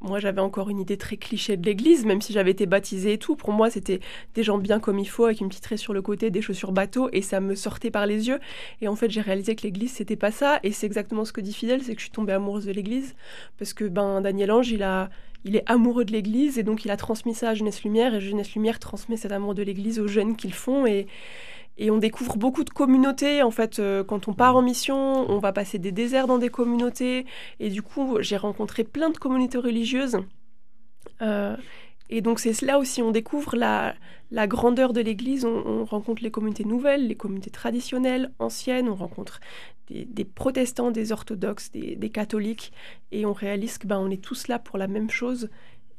moi, 0.00 0.18
j'avais 0.18 0.40
encore 0.40 0.70
une 0.70 0.80
idée 0.80 0.96
très 0.96 1.18
cliché 1.18 1.58
de 1.58 1.66
l'église, 1.66 2.06
même 2.06 2.22
si 2.22 2.32
j'avais 2.32 2.52
été 2.52 2.64
baptisée 2.64 3.12
et 3.12 3.18
tout. 3.18 3.36
Pour 3.36 3.52
moi, 3.52 3.68
c'était 3.68 4.00
des 4.34 4.42
gens 4.42 4.56
bien 4.56 4.80
comme 4.80 4.98
il 4.98 5.04
faut, 5.04 5.26
avec 5.26 5.42
une 5.42 5.50
petite 5.50 5.66
raie 5.66 5.76
sur 5.76 5.92
le 5.92 6.00
côté, 6.00 6.30
des 6.30 6.40
chaussures 6.40 6.72
bateau, 6.72 7.10
et 7.12 7.20
ça 7.20 7.40
me 7.40 7.54
sortait 7.54 7.90
par 7.90 8.06
les 8.06 8.28
yeux. 8.28 8.40
Et 8.80 8.88
en 8.88 8.96
fait, 8.96 9.10
j'ai 9.10 9.20
réalisé 9.20 9.54
que 9.54 9.64
l'église, 9.64 9.92
c'était 9.92 10.16
pas 10.16 10.30
ça. 10.30 10.60
Et 10.62 10.72
c'est 10.72 10.86
exactement 10.86 11.26
ce 11.26 11.32
que 11.34 11.42
dit 11.42 11.52
Fidèle, 11.52 11.82
c'est 11.82 11.92
que 11.94 12.00
je 12.00 12.04
suis 12.06 12.10
tombée 12.10 12.32
amoureuse 12.32 12.64
de 12.64 12.72
l'église. 12.72 13.14
Parce 13.58 13.74
que 13.74 13.84
ben, 13.84 14.22
Daniel 14.22 14.50
Ange, 14.50 14.70
il 14.70 14.82
a. 14.82 15.10
Il 15.44 15.56
est 15.56 15.68
amoureux 15.68 16.04
de 16.04 16.12
l'Église 16.12 16.56
et 16.56 16.62
donc 16.62 16.84
il 16.84 16.92
a 16.92 16.96
transmis 16.96 17.34
ça 17.34 17.48
à 17.48 17.54
Jeunesse 17.54 17.82
Lumière 17.82 18.14
et 18.14 18.20
Jeunesse 18.20 18.54
Lumière 18.54 18.78
transmet 18.78 19.16
cet 19.16 19.32
amour 19.32 19.56
de 19.56 19.64
l'Église 19.64 19.98
aux 19.98 20.06
jeunes 20.06 20.36
qu'ils 20.36 20.54
font 20.54 20.86
et 21.78 21.90
on 21.90 21.98
découvre 21.98 22.36
beaucoup 22.36 22.64
de 22.64 22.70
communautés. 22.70 23.42
En 23.42 23.50
fait, 23.50 23.78
euh, 23.78 24.04
quand 24.04 24.28
on 24.28 24.34
part 24.34 24.56
en 24.56 24.62
mission, 24.62 25.30
on 25.30 25.38
va 25.38 25.52
passer 25.52 25.78
des 25.78 25.92
déserts 25.92 26.26
dans 26.26 26.38
des 26.38 26.50
communautés. 26.50 27.26
Et 27.60 27.70
du 27.70 27.82
coup, 27.82 28.18
j'ai 28.20 28.36
rencontré 28.36 28.84
plein 28.84 29.10
de 29.10 29.18
communautés 29.18 29.58
religieuses. 29.58 30.18
Euh, 31.22 31.56
et 32.10 32.20
donc, 32.20 32.40
c'est 32.40 32.60
là 32.62 32.78
aussi, 32.78 33.00
on 33.00 33.10
découvre 33.10 33.56
la, 33.56 33.94
la 34.30 34.46
grandeur 34.46 34.92
de 34.92 35.00
l'Église. 35.00 35.44
On, 35.46 35.84
rencontre 35.84 36.22
les 36.22 36.30
communautés 36.30 36.64
nouvelles, 36.64 37.08
les 37.08 37.14
communautés 37.14 37.50
traditionnelles, 37.50 38.32
anciennes. 38.38 38.88
On 38.88 38.94
rencontre 38.94 39.40
des, 39.88 40.24
protestants, 40.24 40.90
des 40.90 41.10
orthodoxes, 41.10 41.70
des, 41.70 42.10
catholiques. 42.10 42.72
Et 43.12 43.24
on 43.24 43.32
réalise 43.32 43.78
que 43.78 43.86
ben, 43.86 43.98
on 43.98 44.10
est 44.10 44.22
tous 44.22 44.48
là 44.48 44.58
pour 44.58 44.76
la 44.76 44.88
même 44.88 45.10
chose. 45.10 45.48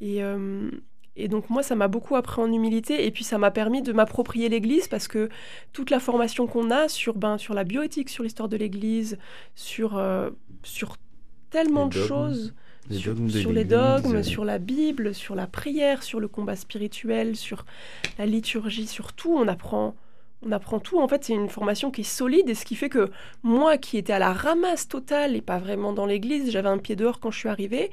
Et, 0.02 0.24
euh, 0.24 0.70
et 1.16 1.28
donc 1.28 1.50
moi, 1.50 1.62
ça 1.62 1.76
m'a 1.76 1.88
beaucoup 1.88 2.16
appris 2.16 2.42
en 2.42 2.52
humilité 2.52 3.06
et 3.06 3.12
puis 3.12 3.24
ça 3.24 3.38
m'a 3.38 3.52
permis 3.52 3.82
de 3.82 3.94
m'approprier 3.94 4.50
l'Église 4.50 4.88
parce 4.88 5.08
que 5.08 5.30
toute 5.72 5.90
la 5.92 6.00
formation 6.00 6.48
qu'on 6.48 6.72
a 6.72 6.88
sur, 6.88 7.16
ben, 7.16 7.38
sur 7.38 7.54
la 7.54 7.64
bioéthique, 7.64 8.10
sur 8.10 8.24
l'histoire 8.24 8.50
de 8.50 8.58
l'Église, 8.58 9.18
sur, 9.56 9.98
euh, 9.98 10.32
sur 10.64 10.98
tellement 11.52 11.86
de 11.88 11.94
choses, 11.94 12.56
sur, 12.90 13.52
les 13.52 13.64
dogmes, 13.64 14.24
sur 14.24 14.44
la 14.44 14.58
Bible, 14.58 15.14
sur 15.14 15.36
la 15.36 15.46
prière, 15.46 16.02
sur 16.02 16.20
le 16.20 16.28
combat 16.28 16.56
spirituel, 16.56 17.36
sur 17.36 17.66
la 18.18 18.26
liturgie, 18.26 18.88
sur 18.88 19.14
tout, 19.14 19.36
on 19.36 19.48
apprend... 19.48 19.96
On 20.46 20.52
apprend 20.52 20.82
tout. 20.82 21.00
En 21.00 21.08
fait, 21.08 21.24
c'est 21.24 21.32
une 21.32 21.48
formation 21.48 21.90
qui 21.90 22.02
est 22.02 22.04
solide 22.04 22.50
et 22.50 22.54
ce 22.54 22.66
qui 22.66 22.76
fait 22.76 22.90
que 22.90 23.10
moi, 23.44 23.78
qui 23.78 23.98
étais 23.98 24.12
à 24.12 24.20
la 24.20 24.34
ramasse 24.34 24.90
totale 24.90 25.38
et 25.38 25.42
pas 25.42 25.58
vraiment 25.58 25.94
dans 25.94 26.06
l'église, 26.06 26.52
j'avais 26.52 26.68
un 26.68 26.80
pied 26.80 26.98
dehors 26.98 27.22
quand 27.22 27.32
je 27.32 27.40
suis 27.40 27.48
arrivée. 27.48 27.92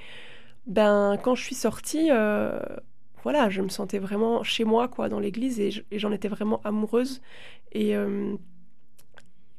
Ben, 0.67 1.17
quand 1.23 1.37
je 1.37 1.45
suis 1.45 1.55
sortie, 1.55 2.09
euh, 2.11 2.59
voilà, 3.23 3.51
je 3.51 3.63
me 3.63 3.69
sentais 3.69 3.99
vraiment 3.99 4.43
chez 4.43 4.65
moi, 4.65 4.89
quoi, 4.89 5.09
dans 5.09 5.21
l'église, 5.21 5.61
et 5.61 5.71
j'en 5.93 6.13
étais 6.13 6.29
vraiment 6.29 6.61
amoureuse. 6.65 7.21
Et 7.73 7.97
euh, 7.97 8.35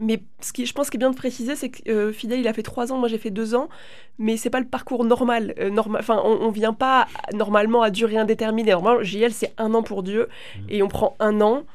mais 0.01 0.23
ce 0.39 0.51
qui, 0.51 0.65
je 0.65 0.73
pense, 0.73 0.89
qu'il 0.89 0.97
est 0.97 1.03
bien 1.05 1.11
de 1.11 1.15
préciser, 1.15 1.55
c'est 1.55 1.69
que 1.69 1.89
euh, 1.89 2.11
Fidèle, 2.11 2.39
il 2.39 2.47
a 2.47 2.53
fait 2.53 2.63
trois 2.63 2.91
ans, 2.91 2.97
moi 2.97 3.07
j'ai 3.07 3.19
fait 3.19 3.29
deux 3.29 3.53
ans, 3.53 3.69
mais 4.17 4.35
c'est 4.35 4.49
pas 4.49 4.59
le 4.59 4.65
parcours 4.65 5.05
normal. 5.05 5.53
Euh, 5.59 5.69
enfin, 5.77 6.19
on, 6.25 6.47
ne 6.47 6.51
vient 6.51 6.73
pas 6.73 7.07
normalement 7.33 7.83
à 7.83 7.91
durée 7.91 8.17
indéterminée. 8.17 8.71
Normalement, 8.71 9.03
JL, 9.03 9.31
c'est 9.31 9.53
un 9.59 9.75
an 9.75 9.83
pour 9.83 10.01
Dieu, 10.01 10.27
mmh. 10.27 10.59
et 10.69 10.81
on 10.81 10.87
prend 10.87 11.15
un 11.19 11.39
an, 11.39 11.65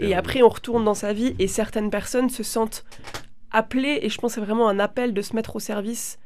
et 0.00 0.14
après 0.16 0.42
on 0.42 0.48
retourne 0.48 0.84
dans 0.84 0.94
sa 0.94 1.12
vie, 1.12 1.36
et 1.38 1.46
certaines 1.46 1.90
personnes 1.90 2.28
se 2.28 2.42
sentent 2.42 2.84
appelées, 3.52 4.00
et 4.02 4.08
je 4.08 4.18
pense 4.18 4.34
que 4.34 4.40
c'est 4.40 4.44
vraiment 4.44 4.68
un 4.68 4.80
appel 4.80 5.14
de 5.14 5.22
se 5.22 5.36
mettre 5.36 5.54
au 5.54 5.60
service 5.60 6.18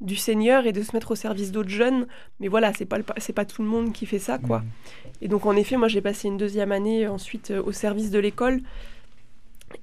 du 0.00 0.16
Seigneur 0.16 0.66
et 0.66 0.72
de 0.72 0.82
se 0.82 0.94
mettre 0.94 1.10
au 1.10 1.14
service 1.14 1.52
d'autres 1.52 1.68
jeunes. 1.68 2.06
Mais 2.40 2.48
voilà, 2.48 2.72
c'est 2.72 2.86
pas 2.86 2.98
c'est 3.16 3.32
pas 3.32 3.44
tout 3.44 3.62
le 3.62 3.68
monde 3.68 3.92
qui 3.92 4.06
fait 4.06 4.18
ça, 4.18 4.38
quoi. 4.38 4.60
Mm. 4.60 4.64
Et 5.22 5.28
donc 5.28 5.46
en 5.46 5.56
effet, 5.56 5.76
moi 5.76 5.88
j'ai 5.88 6.00
passé 6.00 6.28
une 6.28 6.36
deuxième 6.36 6.72
année 6.72 7.06
ensuite 7.08 7.50
euh, 7.50 7.62
au 7.62 7.72
service 7.72 8.10
de 8.10 8.18
l'école. 8.18 8.60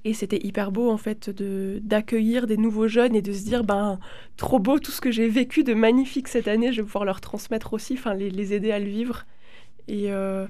Et 0.04 0.14
c'était 0.14 0.44
hyper 0.44 0.72
beau 0.72 0.90
en 0.90 0.96
fait 0.96 1.30
de 1.30 1.78
d'accueillir 1.82 2.46
des 2.46 2.56
nouveaux 2.56 2.88
jeunes 2.88 3.14
et 3.14 3.22
de 3.22 3.32
se 3.32 3.44
dire 3.44 3.62
ben 3.62 4.00
trop 4.36 4.58
beau 4.58 4.80
tout 4.80 4.90
ce 4.90 5.00
que 5.00 5.12
j'ai 5.12 5.28
vécu 5.28 5.62
de 5.62 5.74
magnifique 5.74 6.26
cette 6.28 6.48
année, 6.48 6.72
je 6.72 6.80
vais 6.80 6.86
pouvoir 6.86 7.04
leur 7.04 7.20
transmettre 7.20 7.72
aussi, 7.72 7.94
enfin 7.94 8.14
les, 8.14 8.52
aider 8.52 8.72
à 8.72 8.80
le 8.80 8.86
vivre. 8.86 9.26
Et, 9.86 10.10
euh, 10.10 10.46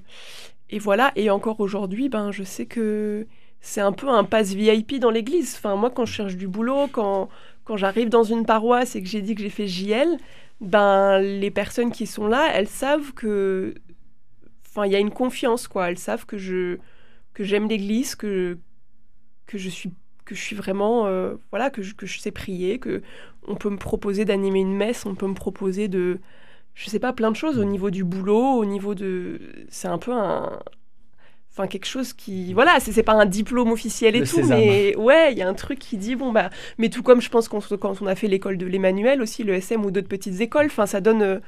et 0.70 0.78
voilà. 0.78 1.12
Et 1.16 1.28
encore 1.28 1.60
aujourd'hui, 1.60 2.08
ben 2.08 2.32
je 2.32 2.44
sais 2.44 2.64
que 2.64 3.26
c'est 3.60 3.82
un 3.82 3.92
peu 3.92 4.08
un 4.08 4.24
pass 4.24 4.54
VIP 4.54 4.98
dans 5.00 5.10
l'église. 5.10 5.54
Enfin 5.58 5.76
moi 5.76 5.90
quand 5.90 6.06
je 6.06 6.12
cherche 6.14 6.36
du 6.36 6.48
boulot, 6.48 6.86
quand 6.90 7.28
quand 7.66 7.76
j'arrive 7.76 8.08
dans 8.08 8.22
une 8.22 8.46
paroisse 8.46 8.96
et 8.96 9.02
que 9.02 9.08
j'ai 9.08 9.20
dit 9.20 9.34
que 9.34 9.42
j'ai 9.42 9.50
fait 9.50 9.66
JL, 9.66 10.16
ben 10.60 11.18
les 11.20 11.50
personnes 11.50 11.92
qui 11.92 12.06
sont 12.06 12.26
là, 12.26 12.48
elles 12.54 12.68
savent 12.68 13.12
que 13.12 13.74
enfin 14.68 14.86
il 14.86 14.92
y 14.92 14.96
a 14.96 15.00
une 15.00 15.10
confiance 15.10 15.68
quoi, 15.68 15.90
elles 15.90 15.98
savent 15.98 16.24
que 16.26 16.38
je 16.38 16.78
que 17.34 17.44
j'aime 17.44 17.68
l'église, 17.68 18.14
que 18.14 18.58
que 19.46 19.58
je 19.58 19.68
suis 19.68 19.92
que 20.24 20.34
je 20.34 20.40
suis 20.42 20.56
vraiment 20.56 21.06
euh, 21.06 21.34
voilà 21.50 21.70
que 21.70 21.82
je, 21.82 21.94
que 21.94 22.06
je 22.06 22.18
sais 22.20 22.30
prier, 22.30 22.78
que 22.78 23.02
on 23.48 23.56
peut 23.56 23.70
me 23.70 23.78
proposer 23.78 24.24
d'animer 24.24 24.60
une 24.60 24.76
messe, 24.76 25.04
on 25.04 25.14
peut 25.16 25.26
me 25.28 25.34
proposer 25.34 25.88
de 25.88 26.20
je 26.74 26.88
sais 26.90 27.00
pas 27.00 27.12
plein 27.12 27.30
de 27.32 27.36
choses 27.36 27.58
au 27.58 27.64
niveau 27.64 27.90
du 27.90 28.04
boulot, 28.04 28.54
au 28.58 28.64
niveau 28.64 28.94
de 28.94 29.40
c'est 29.70 29.88
un 29.88 29.98
peu 29.98 30.12
un, 30.12 30.60
enfin 31.57 31.68
quelque 31.68 31.86
chose 31.86 32.12
qui 32.12 32.52
voilà 32.52 32.78
c'est 32.80 33.02
pas 33.02 33.14
un 33.14 33.24
diplôme 33.24 33.72
officiel 33.72 34.14
et 34.14 34.24
tout 34.24 34.44
mais 34.44 34.94
ouais 34.96 35.32
il 35.32 35.38
y 35.38 35.42
a 35.42 35.48
un 35.48 35.54
truc 35.54 35.78
qui 35.78 35.96
dit 35.96 36.14
bon 36.14 36.30
bah 36.30 36.50
mais 36.76 36.90
tout 36.90 37.02
comme 37.02 37.22
je 37.22 37.30
pense 37.30 37.48
quand, 37.48 37.76
quand 37.78 38.02
on 38.02 38.07
a 38.07 38.14
fait 38.14 38.28
l'école 38.28 38.59
de 38.59 38.66
l'Emmanuel 38.66 39.22
aussi 39.22 39.42
le 39.42 39.54
SM 39.54 39.82
ou 39.82 39.90
d'autres 39.90 40.09
petites 40.09 40.40
écoles 40.42 40.66
enfin 40.66 40.84
ça 40.84 41.00
donne 41.00 41.22
euh, 41.22 41.38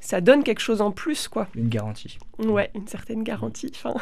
ça 0.00 0.20
donne 0.20 0.42
quelque 0.44 0.60
chose 0.60 0.82
en 0.82 0.90
plus 0.90 1.28
quoi. 1.28 1.48
Une 1.54 1.68
garantie. 1.68 2.18
Ouais 2.38 2.70
une 2.74 2.86
certaine 2.86 3.22
garantie 3.22 3.72
enfin. 3.74 3.94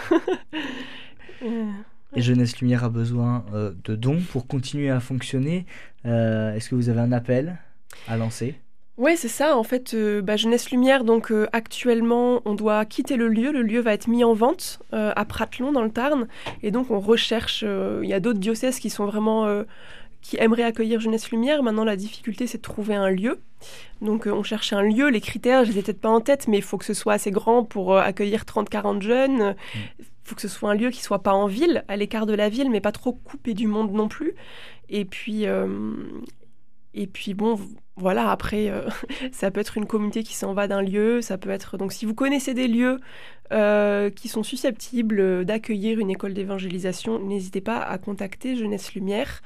Et 2.14 2.20
Jeunesse 2.20 2.60
Lumière 2.60 2.84
a 2.84 2.88
besoin 2.88 3.44
euh, 3.54 3.72
de 3.84 3.96
dons 3.96 4.20
pour 4.32 4.46
continuer 4.46 4.90
à 4.90 5.00
fonctionner. 5.00 5.64
Euh, 6.04 6.54
est-ce 6.54 6.68
que 6.68 6.74
vous 6.74 6.88
avez 6.88 7.00
un 7.00 7.12
appel 7.12 7.56
à 8.06 8.16
lancer? 8.16 8.54
Oui, 8.98 9.16
c'est 9.16 9.28
ça. 9.28 9.56
En 9.56 9.62
fait, 9.62 9.94
euh, 9.94 10.20
bah, 10.20 10.36
Jeunesse 10.36 10.70
Lumière, 10.70 11.04
donc 11.04 11.32
euh, 11.32 11.48
actuellement, 11.52 12.42
on 12.44 12.54
doit 12.54 12.84
quitter 12.84 13.16
le 13.16 13.28
lieu. 13.28 13.50
Le 13.50 13.62
lieu 13.62 13.80
va 13.80 13.94
être 13.94 14.06
mis 14.06 14.22
en 14.22 14.34
vente 14.34 14.80
euh, 14.92 15.12
à 15.16 15.24
Pratelon, 15.24 15.72
dans 15.72 15.82
le 15.82 15.90
Tarn. 15.90 16.28
Et 16.62 16.70
donc, 16.70 16.90
on 16.90 17.00
recherche. 17.00 17.62
Il 17.62 18.08
y 18.08 18.12
a 18.12 18.20
d'autres 18.20 18.38
diocèses 18.38 18.78
qui 18.78 18.90
sont 18.90 19.06
vraiment. 19.06 19.64
qui 20.20 20.36
aimeraient 20.38 20.62
accueillir 20.62 21.00
Jeunesse 21.00 21.30
Lumière. 21.30 21.62
Maintenant, 21.62 21.84
la 21.84 21.96
difficulté, 21.96 22.46
c'est 22.46 22.58
de 22.58 22.62
trouver 22.62 22.94
un 22.94 23.08
lieu. 23.08 23.40
Donc, 24.02 24.26
on 24.26 24.42
cherche 24.42 24.74
un 24.74 24.82
lieu. 24.82 25.08
Les 25.08 25.22
critères, 25.22 25.64
je 25.64 25.72
les 25.72 25.78
ai 25.78 25.82
peut-être 25.82 26.00
pas 26.00 26.10
en 26.10 26.20
tête, 26.20 26.46
mais 26.46 26.58
il 26.58 26.62
faut 26.62 26.76
que 26.76 26.84
ce 26.84 26.94
soit 26.94 27.14
assez 27.14 27.30
grand 27.30 27.64
pour 27.64 27.96
accueillir 27.96 28.42
30-40 28.44 29.00
jeunes. 29.00 29.56
Il 29.98 30.04
faut 30.22 30.34
que 30.34 30.42
ce 30.42 30.48
soit 30.48 30.70
un 30.70 30.74
lieu 30.74 30.90
qui 30.90 31.02
soit 31.02 31.22
pas 31.22 31.32
en 31.32 31.46
ville, 31.46 31.82
à 31.88 31.96
l'écart 31.96 32.26
de 32.26 32.34
la 32.34 32.50
ville, 32.50 32.70
mais 32.70 32.80
pas 32.82 32.92
trop 32.92 33.14
coupé 33.14 33.54
du 33.54 33.66
monde 33.66 33.90
non 33.92 34.08
plus. 34.08 34.34
Et 34.90 35.06
puis, 35.06 35.46
et 36.94 37.06
puis 37.06 37.32
bon, 37.32 37.58
voilà, 37.96 38.30
après, 38.30 38.70
euh, 38.70 38.88
ça 39.32 39.50
peut 39.50 39.60
être 39.60 39.76
une 39.76 39.86
communauté 39.86 40.22
qui 40.22 40.34
s'en 40.34 40.54
va 40.54 40.66
d'un 40.66 40.82
lieu, 40.82 41.20
ça 41.20 41.38
peut 41.38 41.50
être... 41.50 41.76
Donc 41.76 41.92
si 41.92 42.06
vous 42.06 42.14
connaissez 42.14 42.54
des 42.54 42.68
lieux 42.68 43.00
euh, 43.52 44.10
qui 44.10 44.28
sont 44.28 44.42
susceptibles 44.42 45.44
d'accueillir 45.44 45.98
une 45.98 46.10
école 46.10 46.32
d'évangélisation, 46.32 47.18
n'hésitez 47.18 47.60
pas 47.60 47.78
à 47.78 47.98
contacter 47.98 48.56
Jeunesse 48.56 48.94
Lumière. 48.94 49.42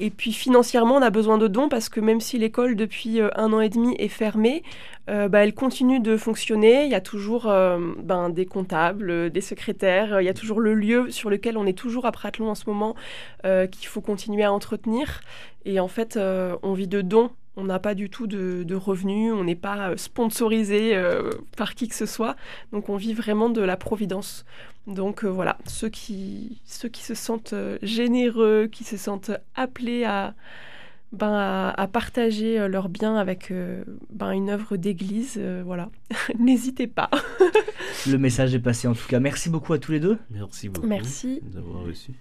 Et 0.00 0.10
puis 0.10 0.32
financièrement, 0.32 0.96
on 0.96 1.02
a 1.02 1.10
besoin 1.10 1.38
de 1.38 1.48
dons 1.48 1.68
parce 1.68 1.88
que 1.88 1.98
même 1.98 2.20
si 2.20 2.38
l'école 2.38 2.76
depuis 2.76 3.20
euh, 3.20 3.30
un 3.36 3.52
an 3.52 3.60
et 3.60 3.68
demi 3.68 3.94
est 3.98 4.08
fermée, 4.08 4.62
bah, 5.06 5.42
elle 5.42 5.54
continue 5.54 6.00
de 6.00 6.18
fonctionner. 6.18 6.84
Il 6.84 6.90
y 6.90 6.94
a 6.94 7.00
toujours 7.00 7.44
ben, 7.44 8.28
des 8.28 8.44
comptables, 8.44 9.30
des 9.30 9.40
secrétaires, 9.40 10.20
il 10.20 10.24
y 10.24 10.28
a 10.28 10.34
toujours 10.34 10.60
le 10.60 10.74
lieu 10.74 11.10
sur 11.10 11.30
lequel 11.30 11.56
on 11.56 11.64
est 11.64 11.72
toujours 11.72 12.04
à 12.04 12.12
Pratelon 12.12 12.50
en 12.50 12.54
ce 12.54 12.64
moment 12.66 12.94
qu'il 13.42 13.88
faut 13.88 14.02
continuer 14.02 14.44
à 14.44 14.52
entretenir. 14.52 15.22
Et 15.64 15.80
en 15.80 15.88
fait, 15.88 16.18
on 16.62 16.74
vit 16.74 16.88
de 16.88 17.00
dons 17.00 17.30
On 17.60 17.64
n'a 17.64 17.80
pas 17.80 17.94
du 17.94 18.08
tout 18.08 18.28
de, 18.28 18.62
de 18.62 18.74
revenus, 18.76 19.32
on 19.32 19.42
n'est 19.42 19.56
pas 19.56 19.96
sponsorisé 19.96 20.94
euh, 20.94 21.30
par 21.56 21.74
qui 21.74 21.88
que 21.88 21.94
ce 21.96 22.06
soit. 22.06 22.36
Donc 22.72 22.88
on 22.88 22.96
vit 22.96 23.14
vraiment 23.14 23.50
de 23.50 23.60
la 23.60 23.76
providence. 23.76 24.44
Donc 24.86 25.24
euh, 25.24 25.28
voilà, 25.28 25.58
ceux 25.66 25.88
qui, 25.88 26.62
ceux 26.64 26.88
qui 26.88 27.02
se 27.02 27.14
sentent 27.14 27.54
euh, 27.54 27.76
généreux, 27.82 28.68
qui 28.70 28.84
se 28.84 28.96
sentent 28.96 29.32
appelés 29.56 30.04
à, 30.04 30.34
ben, 31.12 31.32
à, 31.32 31.70
à 31.70 31.88
partager 31.88 32.58
euh, 32.60 32.68
leurs 32.68 32.88
biens 32.88 33.16
avec 33.16 33.50
euh, 33.50 33.82
ben, 34.10 34.30
une 34.32 34.50
œuvre 34.50 34.76
d'église, 34.76 35.34
euh, 35.38 35.62
voilà, 35.64 35.90
n'hésitez 36.38 36.86
pas. 36.86 37.10
Le 38.06 38.18
message 38.18 38.54
est 38.54 38.60
passé 38.60 38.86
en 38.88 38.94
tout 38.94 39.08
cas. 39.08 39.18
Merci 39.18 39.50
beaucoup 39.50 39.72
à 39.72 39.78
tous 39.78 39.92
les 39.92 40.00
deux. 40.00 40.18
Merci 40.30 40.68
beaucoup 40.68 40.86
Merci. 40.86 41.40
de 41.42 41.50
nous 41.50 41.56
avoir 41.58 41.84
reçus. 41.84 42.12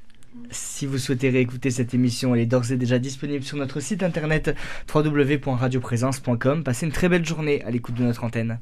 Si 0.49 0.85
vous 0.85 0.97
souhaitez 0.97 1.29
réécouter 1.29 1.71
cette 1.71 1.93
émission, 1.93 2.33
elle 2.33 2.41
est 2.41 2.45
d'ores 2.45 2.71
et 2.71 2.77
déjà 2.77 2.99
disponible 2.99 3.43
sur 3.43 3.57
notre 3.57 3.79
site 3.79 4.03
internet 4.03 4.55
www.radioprésence.com. 4.93 6.63
Passez 6.63 6.85
une 6.85 6.91
très 6.91 7.09
belle 7.09 7.25
journée 7.25 7.63
à 7.63 7.71
l'écoute 7.71 7.95
de 7.95 8.03
notre 8.03 8.23
antenne. 8.23 8.59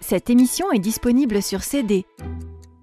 Cette 0.00 0.28
émission 0.28 0.70
est 0.70 0.78
disponible 0.78 1.42
sur 1.42 1.62
CD. 1.62 2.04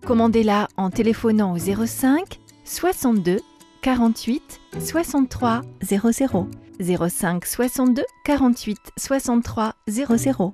Commandez-la 0.05 0.67
en 0.75 0.89
téléphonant 0.89 1.53
au 1.53 1.57
05 1.57 2.39
62 2.65 3.37
48 3.81 4.59
63 4.79 5.61
00 5.83 6.49
05 6.79 7.45
62 7.45 8.03
48 8.25 8.77
63 8.97 9.75
00 9.87 10.53